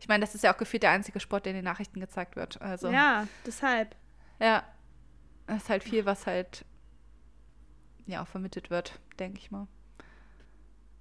ich 0.00 0.08
meine, 0.08 0.22
das 0.22 0.34
ist 0.34 0.42
ja 0.42 0.52
auch 0.52 0.58
gefühlt 0.58 0.82
der 0.82 0.90
einzige 0.90 1.20
Sport, 1.20 1.44
der 1.46 1.52
in 1.52 1.56
den 1.56 1.64
Nachrichten 1.64 2.00
gezeigt 2.00 2.36
wird. 2.36 2.60
Also, 2.60 2.88
Ja, 2.88 3.26
deshalb. 3.46 3.94
ja. 4.40 4.64
Es 5.46 5.62
ist 5.62 5.70
halt 5.70 5.82
viel, 5.82 6.04
was 6.04 6.26
halt 6.26 6.66
ja 8.06 8.22
auch 8.22 8.26
vermittelt 8.26 8.68
wird, 8.68 9.00
denke 9.18 9.38
ich 9.38 9.50
mal. 9.50 9.66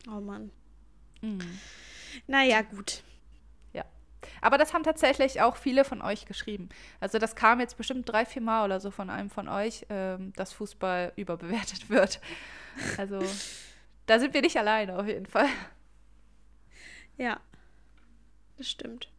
Oh 0.08 0.22
Mann. 0.22 0.52
Mhm. 1.22 1.60
Naja, 2.28 2.62
gut. 2.62 3.04
Aber 4.42 4.58
das 4.58 4.74
haben 4.74 4.84
tatsächlich 4.84 5.42
auch 5.42 5.56
viele 5.58 5.84
von 5.86 6.02
euch 6.02 6.26
geschrieben. 6.26 6.70
Also 7.00 7.18
das 7.20 7.36
kam 7.36 7.60
jetzt 7.60 7.78
bestimmt 7.78 8.10
drei, 8.10 8.26
vier 8.26 8.42
Mal 8.42 8.66
oder 8.66 8.80
so 8.80 8.90
von 8.92 9.10
einem 9.10 9.30
von 9.30 9.48
euch, 9.48 9.86
ähm, 9.90 10.34
dass 10.36 10.54
Fußball 10.54 11.14
überbewertet 11.18 11.90
wird. 11.90 12.20
Also 12.98 13.20
da 14.08 14.20
sind 14.20 14.34
wir 14.34 14.42
nicht 14.42 14.58
alleine 14.58 14.98
auf 14.98 15.08
jeden 15.08 15.26
Fall. 15.26 15.50
Ja, 17.18 17.40
das 18.58 18.70
stimmt. 18.70 19.10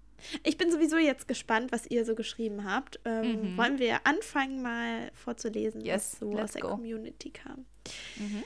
Ich 0.42 0.57
bin 0.57 0.70
sowieso 0.72 0.96
jetzt 0.96 1.28
gespannt, 1.28 1.70
was 1.70 1.86
ihr 1.86 2.05
so 2.05 2.14
geschrieben 2.16 2.64
habt. 2.68 2.99
Ähm, 3.05 3.53
Mhm. 3.53 3.57
Wollen 3.57 3.78
wir 3.78 4.05
anfangen, 4.05 4.62
mal 4.62 5.11
vorzulesen, 5.14 5.80
Yes, 5.84 6.14
was 6.14 6.18
so 6.20 6.38
aus 6.38 6.53
der 6.53 6.62
go. 6.62 6.68
Community 6.70 7.30
kam? 7.30 7.64
Mhm. 8.16 8.42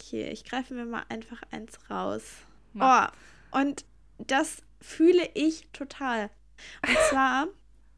Okay, 0.00 0.30
ich 0.30 0.44
greife 0.44 0.72
mir 0.74 0.86
mal 0.86 1.04
einfach 1.10 1.42
eins 1.50 1.78
raus. 1.90 2.22
Mach. 2.72 3.12
Oh, 3.52 3.58
und 3.60 3.84
das 4.18 4.62
fühle 4.82 5.28
ich 5.34 5.68
total. 5.72 6.30
Und 6.86 6.96
zwar, 7.10 7.48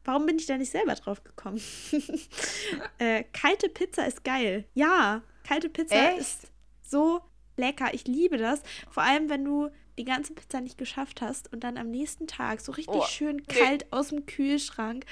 warum 0.05 0.25
bin 0.25 0.37
ich 0.37 0.45
da 0.45 0.57
nicht 0.57 0.71
selber 0.71 0.95
drauf 0.95 1.23
gekommen? 1.23 1.61
äh, 2.99 3.23
kalte 3.33 3.69
Pizza 3.69 4.05
ist 4.05 4.23
geil. 4.23 4.65
Ja, 4.73 5.21
kalte 5.47 5.69
Pizza 5.69 5.95
Echt? 6.11 6.19
ist 6.19 6.47
so 6.83 7.21
lecker. 7.57 7.93
Ich 7.93 8.05
liebe 8.07 8.37
das. 8.37 8.61
Vor 8.89 9.03
allem, 9.03 9.29
wenn 9.29 9.43
du 9.43 9.69
die 9.97 10.05
ganze 10.05 10.33
Pizza 10.33 10.59
nicht 10.61 10.77
geschafft 10.77 11.21
hast 11.21 11.51
und 11.53 11.63
dann 11.63 11.77
am 11.77 11.89
nächsten 11.89 12.27
Tag 12.27 12.59
so 12.61 12.71
richtig 12.73 12.95
Oh, 12.95 13.05
schön 13.05 13.37
nee. 13.37 13.43
kalt 13.59 13.91
aus 13.93 14.09
dem 14.09 14.25
Kühlschrank. 14.25 15.05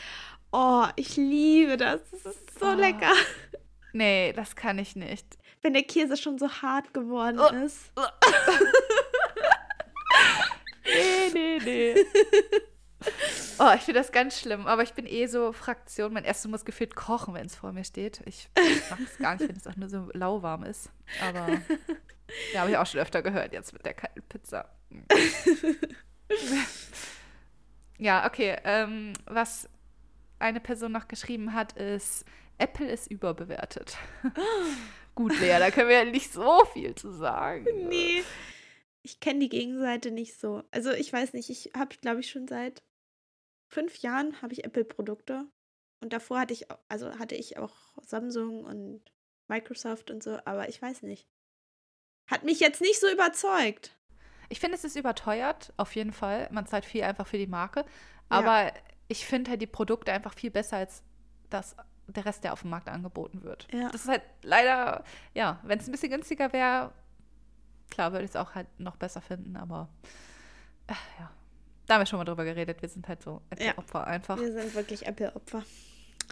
Oh, 0.52 0.86
ich 0.98 1.16
liebe 1.16 1.78
das. 1.78 2.02
Das 2.12 2.26
ist 2.36 2.60
so 2.60 2.66
Oh. 2.68 2.74
lecker. 2.74 3.14
Nee, 3.94 4.34
das 4.34 4.56
kann 4.56 4.78
ich 4.80 4.96
nicht. 4.96 5.26
Wenn 5.62 5.74
der 5.74 5.84
Käse 5.84 6.18
schon 6.18 6.38
so 6.38 6.50
hart 6.50 6.94
geworden 6.94 7.40
Oh. 7.40 7.48
ist. 7.64 7.92
Nee, 10.86 11.32
nee, 11.34 11.60
nee. 11.64 11.96
Oh, 13.60 13.70
ich 13.76 13.82
finde 13.82 14.00
das 14.00 14.14
ganz 14.14 14.40
schlimm. 14.40 14.66
Aber 14.66 14.82
ich 14.82 14.94
bin 14.94 15.06
eh 15.06 15.28
so 15.28 15.52
Fraktion. 15.52 16.14
Mein 16.14 16.24
Essen 16.24 16.50
muss 16.52 16.64
gefühlt 16.64 16.96
kochen, 16.96 17.34
wenn 17.34 17.46
es 17.46 17.56
vor 17.56 17.74
mir 17.74 17.84
steht. 17.84 18.22
Ich 18.26 18.50
mag 18.90 19.00
es 19.02 19.18
gar 19.18 19.36
nicht, 19.36 19.50
wenn 19.50 19.58
es 19.58 19.68
auch 19.68 19.76
nur 19.76 19.90
so 19.90 20.10
lauwarm 20.14 20.64
ist. 20.64 20.90
Aber 21.22 21.50
ja, 22.54 22.62
habe 22.62 22.72
ich 22.72 22.78
auch 22.78 22.86
schon 22.86 23.02
öfter 23.02 23.22
gehört 23.22 23.52
jetzt 23.52 23.74
mit 23.74 23.86
der 23.86 23.94
kalten 23.94 24.22
Pizza. 24.24 24.70
Ja, 28.00 28.26
okay. 28.26 28.58
Ähm, 28.64 29.14
was 29.26 29.70
eine 30.40 30.60
Person 30.60 30.92
noch 30.92 31.08
geschrieben 31.08 31.54
hat, 31.54 31.74
ist, 31.74 32.26
Apple 32.58 32.88
ist 32.88 33.10
überbewertet. 33.10 33.98
Gut, 35.16 35.40
Lea, 35.40 35.58
da 35.60 35.70
können 35.72 35.90
wir 35.90 36.04
ja 36.04 36.06
nicht 36.06 36.34
so 36.34 36.66
viel 36.74 36.96
zu 36.96 37.12
sagen. 37.12 37.66
Nee. 37.88 38.24
Ich 39.04 39.20
kenne 39.20 39.40
die 39.40 39.50
Gegenseite 39.50 40.12
nicht 40.12 40.40
so. 40.40 40.64
Also 40.72 40.92
ich 40.92 41.12
weiß 41.12 41.34
nicht, 41.34 41.50
ich 41.50 41.72
habe, 41.78 41.96
glaube 41.98 42.22
ich, 42.22 42.30
schon 42.30 42.48
seit 42.48 42.84
fünf 43.68 43.98
Jahren 43.98 44.42
habe 44.42 44.54
ich 44.54 44.64
Apple-Produkte. 44.64 45.46
Und 46.00 46.14
davor 46.14 46.40
hatte 46.40 46.54
ich, 46.54 46.68
also 46.90 47.18
hatte 47.20 47.36
ich 47.36 47.58
auch 47.58 47.76
Samsung 48.02 48.64
und 48.64 49.02
Microsoft 49.48 50.10
und 50.10 50.24
so, 50.24 50.40
aber 50.46 50.70
ich 50.70 50.82
weiß 50.82 51.04
nicht. 51.04 51.28
Hat 52.28 52.44
mich 52.44 52.60
jetzt 52.60 52.82
nicht 52.82 53.00
so 53.00 53.10
überzeugt. 53.12 53.98
Ich 54.50 54.60
finde, 54.60 54.76
es 54.78 54.84
ist 54.84 54.96
überteuert, 54.96 55.74
auf 55.78 55.96
jeden 55.96 56.14
Fall. 56.14 56.48
Man 56.52 56.66
zahlt 56.66 56.86
viel 56.86 57.04
einfach 57.04 57.28
für 57.28 57.38
die 57.38 57.48
Marke. 57.48 57.86
Aber 58.30 58.72
ich 59.08 59.26
finde 59.26 59.52
halt 59.52 59.62
die 59.62 59.68
Produkte 59.68 60.12
einfach 60.12 60.34
viel 60.34 60.52
besser 60.52 60.78
als 60.78 61.04
das, 61.50 61.76
der 62.08 62.26
Rest, 62.26 62.44
der 62.44 62.54
auf 62.54 62.62
dem 62.62 62.70
Markt 62.70 62.90
angeboten 62.90 63.44
wird. 63.44 63.68
Ja. 63.72 63.90
Das 63.90 64.02
ist 64.02 64.08
halt 64.08 64.24
leider, 64.42 65.04
ja, 65.34 65.60
wenn 65.64 65.80
es 65.80 65.88
ein 65.88 65.92
bisschen 65.92 66.12
günstiger 66.12 66.54
wäre, 66.54 66.94
klar, 67.94 68.12
würde 68.12 68.26
ich 68.26 68.32
es 68.32 68.36
auch 68.36 68.56
halt 68.56 68.68
noch 68.80 68.96
besser 68.96 69.22
finden, 69.22 69.56
aber 69.56 69.88
äh, 70.88 70.94
ja. 71.20 71.32
Da 71.86 71.96
haben 71.96 72.02
wir 72.02 72.06
schon 72.06 72.18
mal 72.18 72.26
drüber 72.26 72.46
geredet. 72.46 72.82
Wir 72.82 72.90
sind 72.90 73.08
halt 73.08 73.22
so 73.22 73.42
Ja. 73.60 73.78
Opfer 73.78 74.08
einfach. 74.08 74.40
Wir 74.40 74.52
sind 74.54 74.74
wirklich 74.74 75.06
Apple-Opfer. 75.06 75.64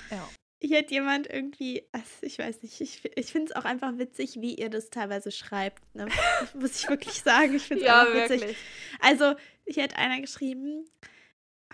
Ja. 0.09 0.27
Hier 0.61 0.79
hat 0.79 0.91
jemand 0.91 1.27
irgendwie, 1.27 1.83
also 1.91 2.05
ich 2.21 2.39
weiß 2.39 2.61
nicht, 2.61 2.79
ich, 2.79 3.03
ich 3.17 3.31
finde 3.31 3.51
es 3.51 3.55
auch 3.55 3.65
einfach 3.65 3.97
witzig, 3.97 4.37
wie 4.39 4.55
ihr 4.55 4.69
das 4.69 4.89
teilweise 4.89 5.31
schreibt. 5.31 5.83
Ne? 5.95 6.07
Muss 6.53 6.79
ich 6.79 6.89
wirklich 6.89 7.21
sagen. 7.21 7.55
Ich 7.55 7.63
finde 7.63 7.83
es 7.83 7.89
einfach 7.91 8.13
witzig. 8.13 8.55
Also, 9.01 9.33
hier 9.65 9.83
hat 9.83 9.97
einer 9.97 10.21
geschrieben, 10.21 10.85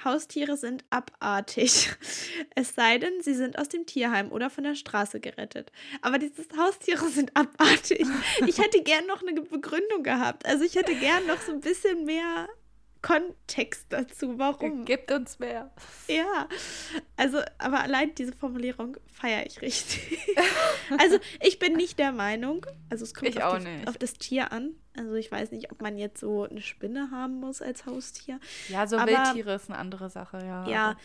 Haustiere 0.04 0.58
sind 0.58 0.84
abartig. 0.89 1.89
Es 2.56 2.74
sei 2.74 2.98
denn, 2.98 3.22
sie 3.22 3.36
sind 3.36 3.60
aus 3.60 3.70
dem 3.70 3.86
Tierheim 3.86 4.32
oder 4.32 4.50
von 4.50 4.64
der 4.64 4.76
Straße 4.76 5.20
gerettet. 5.20 5.72
Aber 6.02 6.18
dieses 6.18 6.48
Haustiere 6.58 7.08
sind 7.10 7.36
abartig. 7.36 8.06
Ich 8.45 8.58
hätte 8.58 8.82
gern 8.82 9.06
noch 9.06 9.22
eine 9.22 9.41
Begründung 9.41 10.04
gehabt. 10.04 10.45
Also 10.45 10.64
ich 10.64 10.76
hätte 10.76 10.95
gern 10.95 11.26
noch 11.28 11.39
so 11.41 11.52
ein 11.52 11.62
bisschen 11.62 12.06
mehr 12.06 12.48
Kontext 13.02 13.86
dazu. 13.89 14.38
Warum? 14.38 14.86
Gibt 14.86 15.12
uns 15.12 15.39
mehr. 15.39 15.72
Ja, 16.08 16.48
also, 17.16 17.39
aber 17.58 17.82
allein 17.82 18.14
diese 18.16 18.34
Formulierung 18.34 18.98
feiere 19.12 19.45
ich 19.45 19.62
richtig. 19.62 20.18
also, 21.00 21.20
ich 21.41 21.60
bin 21.60 21.74
nicht 21.74 22.00
der 22.00 22.12
Meinung, 22.12 22.66
also 22.89 23.04
es 23.04 23.14
kommt 23.14 23.41
auf, 23.41 23.60
die, 23.60 23.88
auf 23.88 23.98
das 23.98 24.14
Tier 24.14 24.52
an. 24.52 24.72
Also, 24.98 25.14
ich 25.16 25.32
weiß 25.32 25.52
nicht, 25.52 25.72
ob 25.72 25.82
man 25.82 25.98
jetzt 25.98 26.20
so 26.20 26.43
eine 26.43 26.62
Spinne 26.62 27.10
haben 27.12 27.39
muss 27.39 27.62
als 27.62 27.86
Haustier. 27.86 28.39
Ja, 28.70 28.88
so 28.88 28.98
Aber- 28.98 29.12
Wildtiere 29.12 29.54
ist 29.56 29.70
eine 29.70 29.78
andere 29.80 30.10
Sache, 30.10 30.39
ja. 30.43 30.68
Ja, 30.68 30.98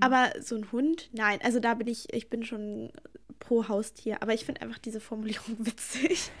aber- 0.00 0.30
aber 0.30 0.42
so 0.42 0.54
ein 0.56 0.70
Hund, 0.70 1.08
nein, 1.12 1.40
also 1.42 1.58
da 1.60 1.74
bin 1.74 1.88
ich, 1.88 2.12
ich 2.12 2.28
bin 2.30 2.44
schon 2.44 2.92
pro 3.40 3.68
Haustier, 3.68 4.22
aber 4.22 4.34
ich 4.34 4.44
finde 4.44 4.62
einfach 4.62 4.78
diese 4.78 5.00
Formulierung 5.00 5.56
witzig. 5.66 6.30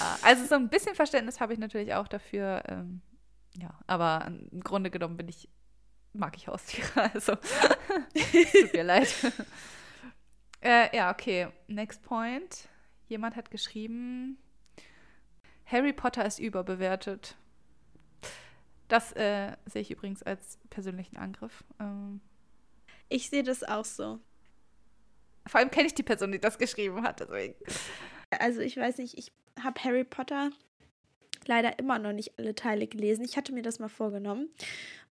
Ja, 0.00 0.18
also 0.22 0.46
so 0.46 0.54
ein 0.54 0.68
bisschen 0.70 0.94
Verständnis 0.94 1.38
habe 1.38 1.52
ich 1.52 1.58
natürlich 1.58 1.92
auch 1.94 2.08
dafür. 2.08 2.62
Ähm, 2.66 3.02
ja, 3.58 3.78
aber 3.86 4.26
im 4.50 4.60
Grunde 4.60 4.90
genommen 4.90 5.16
bin 5.16 5.28
ich, 5.28 5.48
mag 6.12 6.36
ich 6.36 6.48
Haustiere. 6.48 6.88
Also 7.14 7.34
tut 8.14 8.72
mir 8.72 8.82
leid. 8.84 9.08
äh, 10.62 10.94
ja, 10.96 11.10
okay. 11.12 11.48
Next 11.68 12.02
point. 12.02 12.68
Jemand 13.08 13.36
hat 13.36 13.50
geschrieben, 13.50 14.38
Harry 15.66 15.92
Potter 15.92 16.24
ist 16.24 16.38
überbewertet. 16.38 17.36
Das 18.88 19.12
äh, 19.12 19.56
sehe 19.66 19.82
ich 19.82 19.90
übrigens 19.90 20.22
als 20.22 20.58
persönlichen 20.70 21.16
Angriff. 21.16 21.64
Ähm, 21.80 22.20
Ich 23.08 23.28
sehe 23.30 23.42
das 23.42 23.62
auch 23.62 23.84
so. 23.84 24.20
vor 25.46 25.60
allem 25.60 25.70
kenne 25.70 25.86
ich 25.86 25.94
die 25.94 26.02
Person, 26.02 26.32
die 26.32 26.40
das 26.40 26.58
geschrieben 26.58 27.02
hat. 27.02 27.20
Deswegen. 27.20 27.54
Also 28.30 28.60
ich 28.60 28.76
weiß 28.76 28.98
nicht, 28.98 29.16
ich 29.18 29.32
habe 29.62 29.82
Harry 29.84 30.04
Potter 30.04 30.50
leider 31.48 31.78
immer 31.78 31.98
noch 31.98 32.12
nicht 32.12 32.38
alle 32.38 32.54
Teile 32.54 32.86
gelesen. 32.86 33.24
Ich 33.24 33.36
hatte 33.36 33.52
mir 33.52 33.62
das 33.62 33.78
mal 33.78 33.88
vorgenommen. 33.88 34.48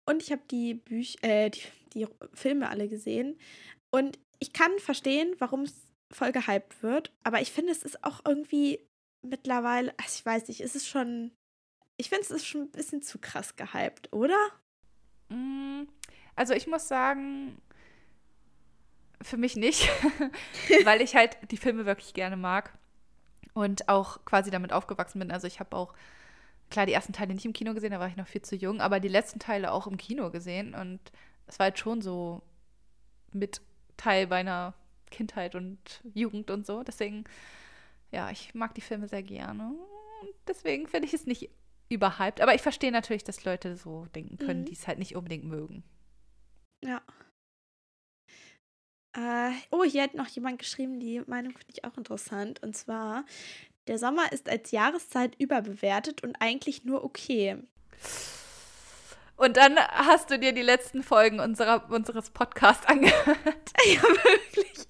Und 0.05 0.21
ich 0.23 0.31
habe 0.31 0.41
die 0.49 0.73
Bücher, 0.73 1.23
äh, 1.23 1.49
die, 1.49 1.61
die 1.93 2.07
Filme 2.33 2.69
alle 2.69 2.87
gesehen. 2.87 3.37
Und 3.91 4.19
ich 4.39 4.53
kann 4.53 4.71
verstehen, 4.79 5.35
warum 5.39 5.61
es 5.61 5.75
voll 6.11 6.31
gehypt 6.31 6.81
wird. 6.81 7.11
Aber 7.23 7.41
ich 7.41 7.51
finde, 7.51 7.71
es 7.71 7.83
ist 7.83 8.03
auch 8.03 8.21
irgendwie 8.25 8.79
mittlerweile, 9.21 9.91
also 9.97 10.11
ich 10.15 10.25
weiß 10.25 10.47
nicht, 10.47 10.61
es 10.61 10.75
ist 10.75 10.87
schon, 10.87 11.31
ich 11.97 12.09
finde, 12.09 12.23
es 12.23 12.31
ist 12.31 12.45
schon 12.45 12.61
ein 12.61 12.71
bisschen 12.71 13.01
zu 13.01 13.19
krass 13.19 13.55
gehypt, 13.55 14.11
oder? 14.13 14.37
Mm, 15.29 15.83
Also 16.35 16.53
ich 16.53 16.67
muss 16.67 16.87
sagen, 16.87 17.61
für 19.21 19.37
mich 19.37 19.55
nicht, 19.55 19.89
weil 20.85 21.01
ich 21.01 21.15
halt 21.15 21.37
die 21.51 21.57
Filme 21.57 21.85
wirklich 21.85 22.13
gerne 22.13 22.37
mag 22.37 22.77
und 23.53 23.89
auch 23.89 24.23
quasi 24.25 24.51
damit 24.51 24.71
aufgewachsen 24.71 25.19
bin. 25.19 25.31
Also 25.31 25.47
ich 25.47 25.59
habe 25.59 25.75
auch, 25.75 25.93
klar, 26.69 26.85
die 26.85 26.93
ersten 26.93 27.13
Teile 27.13 27.33
nicht 27.33 27.45
im 27.45 27.53
Kino 27.53 27.73
gesehen, 27.73 27.91
da 27.91 27.99
war 27.99 28.07
ich 28.07 28.15
noch 28.17 28.27
viel 28.27 28.41
zu 28.41 28.55
jung, 28.55 28.81
aber 28.81 28.99
die 28.99 29.07
letzten 29.07 29.39
Teile 29.39 29.71
auch 29.71 29.87
im 29.87 29.97
Kino 29.97 30.29
gesehen 30.31 30.75
und 30.75 30.99
es 31.47 31.57
war 31.59 31.65
halt 31.65 31.79
schon 31.79 32.01
so 32.01 32.41
mit 33.33 33.61
Teil 33.97 34.27
meiner 34.27 34.73
Kindheit 35.11 35.55
und 35.55 36.01
Jugend 36.13 36.51
und 36.51 36.65
so. 36.65 36.83
Deswegen, 36.83 37.23
ja, 38.11 38.29
ich 38.29 38.53
mag 38.53 38.73
die 38.75 38.81
Filme 38.81 39.07
sehr 39.07 39.23
gerne. 39.23 39.69
Und 40.21 40.29
deswegen 40.47 40.87
finde 40.87 41.07
ich 41.07 41.13
es 41.13 41.25
nicht 41.25 41.49
überhyped. 41.89 42.41
Aber 42.41 42.53
ich 42.53 42.61
verstehe 42.61 42.91
natürlich, 42.91 43.23
dass 43.23 43.45
Leute 43.45 43.75
so 43.75 44.05
denken 44.13 44.37
können, 44.37 44.61
Mhm. 44.61 44.65
die 44.65 44.73
es 44.73 44.87
halt 44.87 44.99
nicht 44.99 45.15
unbedingt 45.15 45.45
mögen. 45.45 45.83
Ja. 46.83 47.01
Äh, 49.17 49.51
oh, 49.71 49.83
hier 49.83 50.03
hat 50.03 50.13
noch 50.13 50.27
jemand 50.27 50.59
geschrieben, 50.59 50.99
die 50.99 51.21
Meinung 51.25 51.53
finde 51.53 51.73
ich 51.73 51.83
auch 51.83 51.97
interessant. 51.97 52.61
Und 52.61 52.77
zwar, 52.77 53.25
der 53.89 53.97
Sommer 53.97 54.31
ist 54.31 54.47
als 54.47 54.69
Jahreszeit 54.69 55.33
überbewertet 55.39 56.21
und 56.23 56.35
eigentlich 56.39 56.85
nur 56.85 57.03
okay. 57.03 57.57
Und 59.35 59.57
dann 59.57 59.77
hast 59.79 60.29
du 60.29 60.37
dir 60.37 60.51
die 60.53 60.61
letzten 60.61 61.01
Folgen 61.01 61.39
unserer, 61.39 61.89
unseres 61.89 62.29
Podcasts 62.29 62.85
angehört. 62.85 63.37
Ja, 63.85 64.01
wirklich. 64.03 64.85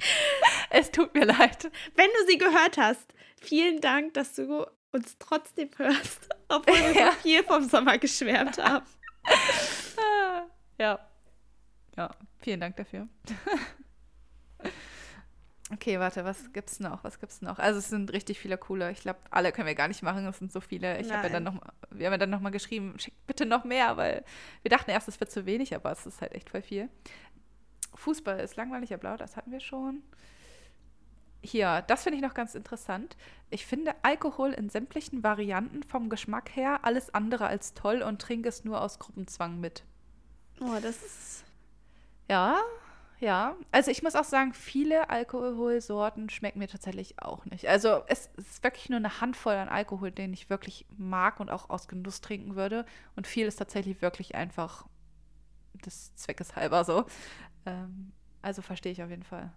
Es 0.71 0.91
tut 0.91 1.13
mir 1.13 1.25
leid. 1.25 1.71
Wenn 1.95 2.07
du 2.07 2.27
sie 2.27 2.37
gehört 2.37 2.77
hast, 2.77 3.13
vielen 3.39 3.79
Dank, 3.81 4.15
dass 4.15 4.33
du 4.35 4.65
uns 4.91 5.15
trotzdem 5.19 5.69
hörst, 5.77 6.27
obwohl 6.49 6.75
wir 6.75 7.01
Ja. 7.01 7.11
so 7.11 7.17
viel 7.19 7.43
vom 7.43 7.69
Sommer 7.69 7.97
geschwärmt 7.97 8.57
haben. 8.57 8.85
Ja. 10.77 10.99
Ja, 11.97 12.09
vielen 12.39 12.61
Dank 12.61 12.77
dafür. 12.77 13.07
Okay, 15.71 15.99
warte, 15.99 16.25
was 16.25 16.51
gibt's 16.51 16.79
noch? 16.79 17.03
Was 17.03 17.19
gibt's 17.19 17.41
noch? 17.43 17.59
Also 17.59 17.77
es 17.77 17.89
sind 17.89 18.11
richtig 18.11 18.39
viele 18.39 18.57
coole. 18.57 18.89
Ich 18.91 19.01
glaube, 19.01 19.19
alle 19.29 19.51
können 19.51 19.67
wir 19.67 19.75
gar 19.75 19.87
nicht 19.87 20.01
machen. 20.01 20.25
Es 20.25 20.39
sind 20.39 20.51
so 20.51 20.61
viele. 20.61 20.99
Ich 20.99 21.11
habe 21.11 21.27
ja 21.27 21.33
dann 21.33 21.43
noch, 21.43 21.53
mal- 21.53 21.73
wir 21.91 22.07
haben 22.07 22.13
ja 22.13 22.17
dann 22.17 22.31
noch 22.31 22.39
mal 22.39 22.49
geschrieben, 22.49 22.95
schickt 22.97 23.27
bitte 23.27 23.45
noch 23.45 23.63
mehr, 23.65 23.95
weil 23.97 24.23
wir 24.63 24.69
dachten 24.69 24.89
erst, 24.89 25.07
es 25.07 25.19
wird 25.19 25.31
zu 25.31 25.45
wenig, 25.45 25.75
aber 25.75 25.91
es 25.91 26.05
ist 26.07 26.21
halt 26.21 26.33
echt 26.33 26.49
voll 26.49 26.63
viel. 26.63 26.89
Fußball 27.93 28.39
ist 28.39 28.55
langweilig, 28.55 28.89
blau, 28.99 29.15
das 29.17 29.35
hatten 29.37 29.51
wir 29.51 29.59
schon. 29.59 30.01
Hier, 31.41 31.83
das 31.87 32.03
finde 32.03 32.17
ich 32.17 32.23
noch 32.23 32.33
ganz 32.33 32.53
interessant. 32.55 33.15
Ich 33.49 33.65
finde 33.65 33.93
Alkohol 34.01 34.51
in 34.51 34.69
sämtlichen 34.69 35.23
Varianten 35.23 35.83
vom 35.83 36.09
Geschmack 36.09 36.55
her 36.55 36.79
alles 36.83 37.13
andere 37.13 37.47
als 37.47 37.73
toll 37.75 38.01
und 38.01 38.21
trinke 38.21 38.49
es 38.49 38.65
nur 38.65 38.81
aus 38.81 38.99
Gruppenzwang 38.99 39.59
mit. 39.59 39.83
Oh, 40.59 40.73
das 40.81 40.97
ist. 41.01 41.43
Ja, 42.29 42.59
ja. 43.19 43.55
Also 43.71 43.91
ich 43.91 44.01
muss 44.01 44.15
auch 44.15 44.23
sagen, 44.23 44.53
viele 44.53 45.09
Alkoholsorten 45.09 46.29
schmecken 46.29 46.59
mir 46.59 46.67
tatsächlich 46.67 47.21
auch 47.21 47.45
nicht. 47.45 47.67
Also 47.67 48.03
es 48.07 48.29
ist 48.37 48.63
wirklich 48.63 48.89
nur 48.89 48.97
eine 48.97 49.21
Handvoll 49.21 49.55
an 49.55 49.69
Alkohol, 49.69 50.11
den 50.11 50.33
ich 50.33 50.49
wirklich 50.49 50.85
mag 50.97 51.39
und 51.39 51.49
auch 51.49 51.69
aus 51.69 51.87
Genuss 51.87 52.21
trinken 52.21 52.55
würde. 52.55 52.85
Und 53.15 53.27
viel 53.27 53.47
ist 53.47 53.57
tatsächlich 53.57 54.01
wirklich 54.01 54.35
einfach 54.35 54.87
des 55.85 56.15
Zweckes 56.15 56.55
halber 56.55 56.83
so. 56.83 57.05
Ähm, 57.65 58.13
also 58.41 58.61
verstehe 58.61 58.91
ich 58.91 59.03
auf 59.03 59.09
jeden 59.09 59.23
Fall. 59.23 59.51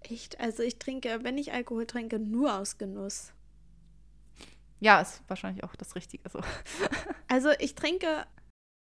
Echt? 0.00 0.40
Also 0.40 0.62
ich 0.62 0.78
trinke, 0.78 1.20
wenn 1.22 1.38
ich 1.38 1.52
Alkohol 1.52 1.86
trinke, 1.86 2.18
nur 2.18 2.58
aus 2.58 2.78
Genuss. 2.78 3.32
Ja, 4.78 5.00
ist 5.00 5.22
wahrscheinlich 5.28 5.64
auch 5.64 5.74
das 5.76 5.94
Richtige 5.94 6.28
so. 6.28 6.40
Also 7.28 7.50
ich 7.58 7.74
trinke, 7.74 8.24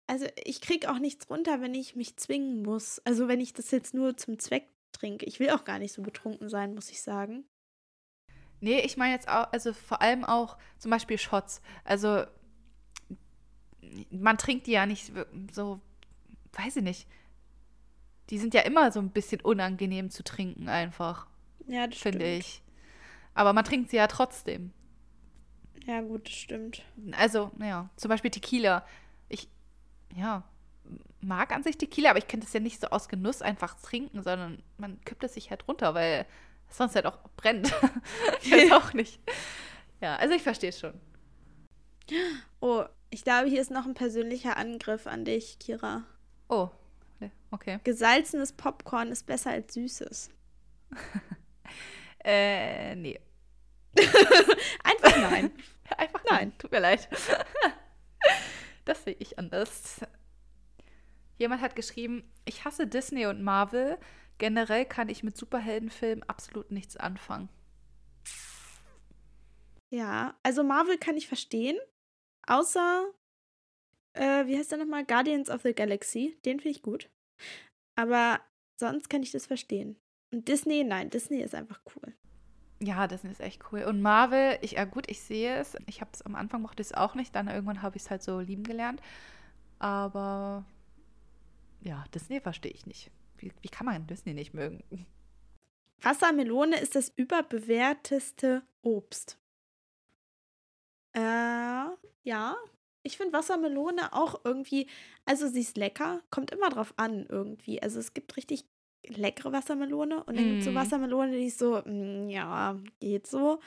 also 0.09 0.27
ich 0.45 0.61
kriege 0.61 0.91
auch 0.91 0.99
nichts 0.99 1.31
runter, 1.31 1.61
wenn 1.61 1.75
ich 1.75 1.95
mich 1.95 2.17
zwingen 2.17 2.63
muss. 2.63 3.01
Also 3.05 3.29
wenn 3.29 3.41
ich 3.41 3.53
das 3.53 3.71
jetzt 3.71 3.95
nur 3.95 4.17
zum 4.17 4.39
Zweck 4.39 4.69
trinke. 4.93 5.27
Ich 5.27 5.39
will 5.39 5.51
auch 5.51 5.65
gar 5.65 5.79
nicht 5.79 5.93
so 5.93 6.03
betrunken 6.03 6.49
sein, 6.49 6.75
muss 6.75 6.91
ich 6.91 7.03
sagen. 7.03 7.45
Nee, 8.61 8.81
ich 8.81 8.97
meine 8.97 9.15
jetzt 9.15 9.29
auch, 9.29 9.53
also 9.53 9.73
vor 9.73 10.03
allem 10.03 10.25
auch 10.25 10.59
zum 10.79 10.91
Beispiel 10.91 11.19
Shots. 11.19 11.61
Also 11.85 12.25
man 14.11 14.39
trinkt 14.39 14.67
die 14.67 14.73
ja 14.73 14.87
nicht 14.87 15.13
so, 15.53 15.81
weiß 16.53 16.77
ich 16.77 16.83
nicht. 16.83 17.07
Die 18.31 18.39
sind 18.39 18.55
ja 18.55 18.63
immer 18.63 18.91
so 18.93 19.01
ein 19.01 19.11
bisschen 19.11 19.41
unangenehm 19.41 20.11
zu 20.11 20.23
trinken, 20.25 20.69
einfach, 20.69 21.29
Ja, 21.67 21.87
das 21.87 21.99
finde 21.99 22.27
stimmt. 22.27 22.41
ich. 22.41 22.63
Aber 23.35 23.53
man 23.53 23.65
trinkt 23.65 23.91
sie 23.91 23.97
ja 23.97 24.07
trotzdem. 24.07 24.73
Ja, 25.87 26.01
gut, 26.03 26.27
das 26.27 26.35
stimmt. 26.35 26.83
Also, 27.13 27.51
naja, 27.57 27.89
zum 27.97 28.09
Beispiel 28.11 28.31
Tequila. 28.31 28.85
Ich, 29.29 29.49
ja, 30.17 30.45
mag 31.21 31.53
an 31.53 31.63
sich 31.63 31.79
Tequila, 31.79 32.11
aber 32.11 32.19
ich 32.19 32.29
könnte 32.29 32.47
es 32.47 32.53
ja 32.53 32.61
nicht 32.61 32.81
so 32.81 32.89
aus 32.89 33.09
Genuss 33.09 33.43
einfach 33.43 33.75
trinken, 33.81 34.23
sondern 34.23 34.63
man 34.77 35.01
kippt 35.05 35.25
es 35.25 35.35
sich 35.35 35.51
halt 35.51 35.67
runter, 35.69 35.95
weil 35.95 36.27
es 36.69 36.77
sonst 36.77 36.95
halt 36.95 37.07
auch 37.07 37.19
brennt. 37.37 37.73
ich 38.43 38.51
weiß 38.51 38.73
auch 38.73 38.93
nicht. 38.93 39.21
Ja, 40.01 40.17
also 40.17 40.35
ich 40.35 40.43
verstehe 40.43 40.71
es 40.71 40.79
schon. 40.79 40.95
Oh, 42.61 42.85
ich 43.11 43.25
glaube, 43.25 43.49
hier 43.49 43.61
ist 43.61 43.71
noch 43.71 43.87
ein 43.87 43.95
persönlicher 43.95 44.57
Angriff 44.57 45.07
an 45.07 45.25
dich, 45.25 45.59
Kira. 45.59 46.05
Oh, 46.49 46.71
okay. 47.51 47.81
Gesalzenes 47.85 48.53
Popcorn 48.53 49.09
ist 49.09 49.27
besser 49.27 49.51
als 49.51 49.75
süßes. 49.75 50.31
Äh, 52.25 52.97
nee. 52.97 53.19
Einfach 54.85 55.17
nein. 55.17 55.53
Einfach 55.97 56.25
Nein. 56.25 56.39
nein. 56.39 56.59
Tut 56.59 56.73
mir 56.73 56.81
leid. 56.81 57.09
Das 58.89 59.05
sehe 59.05 59.17
ich 59.19 59.39
anders. 59.39 60.01
Jemand 61.37 61.63
hat 61.63 61.77
geschrieben, 61.77 62.31
ich 62.45 62.65
hasse 62.65 62.87
Disney 62.87 63.27
und 63.27 63.43
Marvel. 63.43 63.99
Generell 64.39 64.85
kann 64.85 65.09
ich 65.09 65.23
mit 65.23 65.37
Superheldenfilmen 65.37 66.23
absolut 66.29 66.71
nichts 66.71 66.97
anfangen. 66.97 67.49
Ja, 69.91 70.39
also 70.43 70.63
Marvel 70.65 70.99
kann 70.99 71.17
ich 71.17 71.29
verstehen. 71.29 71.79
Außer, 72.47 73.13
äh, 74.15 74.47
wie 74.47 74.57
heißt 74.57 74.73
der 74.73 74.79
nochmal? 74.79 75.05
Guardians 75.05 75.51
of 75.51 75.63
the 75.63 75.75
Galaxy. 75.75 76.39
Den 76.45 76.61
finde 76.61 76.77
ich 76.77 76.83
gut. 76.83 77.11
Aber 77.95 78.41
sonst 78.79 79.09
kann 79.09 79.23
ich 79.23 79.33
das 79.33 79.47
verstehen. 79.47 80.01
Und 80.33 80.49
Disney, 80.49 80.85
nein, 80.85 81.11
Disney 81.11 81.41
ist 81.41 81.55
einfach 81.55 81.81
cool. 81.97 82.15
Ja, 82.81 83.09
Disney 83.09 83.31
ist 83.33 83.41
echt 83.41 83.63
cool. 83.73 83.83
Und 83.83 84.01
Marvel, 84.01 84.59
ich, 84.63 84.73
ja 84.73 84.85
gut, 84.85 85.11
ich 85.11 85.21
sehe 85.21 85.57
es. 85.57 85.77
Ich 85.87 86.01
habe 86.01 86.11
es 86.13 86.23
am 86.23 86.37
Anfang 86.37 86.63
mochte 86.63 86.81
ich 86.81 86.89
es 86.89 86.95
auch 86.95 87.15
nicht, 87.15 87.35
dann 87.35 87.49
irgendwann 87.49 87.83
habe 87.83 87.97
ich 87.97 88.05
es 88.05 88.11
halt 88.11 88.23
so 88.23 88.39
lieben 88.41 88.63
gelernt. 88.63 89.01
Aber 89.79 90.65
ja, 91.81 92.05
Disney 92.15 92.41
verstehe 92.41 92.73
ich 92.73 92.87
nicht. 92.87 93.11
Wie, 93.39 93.53
wie 93.63 93.69
kann 93.69 93.87
man 93.87 94.07
Disney 94.07 94.35
nicht 94.35 94.55
mögen? 94.55 94.83
Wassermelone 96.01 96.79
ist 96.79 96.95
das 96.95 97.13
überbewerteste 97.17 98.63
Obst. 98.83 99.39
Äh, 101.13 101.21
ja. 102.23 102.57
Ich 103.03 103.17
finde 103.17 103.33
Wassermelone 103.33 104.13
auch 104.13 104.41
irgendwie, 104.45 104.89
also 105.25 105.49
sie 105.49 105.61
ist 105.61 105.77
lecker, 105.77 106.21
kommt 106.31 106.51
immer 106.51 106.69
drauf 106.69 106.93
an 106.97 107.27
irgendwie. 107.29 107.81
Also 107.83 107.99
es 107.99 108.13
gibt 108.13 108.37
richtig 108.37 108.65
leckere 109.17 109.53
Wassermelone 109.53 110.23
und 110.25 110.37
dann 110.37 110.47
gibt 110.49 110.59
es 110.61 110.65
so 110.65 110.73
Mm. 110.73 110.75
Wassermelone, 110.77 111.33
die 111.33 111.47
ist 111.47 111.59
so, 111.59 111.83
mm, 111.85 112.29
ja, 112.29 112.77
geht 113.01 113.27
so. 113.27 113.61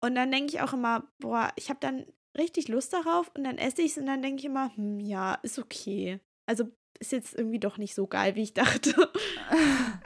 Und 0.00 0.14
dann 0.14 0.30
denke 0.30 0.54
ich 0.54 0.60
auch 0.60 0.72
immer, 0.72 1.04
boah, 1.18 1.52
ich 1.56 1.68
habe 1.68 1.80
dann 1.80 2.06
richtig 2.38 2.68
Lust 2.68 2.92
darauf 2.92 3.30
und 3.34 3.44
dann 3.44 3.58
esse 3.58 3.82
ich 3.82 3.92
es 3.92 3.98
und 3.98 4.06
dann 4.06 4.22
denke 4.22 4.40
ich 4.40 4.46
immer, 4.46 4.74
hm, 4.76 5.00
ja, 5.00 5.34
ist 5.42 5.58
okay. 5.58 6.20
Also 6.46 6.64
ist 6.98 7.12
jetzt 7.12 7.34
irgendwie 7.34 7.58
doch 7.58 7.78
nicht 7.78 7.94
so 7.94 8.06
geil, 8.06 8.34
wie 8.36 8.42
ich 8.42 8.54
dachte. 8.54 8.94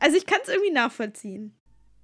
Also 0.01 0.17
ich 0.17 0.27
kann 0.27 0.41
es 0.43 0.49
irgendwie 0.49 0.73
nachvollziehen. 0.73 1.57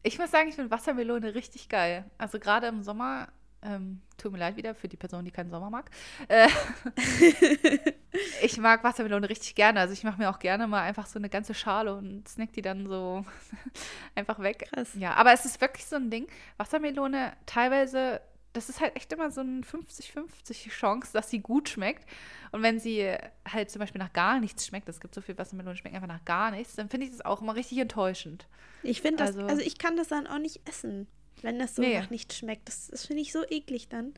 Ich 0.03 0.19
muss 0.19 0.31
sagen, 0.31 0.49
ich 0.49 0.55
finde 0.55 0.71
Wassermelone 0.71 1.35
richtig 1.35 1.69
geil. 1.69 2.11
Also 2.17 2.39
gerade 2.39 2.67
im 2.69 2.83
Sommer, 2.83 3.29
ähm, 3.63 4.01
tut 4.17 4.33
mir 4.33 4.39
leid 4.39 4.57
wieder 4.57 4.75
für 4.75 4.89
die 4.89 4.97
Person, 4.97 5.25
die 5.25 5.31
keinen 5.31 5.51
Sommer 5.51 5.69
mag. 5.71 5.91
Äh, 6.29 6.49
ich 8.43 8.57
mag 8.59 8.83
Wassermelone 8.85 9.29
richtig 9.29 9.55
gerne. 9.55 9.81
Also 9.81 9.93
ich 9.93 10.05
mache 10.05 10.19
mir 10.19 10.31
auch 10.31 10.39
gerne 10.39 10.67
mal 10.67 10.83
einfach 10.83 11.07
so 11.07 11.19
eine 11.19 11.29
ganze 11.29 11.55
Schale 11.55 11.95
und 11.95 12.29
snack 12.29 12.53
die 12.53 12.63
dann 12.63 12.87
so 12.87 13.25
einfach 14.15 14.39
weg. 14.41 14.69
Krass. 14.73 14.91
Ja, 14.95 15.15
aber 15.15 15.33
es 15.33 15.45
ist 15.45 15.61
wirklich 15.61 15.85
so 15.87 15.97
ein 15.97 16.11
Ding. 16.11 16.27
Wassermelone 16.57 17.33
teilweise, 17.47 18.21
das 18.53 18.69
ist 18.69 18.81
halt 18.81 18.97
echt 18.97 19.13
immer 19.13 19.31
so 19.31 19.43
eine 19.43 19.61
50-50 19.61 20.71
Chance, 20.71 21.11
dass 21.13 21.31
sie 21.31 21.41
gut 21.41 21.69
schmeckt. 21.69 22.09
Und 22.53 22.63
wenn 22.63 22.81
sie 22.81 23.15
halt 23.47 23.71
zum 23.71 23.81
Beispiel 23.81 24.01
nach 24.01 24.13
gar 24.13 24.41
nichts 24.41 24.67
schmeckt, 24.67 24.89
es 24.89 25.01
gibt 25.01 25.15
so 25.15 25.21
viel 25.21 25.39
Wassermelone, 25.39 25.75
die 25.75 25.81
schmecken 25.81 25.97
einfach 25.97 26.09
nach 26.09 26.25
gar 26.25 26.51
nichts, 26.51 26.75
dann 26.77 26.89
finde 26.89 27.07
ich 27.07 27.13
das 27.13 27.25
auch 27.25 27.43
immer 27.43 27.55
richtig 27.55 27.79
enttäuschend. 27.79 28.47
Ich 28.83 29.03
finde 29.03 29.19
das, 29.19 29.37
Also- 29.37 29.47
also, 29.47 29.63
ich 29.63 29.79
kann 29.79 29.97
das 29.97 30.09
dann 30.09 30.27
auch 30.27 30.39
nicht 30.39 30.67
essen, 30.69 31.07
wenn 31.45 31.59
das 31.59 31.75
so 31.77 31.83
Nee. 31.83 31.99
nach 31.99 32.11
nichts 32.11 32.37
schmeckt. 32.37 32.69
Das, 32.69 32.89
das 32.89 33.07
finde 33.07 33.23
ich 33.23 33.33
so 33.33 33.45
eklig 33.49 33.89
dann. 33.89 34.15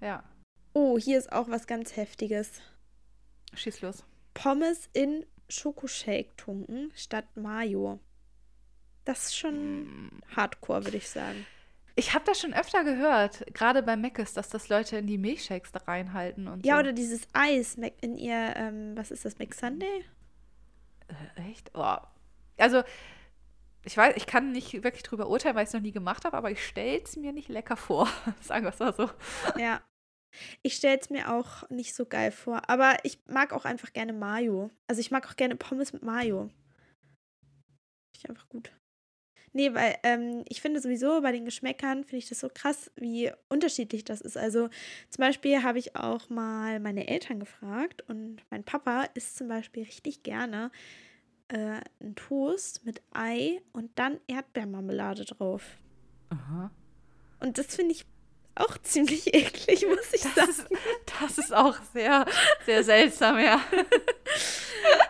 Ja, 0.00 0.22
Oh, 0.76 0.98
hier 0.98 1.18
ist 1.18 1.30
auch 1.32 1.48
was 1.48 1.66
ganz 1.68 1.96
Heftiges. 1.96 2.60
schieß 3.54 3.80
los. 3.82 4.04
Pommes 4.34 4.88
in 4.92 5.24
Schokoshake 5.48 6.36
tunken 6.36 6.90
statt 6.96 7.24
Mayo. 7.36 8.00
Das 9.04 9.26
ist 9.26 9.36
schon 9.36 9.84
Mm. 10.06 10.20
hardcore, 10.34 10.84
würde 10.84 10.96
ich 10.96 11.08
sagen. 11.08 11.46
Ich 11.94 12.12
habe 12.12 12.24
das 12.24 12.40
schon 12.40 12.52
öfter 12.54 12.82
gehört, 12.82 13.46
gerade 13.54 13.84
bei 13.84 13.94
Mc's, 13.96 14.32
dass 14.32 14.48
das 14.48 14.68
Leute 14.68 14.96
in 14.96 15.06
die 15.06 15.18
Milchshakes 15.18 15.70
da 15.70 15.78
reinhalten 15.86 16.48
und 16.48 16.66
Ja, 16.66 16.74
so. 16.74 16.80
oder 16.80 16.92
dieses 16.92 17.28
Eis 17.34 17.76
in 18.00 18.16
ihr, 18.18 18.54
ähm, 18.56 18.96
was 18.96 19.12
ist 19.12 19.24
das, 19.24 19.38
McSunday? 19.38 20.04
Äh, 21.36 21.50
Echt? 21.50 21.70
Oh. 21.74 21.96
Also, 22.58 22.82
ich 23.84 23.96
weiß, 23.96 24.14
ich 24.16 24.26
kann 24.26 24.52
nicht 24.52 24.72
wirklich 24.84 25.02
drüber 25.02 25.28
urteilen, 25.28 25.54
weil 25.56 25.64
ich 25.64 25.68
es 25.68 25.74
noch 25.74 25.80
nie 25.80 25.92
gemacht 25.92 26.24
habe, 26.24 26.36
aber 26.36 26.50
ich 26.50 26.64
stelle 26.64 27.02
es 27.02 27.16
mir 27.16 27.32
nicht 27.32 27.48
lecker 27.48 27.76
vor. 27.76 28.08
Sagen 28.40 28.64
wir 28.64 28.70
es 28.70 28.78
mal 28.78 28.94
so. 28.94 29.10
Ja. 29.58 29.82
Ich 30.62 30.74
stelle 30.74 30.98
es 30.98 31.10
mir 31.10 31.32
auch 31.32 31.68
nicht 31.70 31.94
so 31.94 32.06
geil 32.06 32.32
vor. 32.32 32.68
Aber 32.68 32.96
ich 33.04 33.18
mag 33.26 33.52
auch 33.52 33.64
einfach 33.64 33.92
gerne 33.92 34.12
Mayo. 34.12 34.70
Also 34.88 35.00
ich 35.00 35.10
mag 35.10 35.28
auch 35.28 35.36
gerne 35.36 35.54
Pommes 35.54 35.92
mit 35.92 36.02
Mayo. 36.02 36.48
Finde 36.48 38.18
ich 38.18 38.28
einfach 38.28 38.48
gut. 38.48 38.72
Nee, 39.52 39.72
weil 39.72 39.94
ähm, 40.02 40.44
ich 40.48 40.60
finde 40.60 40.80
sowieso 40.80 41.20
bei 41.20 41.30
den 41.30 41.44
Geschmäckern 41.44 42.02
finde 42.02 42.16
ich 42.16 42.28
das 42.28 42.40
so 42.40 42.48
krass, 42.52 42.90
wie 42.96 43.30
unterschiedlich 43.48 44.04
das 44.04 44.20
ist. 44.20 44.36
Also 44.36 44.68
zum 45.10 45.22
Beispiel 45.22 45.62
habe 45.62 45.78
ich 45.78 45.94
auch 45.94 46.28
mal 46.28 46.80
meine 46.80 47.06
Eltern 47.06 47.38
gefragt 47.38 48.02
und 48.08 48.42
mein 48.50 48.64
Papa 48.64 49.04
isst 49.14 49.36
zum 49.36 49.46
Beispiel 49.46 49.84
richtig 49.84 50.24
gerne 50.24 50.72
äh, 51.48 51.80
ein 52.00 52.14
Toast 52.16 52.84
mit 52.84 53.02
Ei 53.12 53.60
und 53.72 53.98
dann 53.98 54.20
Erdbeermarmelade 54.26 55.24
drauf. 55.24 55.62
Aha. 56.30 56.70
Und 57.40 57.58
das 57.58 57.76
finde 57.76 57.92
ich 57.92 58.06
auch 58.54 58.78
ziemlich 58.78 59.26
eklig, 59.34 59.86
muss 59.86 60.12
ich 60.12 60.22
Das 60.22 60.34
sagen. 60.34 60.50
ist, 60.50 60.66
das 61.20 61.38
ist 61.38 61.52
auch 61.52 61.76
sehr, 61.92 62.26
sehr 62.66 62.84
seltsam, 62.84 63.38
ja. 63.38 63.60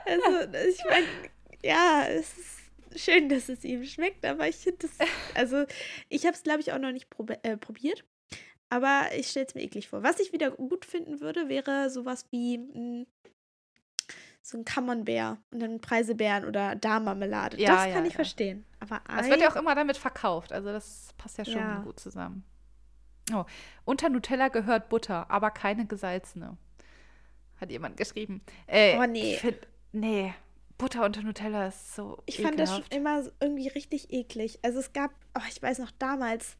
Also, 0.07 0.59
ich 0.68 0.85
meine, 0.85 1.07
ja, 1.62 2.05
es 2.07 2.28
ist 2.39 3.03
schön, 3.05 3.28
dass 3.28 3.49
es 3.49 3.64
ihm 3.64 3.85
schmeckt, 3.85 4.24
aber 4.24 4.47
ich 4.49 4.57
finde 4.57 4.87
das, 4.87 5.09
also, 5.35 5.64
ich 6.09 6.26
habe 6.26 6.35
es, 6.37 6.43
glaube 6.43 6.61
ich, 6.61 6.72
auch 6.72 6.78
noch 6.78 6.93
nicht 6.93 7.11
probi 7.11 7.35
äh, 7.43 7.57
probiert. 7.57 8.05
Aber 8.68 9.07
ich 9.16 9.28
stelle 9.28 9.47
es 9.47 9.55
mir 9.55 9.62
eklig 9.62 9.89
vor. 9.89 10.03
Was 10.03 10.20
ich 10.20 10.32
wieder 10.32 10.51
gut 10.51 10.85
finden 10.85 11.20
würde, 11.20 11.49
wäre 11.49 11.91
sowas 11.91 12.26
wie 12.30 12.59
mh, 12.59 13.07
so 14.47 14.59
ein 14.59 14.65
Camembert 14.67 15.39
und 15.53 15.61
dann 15.61 15.81
Preisebeeren 15.81 16.45
oder 16.45 16.77
Darmarmelade. 16.77 17.59
Ja, 17.59 17.77
das 17.77 17.87
ja, 17.87 17.93
kann 17.95 18.05
ich 18.05 18.13
ja. 18.13 18.17
verstehen. 18.17 18.65
Aber 18.79 19.01
Ei, 19.09 19.21
Es 19.21 19.29
wird 19.31 19.41
ja 19.41 19.51
auch 19.51 19.57
immer 19.57 19.75
damit 19.75 19.97
verkauft, 19.97 20.53
also 20.53 20.71
das 20.71 21.15
passt 21.17 21.39
ja 21.39 21.45
schon 21.47 21.85
gut 21.85 21.99
zusammen. 21.99 22.45
Oh, 23.33 23.45
unter 23.87 24.11
Nutella 24.11 24.49
gehört 24.49 24.91
Butter, 24.91 25.31
aber 25.31 25.51
keine 25.51 25.87
gesalzene. 25.87 26.59
Hat 27.59 27.71
jemand 27.71 27.97
geschrieben. 27.97 28.43
Äh, 28.67 28.99
Oh, 28.99 29.07
nee. 29.07 29.37
Find, 29.37 29.57
nee, 29.93 30.35
Butter 30.77 31.05
unter 31.07 31.23
Nutella 31.23 31.69
ist 31.69 31.95
so 31.95 32.23
Ich 32.27 32.43
fand 32.43 32.59
das 32.59 32.69
schon 32.69 32.83
ekelhaft. 32.85 32.95
immer 32.95 33.33
irgendwie 33.41 33.69
richtig 33.69 34.13
eklig. 34.13 34.59
Also 34.63 34.81
es 34.81 34.93
gab, 34.93 35.11
oh, 35.35 35.43
ich 35.49 35.63
weiß 35.63 35.79
noch 35.79 35.93
damals, 35.93 36.59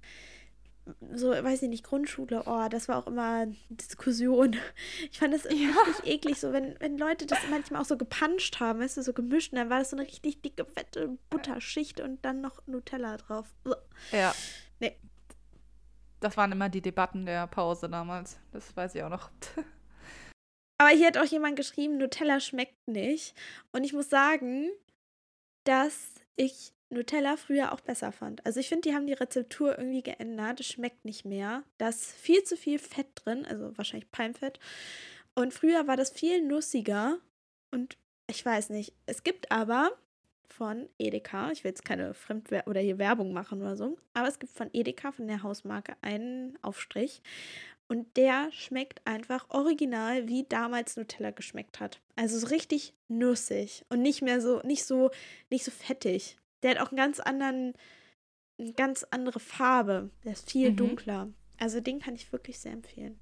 so, 1.14 1.30
weiß 1.30 1.62
ich 1.62 1.68
nicht, 1.68 1.85
Grundschule, 1.85 2.43
oh, 2.47 2.68
das 2.68 2.89
war 2.89 2.99
auch 2.99 3.07
immer 3.07 3.47
Diskussion. 3.70 4.57
Ich 5.11 5.18
fand 5.18 5.32
das 5.32 5.45
irgendwie 5.45 5.64
Ja. 5.64 5.82
richtig 5.87 6.07
eklig, 6.07 6.41
so 6.41 6.53
wenn, 6.53 6.78
wenn 6.80 6.99
Leute 6.99 7.26
das 7.26 7.39
manchmal 7.51 7.80
auch 7.80 7.87
so 7.87 7.97
gepanscht 7.97 8.61
haben, 8.61 8.80
weißt 8.80 8.97
du, 8.99 9.03
so 9.03 9.12
gemischt, 9.12 9.53
und 9.53 9.59
dann 9.59 9.70
war 9.70 9.78
das 9.78 9.91
so 9.91 9.97
eine 9.97 10.07
richtig 10.07 10.43
dicke, 10.43 10.64
fette 10.64 11.16
Butterschicht 11.30 12.01
und 12.01 12.24
dann 12.24 12.41
noch 12.41 12.66
Nutella 12.66 13.16
drauf. 13.16 13.55
Ja. 14.12 14.35
Nee. 14.80 14.99
Das 16.20 16.37
waren 16.37 16.53
immer 16.53 16.68
die 16.68 16.82
Debatten 16.82 17.26
der 17.26 17.47
Pause 17.47 17.89
damals. 17.89 18.39
Das 18.53 18.76
weiß 18.76 18.95
ich 18.95 19.03
auch 19.03 19.11
noch. 19.11 19.30
Aber 20.78 20.91
hier 20.91 21.07
hat 21.07 21.18
auch 21.18 21.24
jemand 21.24 21.57
geschrieben, 21.57 21.99
Nutella 21.99 22.41
schmeckt 22.41 22.89
nicht. 22.89 23.35
Und 23.72 23.85
ich 23.85 23.93
muss 23.93 24.11
sagen, 24.11 24.70
dass 25.64 26.14
ich 26.37 26.73
Nutella 26.95 27.36
früher 27.36 27.72
auch 27.72 27.80
besser 27.80 28.12
fand. 28.12 28.45
Also 28.47 28.61
ich 28.61 28.68
finde, 28.68 28.88
die 28.88 28.95
haben 28.95 29.07
die 29.07 29.12
Rezeptur 29.12 29.78
irgendwie 29.78 30.03
geändert. 30.03 30.61
Es 30.61 30.66
schmeckt 30.66 31.05
nicht 31.05 31.24
mehr. 31.24 31.62
Da 31.78 31.88
ist 31.88 32.12
viel 32.12 32.42
zu 32.45 32.57
viel 32.57 32.78
Fett 32.78 33.09
drin, 33.14 33.45
also 33.45 33.76
wahrscheinlich 33.76 34.11
Palmfett. 34.11 34.59
Und 35.34 35.53
früher 35.53 35.86
war 35.86 35.97
das 35.97 36.11
viel 36.11 36.42
nussiger. 36.42 37.18
Und 37.70 37.99
ich 38.26 38.45
weiß 38.45 38.70
nicht. 38.70 38.95
Es 39.07 39.22
gibt 39.22 39.51
aber 39.51 39.92
von 40.49 40.88
Edeka, 40.99 41.51
ich 41.51 41.64
will 41.64 41.70
jetzt 41.70 41.84
keine 41.84 42.14
Fremdwer 42.14 42.66
oder 42.68 42.80
hier 42.80 42.99
Werbung 42.99 43.32
machen 43.32 43.61
oder 43.61 43.76
so, 43.76 43.99
aber 44.12 44.28
es 44.28 44.38
gibt 44.38 44.53
von 44.53 44.70
Edeka, 44.72 45.11
von 45.11 45.26
der 45.26 45.42
Hausmarke, 45.42 45.97
einen 46.01 46.57
Aufstrich. 46.62 47.22
Und 47.86 48.16
der 48.16 48.51
schmeckt 48.53 49.07
einfach 49.07 49.51
original, 49.51 50.26
wie 50.26 50.45
damals 50.45 50.97
Nutella 50.97 51.32
geschmeckt 51.32 51.80
hat. 51.80 52.01
Also 52.16 52.38
so 52.38 52.47
richtig 52.47 52.95
nussig 53.09 53.84
und 53.90 54.01
nicht 54.01 54.22
mehr 54.22 54.40
so, 54.40 54.61
nicht 54.61 54.84
so, 54.84 55.11
nicht 55.51 55.64
so 55.64 55.70
fettig. 55.70 56.38
Der 56.64 56.72
hat 56.72 56.78
auch 56.80 56.88
einen 56.90 56.96
ganz 56.96 57.20
anderen, 57.20 57.74
eine 58.58 58.72
ganz 58.72 59.04
andere 59.10 59.38
Farbe. 59.38 60.10
Der 60.24 60.32
ist 60.32 60.50
viel 60.50 60.72
Mhm. 60.72 60.76
dunkler. 60.76 61.28
Also 61.60 61.80
den 61.80 62.00
kann 62.00 62.16
ich 62.16 62.32
wirklich 62.32 62.58
sehr 62.58 62.72
empfehlen. 62.72 63.20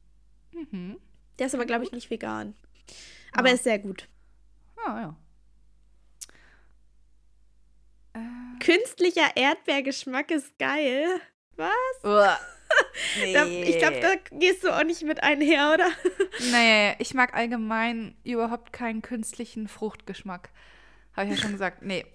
Mhm. 0.52 0.96
Der 1.38 1.46
ist 1.48 1.54
aber, 1.54 1.66
glaube 1.66 1.84
ich, 1.84 1.92
nicht 1.92 2.08
vegan. 2.08 2.54
Aber 3.32 3.48
Ja. 3.48 3.52
er 3.52 3.54
ist 3.56 3.64
sehr 3.64 3.78
gut. 3.78 4.08
Ah, 4.86 5.00
ja. 5.00 5.16
Äh, 8.14 8.58
Künstlicher 8.60 9.36
Erdbeergeschmack 9.36 10.30
ist 10.30 10.58
geil. 10.58 11.06
uah. 12.04 12.38
nee. 13.18 13.32
Da, 13.34 13.46
ich 13.46 13.78
glaube, 13.78 14.00
da 14.00 14.14
gehst 14.38 14.64
du 14.64 14.70
auch 14.70 14.84
nicht 14.84 15.02
mit 15.02 15.22
einher, 15.22 15.72
oder? 15.74 15.88
Nee, 16.52 16.94
ich 16.98 17.12
mag 17.12 17.34
allgemein 17.34 18.16
überhaupt 18.24 18.72
keinen 18.72 19.02
künstlichen 19.02 19.68
Fruchtgeschmack. 19.68 20.50
Habe 21.14 21.26
ich 21.28 21.36
ja 21.36 21.42
schon 21.42 21.52
gesagt. 21.52 21.82
Nee. 21.82 22.06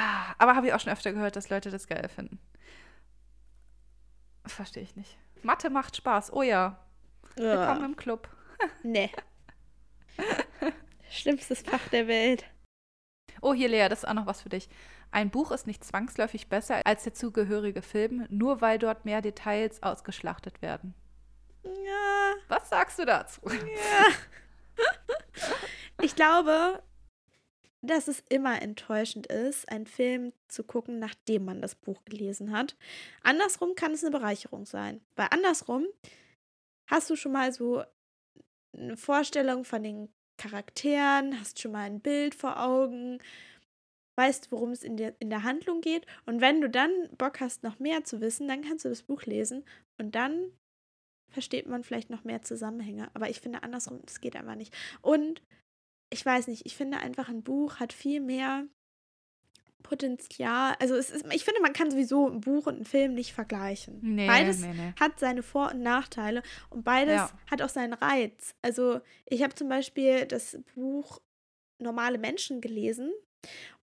Ah, 0.00 0.32
aber 0.38 0.54
habe 0.54 0.68
ich 0.68 0.72
auch 0.72 0.78
schon 0.78 0.92
öfter 0.92 1.12
gehört, 1.12 1.34
dass 1.34 1.50
Leute 1.50 1.70
das 1.72 1.88
geil 1.88 2.08
finden. 2.08 2.38
Verstehe 4.46 4.84
ich 4.84 4.94
nicht. 4.94 5.18
Mathe 5.42 5.70
macht 5.70 5.96
Spaß. 5.96 6.32
Oh 6.32 6.42
ja. 6.42 6.78
Willkommen 7.36 7.84
im 7.84 7.96
Club. 7.96 8.28
Nee. 8.82 9.10
Schlimmstes 11.10 11.62
Fach 11.62 11.88
der 11.90 12.08
Welt. 12.08 12.44
Oh, 13.40 13.54
hier, 13.54 13.68
Lea, 13.68 13.88
das 13.88 14.00
ist 14.00 14.08
auch 14.08 14.14
noch 14.14 14.26
was 14.26 14.42
für 14.42 14.48
dich. 14.48 14.68
Ein 15.12 15.30
Buch 15.30 15.52
ist 15.52 15.68
nicht 15.68 15.84
zwangsläufig 15.84 16.48
besser 16.48 16.84
als 16.84 17.04
der 17.04 17.14
zugehörige 17.14 17.82
Film, 17.82 18.26
nur 18.30 18.60
weil 18.60 18.80
dort 18.80 19.04
mehr 19.04 19.22
Details 19.22 19.80
ausgeschlachtet 19.82 20.60
werden. 20.60 20.92
Ja, 21.62 22.34
Was 22.48 22.68
sagst 22.68 22.98
du 22.98 23.04
dazu? 23.04 23.40
ja. 23.48 24.06
Ich 26.00 26.14
glaube, 26.14 26.82
dass 27.80 28.08
es 28.08 28.24
immer 28.28 28.60
enttäuschend 28.60 29.26
ist, 29.26 29.68
einen 29.68 29.86
Film 29.86 30.32
zu 30.48 30.64
gucken, 30.64 30.98
nachdem 30.98 31.44
man 31.44 31.60
das 31.60 31.74
Buch 31.74 32.04
gelesen 32.04 32.52
hat. 32.52 32.76
Andersrum 33.22 33.74
kann 33.74 33.92
es 33.92 34.02
eine 34.02 34.10
Bereicherung 34.10 34.66
sein. 34.66 35.00
Weil 35.16 35.28
andersrum 35.30 35.86
hast 36.88 37.08
du 37.08 37.16
schon 37.16 37.32
mal 37.32 37.52
so 37.52 37.84
eine 38.76 38.96
Vorstellung 38.96 39.64
von 39.64 39.82
den 39.82 40.08
Charakteren, 40.38 41.38
hast 41.38 41.60
schon 41.60 41.72
mal 41.72 41.84
ein 41.84 42.00
Bild 42.00 42.34
vor 42.34 42.60
Augen, 42.60 43.20
weißt, 44.16 44.50
worum 44.50 44.70
es 44.70 44.82
in 44.82 44.96
der, 44.96 45.14
in 45.20 45.30
der 45.30 45.44
Handlung 45.44 45.80
geht. 45.80 46.06
Und 46.26 46.40
wenn 46.40 46.60
du 46.60 46.68
dann 46.68 46.90
Bock 47.16 47.40
hast, 47.40 47.62
noch 47.62 47.78
mehr 47.78 48.04
zu 48.04 48.20
wissen, 48.20 48.48
dann 48.48 48.62
kannst 48.62 48.84
du 48.84 48.88
das 48.88 49.02
Buch 49.02 49.22
lesen 49.22 49.64
und 49.98 50.14
dann 50.14 50.52
versteht 51.30 51.68
man 51.68 51.84
vielleicht 51.84 52.10
noch 52.10 52.24
mehr 52.24 52.42
Zusammenhänge. 52.42 53.10
Aber 53.14 53.28
ich 53.28 53.40
finde 53.40 53.62
andersrum, 53.62 54.00
das 54.04 54.20
geht 54.20 54.34
einfach 54.34 54.54
nicht. 54.54 54.74
Und 55.02 55.42
ich 56.10 56.24
weiß 56.24 56.48
nicht, 56.48 56.66
ich 56.66 56.76
finde 56.76 56.98
einfach, 56.98 57.28
ein 57.28 57.42
Buch 57.42 57.76
hat 57.80 57.92
viel 57.92 58.20
mehr 58.20 58.64
Potenzial. 59.82 60.74
Also 60.80 60.96
es 60.96 61.10
ist, 61.10 61.24
ich 61.32 61.44
finde, 61.44 61.60
man 61.62 61.72
kann 61.72 61.90
sowieso 61.90 62.28
ein 62.28 62.40
Buch 62.40 62.66
und 62.66 62.74
einen 62.76 62.84
Film 62.84 63.14
nicht 63.14 63.32
vergleichen. 63.32 63.98
Nee, 64.02 64.26
Beides 64.26 64.60
nee, 64.60 64.72
nee. 64.74 64.92
hat 64.98 65.18
seine 65.20 65.42
Vor- 65.42 65.70
und 65.72 65.80
Nachteile 65.82 66.42
und 66.70 66.84
beides 66.84 67.14
Ja. 67.14 67.32
hat 67.50 67.62
auch 67.62 67.68
seinen 67.68 67.92
Reiz. 67.92 68.54
Also 68.60 69.00
ich 69.26 69.42
habe 69.42 69.54
zum 69.54 69.68
Beispiel 69.68 70.26
das 70.26 70.58
Buch 70.74 71.20
Normale 71.80 72.18
Menschen 72.18 72.60
gelesen 72.60 73.12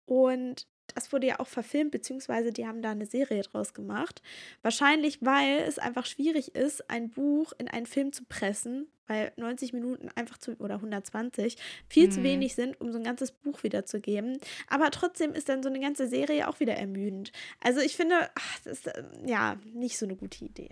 und 0.05 0.66
das 0.99 1.13
wurde 1.13 1.29
ja 1.29 1.39
auch 1.41 1.47
verfilmt, 1.47 1.93
beziehungsweise 1.93 2.53
die 2.53 2.67
haben 2.67 2.83
da 2.83 2.91
eine 2.91 3.07
Serie 3.07 3.43
draus 3.43 3.73
gemacht. 3.73 4.21
Wahrscheinlich, 4.63 5.19
weil 5.23 5.59
es 5.61 5.79
einfach 5.79 6.07
schwierig 6.07 6.55
ist, 6.57 6.91
ein 6.91 7.11
Buch 7.11 7.53
in 7.59 7.69
einen 7.69 7.87
Film 7.87 8.13
zu 8.13 8.25
pressen, 8.25 8.89
weil 9.07 9.33
90 9.37 9.73
Minuten 9.73 10.09
einfach 10.17 10.39
zu, 10.39 10.57
oder 10.59 10.75
120 10.75 11.57
viel 11.89 12.09
zu 12.11 12.21
Mhm. 12.21 12.25
wenig 12.25 12.55
sind, 12.55 12.81
um 12.81 12.91
so 12.93 12.99
ein 12.99 13.05
ganzes 13.05 13.31
Buch 13.31 13.63
wiederzugeben. 13.63 14.39
Aber 14.69 14.91
trotzdem 14.91 15.33
ist 15.35 15.49
dann 15.49 15.63
so 15.63 15.69
eine 15.69 15.81
ganze 15.81 16.09
Serie 16.09 16.49
auch 16.49 16.59
wieder 16.61 16.75
ermüdend. 16.75 17.31
Also 17.61 17.81
ich 17.81 17.97
finde, 17.97 18.17
ach, 18.35 18.59
das 18.65 18.81
ist 18.81 18.87
äh, 18.89 19.03
ja 19.25 19.57
nicht 19.73 19.99
so 19.99 20.05
eine 20.05 20.17
gute 20.17 20.45
Idee. 20.45 20.69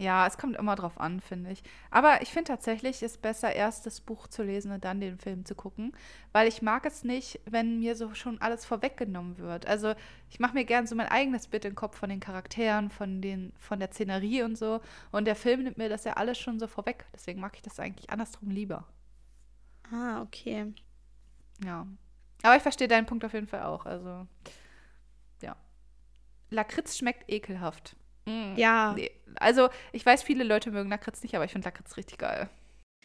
Ja, 0.00 0.26
es 0.26 0.38
kommt 0.38 0.56
immer 0.56 0.76
drauf 0.76 0.98
an, 0.98 1.20
finde 1.20 1.50
ich. 1.50 1.62
Aber 1.90 2.22
ich 2.22 2.30
finde 2.30 2.48
tatsächlich, 2.48 2.96
es 2.96 3.02
ist 3.02 3.22
besser, 3.22 3.54
erst 3.54 3.84
das 3.84 4.00
Buch 4.00 4.28
zu 4.28 4.42
lesen 4.42 4.72
und 4.72 4.82
dann 4.82 4.98
den 4.98 5.18
Film 5.18 5.44
zu 5.44 5.54
gucken. 5.54 5.92
Weil 6.32 6.48
ich 6.48 6.62
mag 6.62 6.86
es 6.86 7.04
nicht, 7.04 7.38
wenn 7.44 7.80
mir 7.80 7.94
so 7.94 8.14
schon 8.14 8.40
alles 8.40 8.64
vorweggenommen 8.64 9.36
wird. 9.36 9.66
Also 9.66 9.92
ich 10.30 10.40
mache 10.40 10.54
mir 10.54 10.64
gern 10.64 10.86
so 10.86 10.94
mein 10.96 11.08
eigenes 11.08 11.48
Bild 11.48 11.66
im 11.66 11.74
Kopf 11.74 11.98
von 11.98 12.08
den 12.08 12.18
Charakteren, 12.18 12.88
von, 12.88 13.20
den, 13.20 13.52
von 13.58 13.78
der 13.78 13.90
Szenerie 13.90 14.42
und 14.42 14.56
so. 14.56 14.80
Und 15.12 15.26
der 15.26 15.36
Film 15.36 15.64
nimmt 15.64 15.76
mir 15.76 15.90
das 15.90 16.04
ja 16.04 16.14
alles 16.14 16.38
schon 16.38 16.58
so 16.58 16.66
vorweg. 16.66 17.04
Deswegen 17.12 17.38
mag 17.38 17.54
ich 17.56 17.62
das 17.62 17.78
eigentlich 17.78 18.08
andersrum 18.08 18.48
lieber. 18.48 18.86
Ah, 19.92 20.22
okay. 20.22 20.72
Ja. 21.62 21.86
Aber 22.42 22.56
ich 22.56 22.62
verstehe 22.62 22.88
deinen 22.88 23.04
Punkt 23.04 23.22
auf 23.22 23.34
jeden 23.34 23.48
Fall 23.48 23.64
auch. 23.64 23.84
Also, 23.84 24.26
ja. 25.42 25.56
Lakritz 26.48 26.96
schmeckt 26.96 27.30
ekelhaft. 27.30 27.96
Mm, 28.26 28.54
Ja. 28.56 28.92
Nee. 28.96 29.10
Also, 29.36 29.68
ich 29.92 30.04
weiß, 30.04 30.22
viele 30.22 30.44
Leute 30.44 30.70
mögen 30.70 30.90
Lakritz 30.90 31.22
nicht, 31.22 31.34
aber 31.34 31.44
ich 31.44 31.52
finde 31.52 31.66
Lakritz 31.68 31.96
richtig 31.96 32.18
geil. 32.18 32.48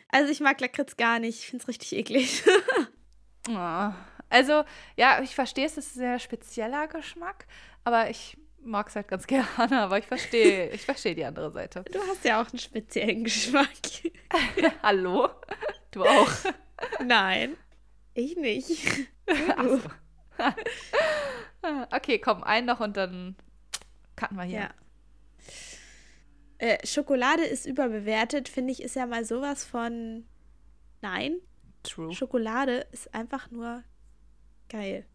Also 0.09 0.32
ich 0.32 0.39
mag 0.39 0.59
Lakritz 0.61 0.97
gar 0.97 1.20
nicht. 1.20 1.39
Ich 1.39 1.47
finde 1.47 1.63
es 1.63 1.68
richtig 1.68 1.93
eklig. 1.93 2.43
Ah. 3.49 3.93
Also, 4.28 4.63
ja, 4.97 5.22
ich 5.22 5.36
verstehe, 5.36 5.68
es 5.68 5.78
ist 5.78 5.95
ein 5.95 5.99
sehr 5.99 6.20
spezieller 6.20 6.88
Geschmack, 6.88 7.45
aber 7.84 8.09
ich 8.09 8.38
mag 8.59 8.88
es 8.89 8.95
halt 8.95 9.07
ganz 9.07 9.28
gerne, 9.28 9.82
aber 9.82 9.99
ich 9.99 10.07
verstehe, 10.07 10.72
ich 10.72 10.82
verstehe 10.82 11.13
die 11.13 11.24
andere 11.24 11.51
Seite. 11.51 11.84
Du 11.91 11.99
hast 12.09 12.26
ja 12.26 12.41
auch 12.41 12.49
einen 12.49 12.57
speziellen 12.57 13.24
Geschmack. 13.24 13.70
Hallo? 14.84 15.30
Du 15.91 16.03
auch? 16.03 16.32
Nein, 17.05 17.55
ich 18.16 18.36
nicht. 18.36 19.07
Ach 19.55 19.63
so. 19.63 19.80
okay, 21.91 22.18
komm, 22.20 22.43
einen 22.43 22.66
noch 22.66 22.80
und 22.80 22.97
dann 22.97 23.36
cutten 24.16 24.38
wir 24.38 24.43
hier. 24.43 24.59
Ja. 24.59 24.70
Äh, 26.58 26.86
Schokolade 26.86 27.43
ist 27.43 27.66
überbewertet, 27.66 28.49
finde 28.49 28.72
ich, 28.72 28.82
ist 28.82 28.95
ja 28.95 29.06
mal 29.06 29.26
sowas 29.26 29.66
von. 29.66 30.26
Nein, 31.01 31.38
True. 31.86 32.14
Schokolade 32.14 32.88
ist 32.91 33.14
einfach 33.14 33.51
nur 33.51 33.84
geil. 34.70 35.06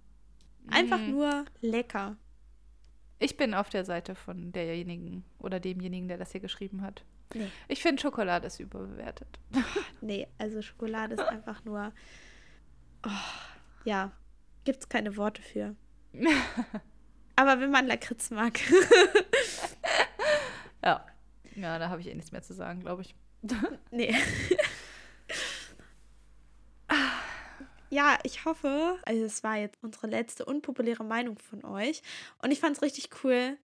Einfach 0.68 1.00
mm. 1.00 1.10
nur 1.10 1.44
lecker. 1.60 2.16
Ich 3.18 3.36
bin 3.36 3.54
auf 3.54 3.68
der 3.68 3.84
Seite 3.84 4.14
von 4.14 4.52
derjenigen 4.52 5.24
oder 5.38 5.60
demjenigen, 5.60 6.08
der 6.08 6.16
das 6.16 6.32
hier 6.32 6.40
geschrieben 6.40 6.82
hat. 6.82 7.04
Nee. 7.34 7.48
Ich 7.68 7.82
finde, 7.82 8.00
Schokolade 8.00 8.46
ist 8.46 8.60
überbewertet. 8.60 9.38
nee, 10.00 10.26
also 10.38 10.62
Schokolade 10.62 11.14
ist 11.14 11.20
einfach 11.22 11.64
nur. 11.64 11.92
Oh, 13.04 13.84
ja, 13.84 14.12
gibt 14.64 14.80
es 14.80 14.88
keine 14.88 15.16
Worte 15.16 15.42
für. 15.42 15.74
Aber 17.36 17.60
wenn 17.60 17.70
man 17.70 17.86
Lakritz 17.86 18.30
mag. 18.30 18.58
ja. 20.84 21.04
Ja, 21.60 21.78
da 21.78 21.88
habe 21.88 22.00
ich 22.00 22.08
eh 22.08 22.14
nichts 22.14 22.32
mehr 22.32 22.42
zu 22.42 22.54
sagen, 22.54 22.80
glaube 22.80 23.02
ich. 23.02 23.14
nee. 23.90 24.14
Ja, 27.92 28.18
ich 28.22 28.44
hoffe, 28.44 28.98
also 29.04 29.24
es 29.24 29.42
war 29.42 29.56
jetzt 29.56 29.82
unsere 29.82 30.06
letzte 30.06 30.44
unpopuläre 30.44 31.02
Meinung 31.02 31.38
von 31.38 31.64
euch. 31.64 32.02
Und 32.40 32.52
ich 32.52 32.60
fand 32.60 32.76
es 32.76 32.82
richtig 32.82 33.10
cool, 33.24 33.58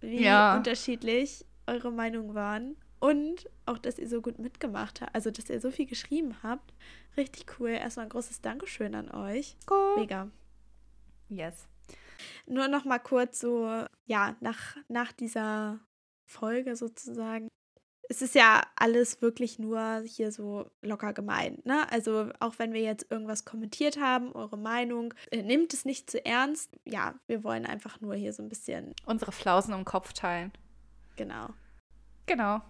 wie 0.00 0.24
ja. 0.24 0.56
unterschiedlich 0.56 1.46
eure 1.68 1.92
Meinungen 1.92 2.34
waren. 2.34 2.76
Und 2.98 3.48
auch, 3.66 3.78
dass 3.78 4.00
ihr 4.00 4.08
so 4.08 4.20
gut 4.20 4.40
mitgemacht 4.40 5.00
habt. 5.00 5.14
Also, 5.14 5.30
dass 5.30 5.48
ihr 5.48 5.60
so 5.60 5.70
viel 5.70 5.86
geschrieben 5.86 6.34
habt. 6.42 6.74
Richtig 7.16 7.46
cool. 7.60 7.70
Erstmal 7.70 8.06
ein 8.06 8.10
großes 8.10 8.40
Dankeschön 8.40 8.96
an 8.96 9.12
euch. 9.12 9.56
Cool. 9.70 10.00
Mega. 10.00 10.28
Yes. 11.28 11.68
Nur 12.46 12.66
noch 12.66 12.84
mal 12.84 12.98
kurz 12.98 13.38
so, 13.38 13.84
ja, 14.06 14.34
nach, 14.40 14.76
nach 14.88 15.12
dieser 15.12 15.78
Folge 16.28 16.76
sozusagen 16.76 17.48
es 18.08 18.22
ist 18.22 18.34
ja 18.34 18.62
alles 18.76 19.20
wirklich 19.20 19.58
nur 19.58 20.02
hier 20.06 20.32
so 20.32 20.70
locker 20.80 21.12
gemeint. 21.12 21.66
Ne? 21.66 21.90
Also 21.92 22.30
auch 22.40 22.54
wenn 22.58 22.72
wir 22.72 22.80
jetzt 22.80 23.10
irgendwas 23.10 23.44
kommentiert 23.44 24.00
haben, 24.00 24.32
eure 24.32 24.56
Meinung, 24.56 25.12
äh, 25.30 25.42
nehmt 25.42 25.74
es 25.74 25.84
nicht 25.84 26.10
zu 26.10 26.24
ernst. 26.24 26.74
Ja, 26.86 27.14
wir 27.26 27.44
wollen 27.44 27.66
einfach 27.66 28.00
nur 28.00 28.14
hier 28.14 28.32
so 28.32 28.42
ein 28.42 28.48
bisschen 28.48 28.94
unsere 29.04 29.32
Flausen 29.32 29.74
im 29.74 29.84
Kopf 29.84 30.14
teilen. 30.14 30.52
Genau. 31.16 31.50
Genau. 32.26 32.62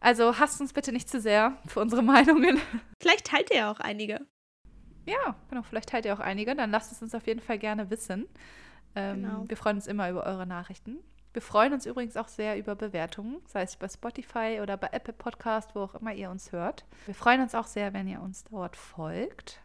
Also 0.00 0.38
hasst 0.38 0.60
uns 0.62 0.72
bitte 0.72 0.92
nicht 0.92 1.10
zu 1.10 1.20
sehr 1.20 1.58
für 1.66 1.80
unsere 1.80 2.02
Meinungen. 2.02 2.58
Vielleicht 3.00 3.26
teilt 3.26 3.50
ihr 3.50 3.58
ja 3.58 3.70
auch 3.70 3.80
einige. 3.80 4.26
Ja, 5.06 5.36
genau, 5.50 5.62
vielleicht 5.62 5.90
teilt 5.90 6.06
ihr 6.06 6.14
auch 6.14 6.20
einige. 6.20 6.54
Dann 6.54 6.70
lasst 6.70 6.90
es 6.90 7.02
uns 7.02 7.14
auf 7.14 7.26
jeden 7.26 7.40
Fall 7.40 7.58
gerne 7.58 7.90
wissen. 7.90 8.28
Ähm, 8.94 9.22
genau. 9.22 9.44
Wir 9.46 9.56
freuen 9.58 9.76
uns 9.76 9.86
immer 9.86 10.08
über 10.10 10.24
eure 10.24 10.46
Nachrichten. 10.46 11.00
Wir 11.32 11.42
freuen 11.42 11.72
uns 11.72 11.86
übrigens 11.86 12.16
auch 12.16 12.26
sehr 12.26 12.58
über 12.58 12.74
Bewertungen, 12.74 13.40
sei 13.46 13.62
es 13.62 13.76
bei 13.76 13.88
Spotify 13.88 14.58
oder 14.60 14.76
bei 14.76 14.88
Apple 14.90 15.14
Podcast, 15.14 15.74
wo 15.74 15.82
auch 15.82 15.94
immer 15.94 16.12
ihr 16.12 16.28
uns 16.28 16.50
hört. 16.50 16.84
Wir 17.06 17.14
freuen 17.14 17.40
uns 17.40 17.54
auch 17.54 17.66
sehr, 17.66 17.92
wenn 17.92 18.08
ihr 18.08 18.20
uns 18.20 18.44
dort 18.44 18.76
folgt. 18.76 19.62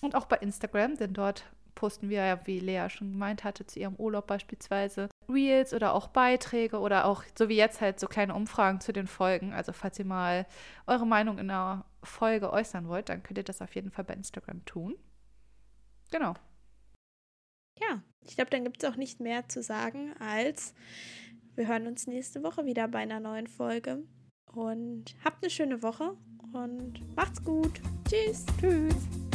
Und 0.00 0.14
auch 0.14 0.24
bei 0.24 0.36
Instagram, 0.38 0.96
denn 0.96 1.12
dort 1.12 1.44
posten 1.74 2.08
wir 2.08 2.24
ja, 2.24 2.46
wie 2.46 2.60
Lea 2.60 2.88
schon 2.88 3.12
gemeint 3.12 3.44
hatte, 3.44 3.66
zu 3.66 3.78
ihrem 3.78 3.96
Urlaub 3.96 4.26
beispielsweise 4.26 5.08
Reels 5.28 5.74
oder 5.74 5.94
auch 5.94 6.08
Beiträge 6.08 6.78
oder 6.78 7.04
auch, 7.04 7.24
so 7.36 7.48
wie 7.48 7.56
jetzt 7.56 7.80
halt, 7.80 8.00
so 8.00 8.06
kleine 8.06 8.34
Umfragen 8.34 8.80
zu 8.80 8.92
den 8.92 9.06
Folgen. 9.06 9.52
Also 9.52 9.72
falls 9.72 9.98
ihr 9.98 10.04
mal 10.06 10.46
eure 10.86 11.06
Meinung 11.06 11.38
in 11.38 11.50
einer 11.50 11.84
Folge 12.02 12.52
äußern 12.52 12.88
wollt, 12.88 13.10
dann 13.10 13.22
könnt 13.22 13.38
ihr 13.38 13.44
das 13.44 13.60
auf 13.60 13.74
jeden 13.74 13.90
Fall 13.90 14.04
bei 14.04 14.14
Instagram 14.14 14.64
tun. 14.64 14.96
Genau. 16.10 16.34
Ja, 17.88 18.02
ich 18.26 18.36
glaube, 18.36 18.50
dann 18.50 18.64
gibt 18.64 18.82
es 18.82 18.90
auch 18.90 18.96
nicht 18.96 19.20
mehr 19.20 19.48
zu 19.48 19.62
sagen, 19.62 20.12
als 20.18 20.74
wir 21.54 21.68
hören 21.68 21.86
uns 21.86 22.06
nächste 22.06 22.42
Woche 22.42 22.64
wieder 22.64 22.88
bei 22.88 23.00
einer 23.00 23.20
neuen 23.20 23.46
Folge. 23.46 24.02
Und 24.52 25.16
habt 25.24 25.42
eine 25.42 25.50
schöne 25.50 25.82
Woche 25.82 26.16
und 26.52 27.00
macht's 27.16 27.42
gut. 27.42 27.80
Tschüss. 28.08 28.44
Tschüss. 28.60 29.31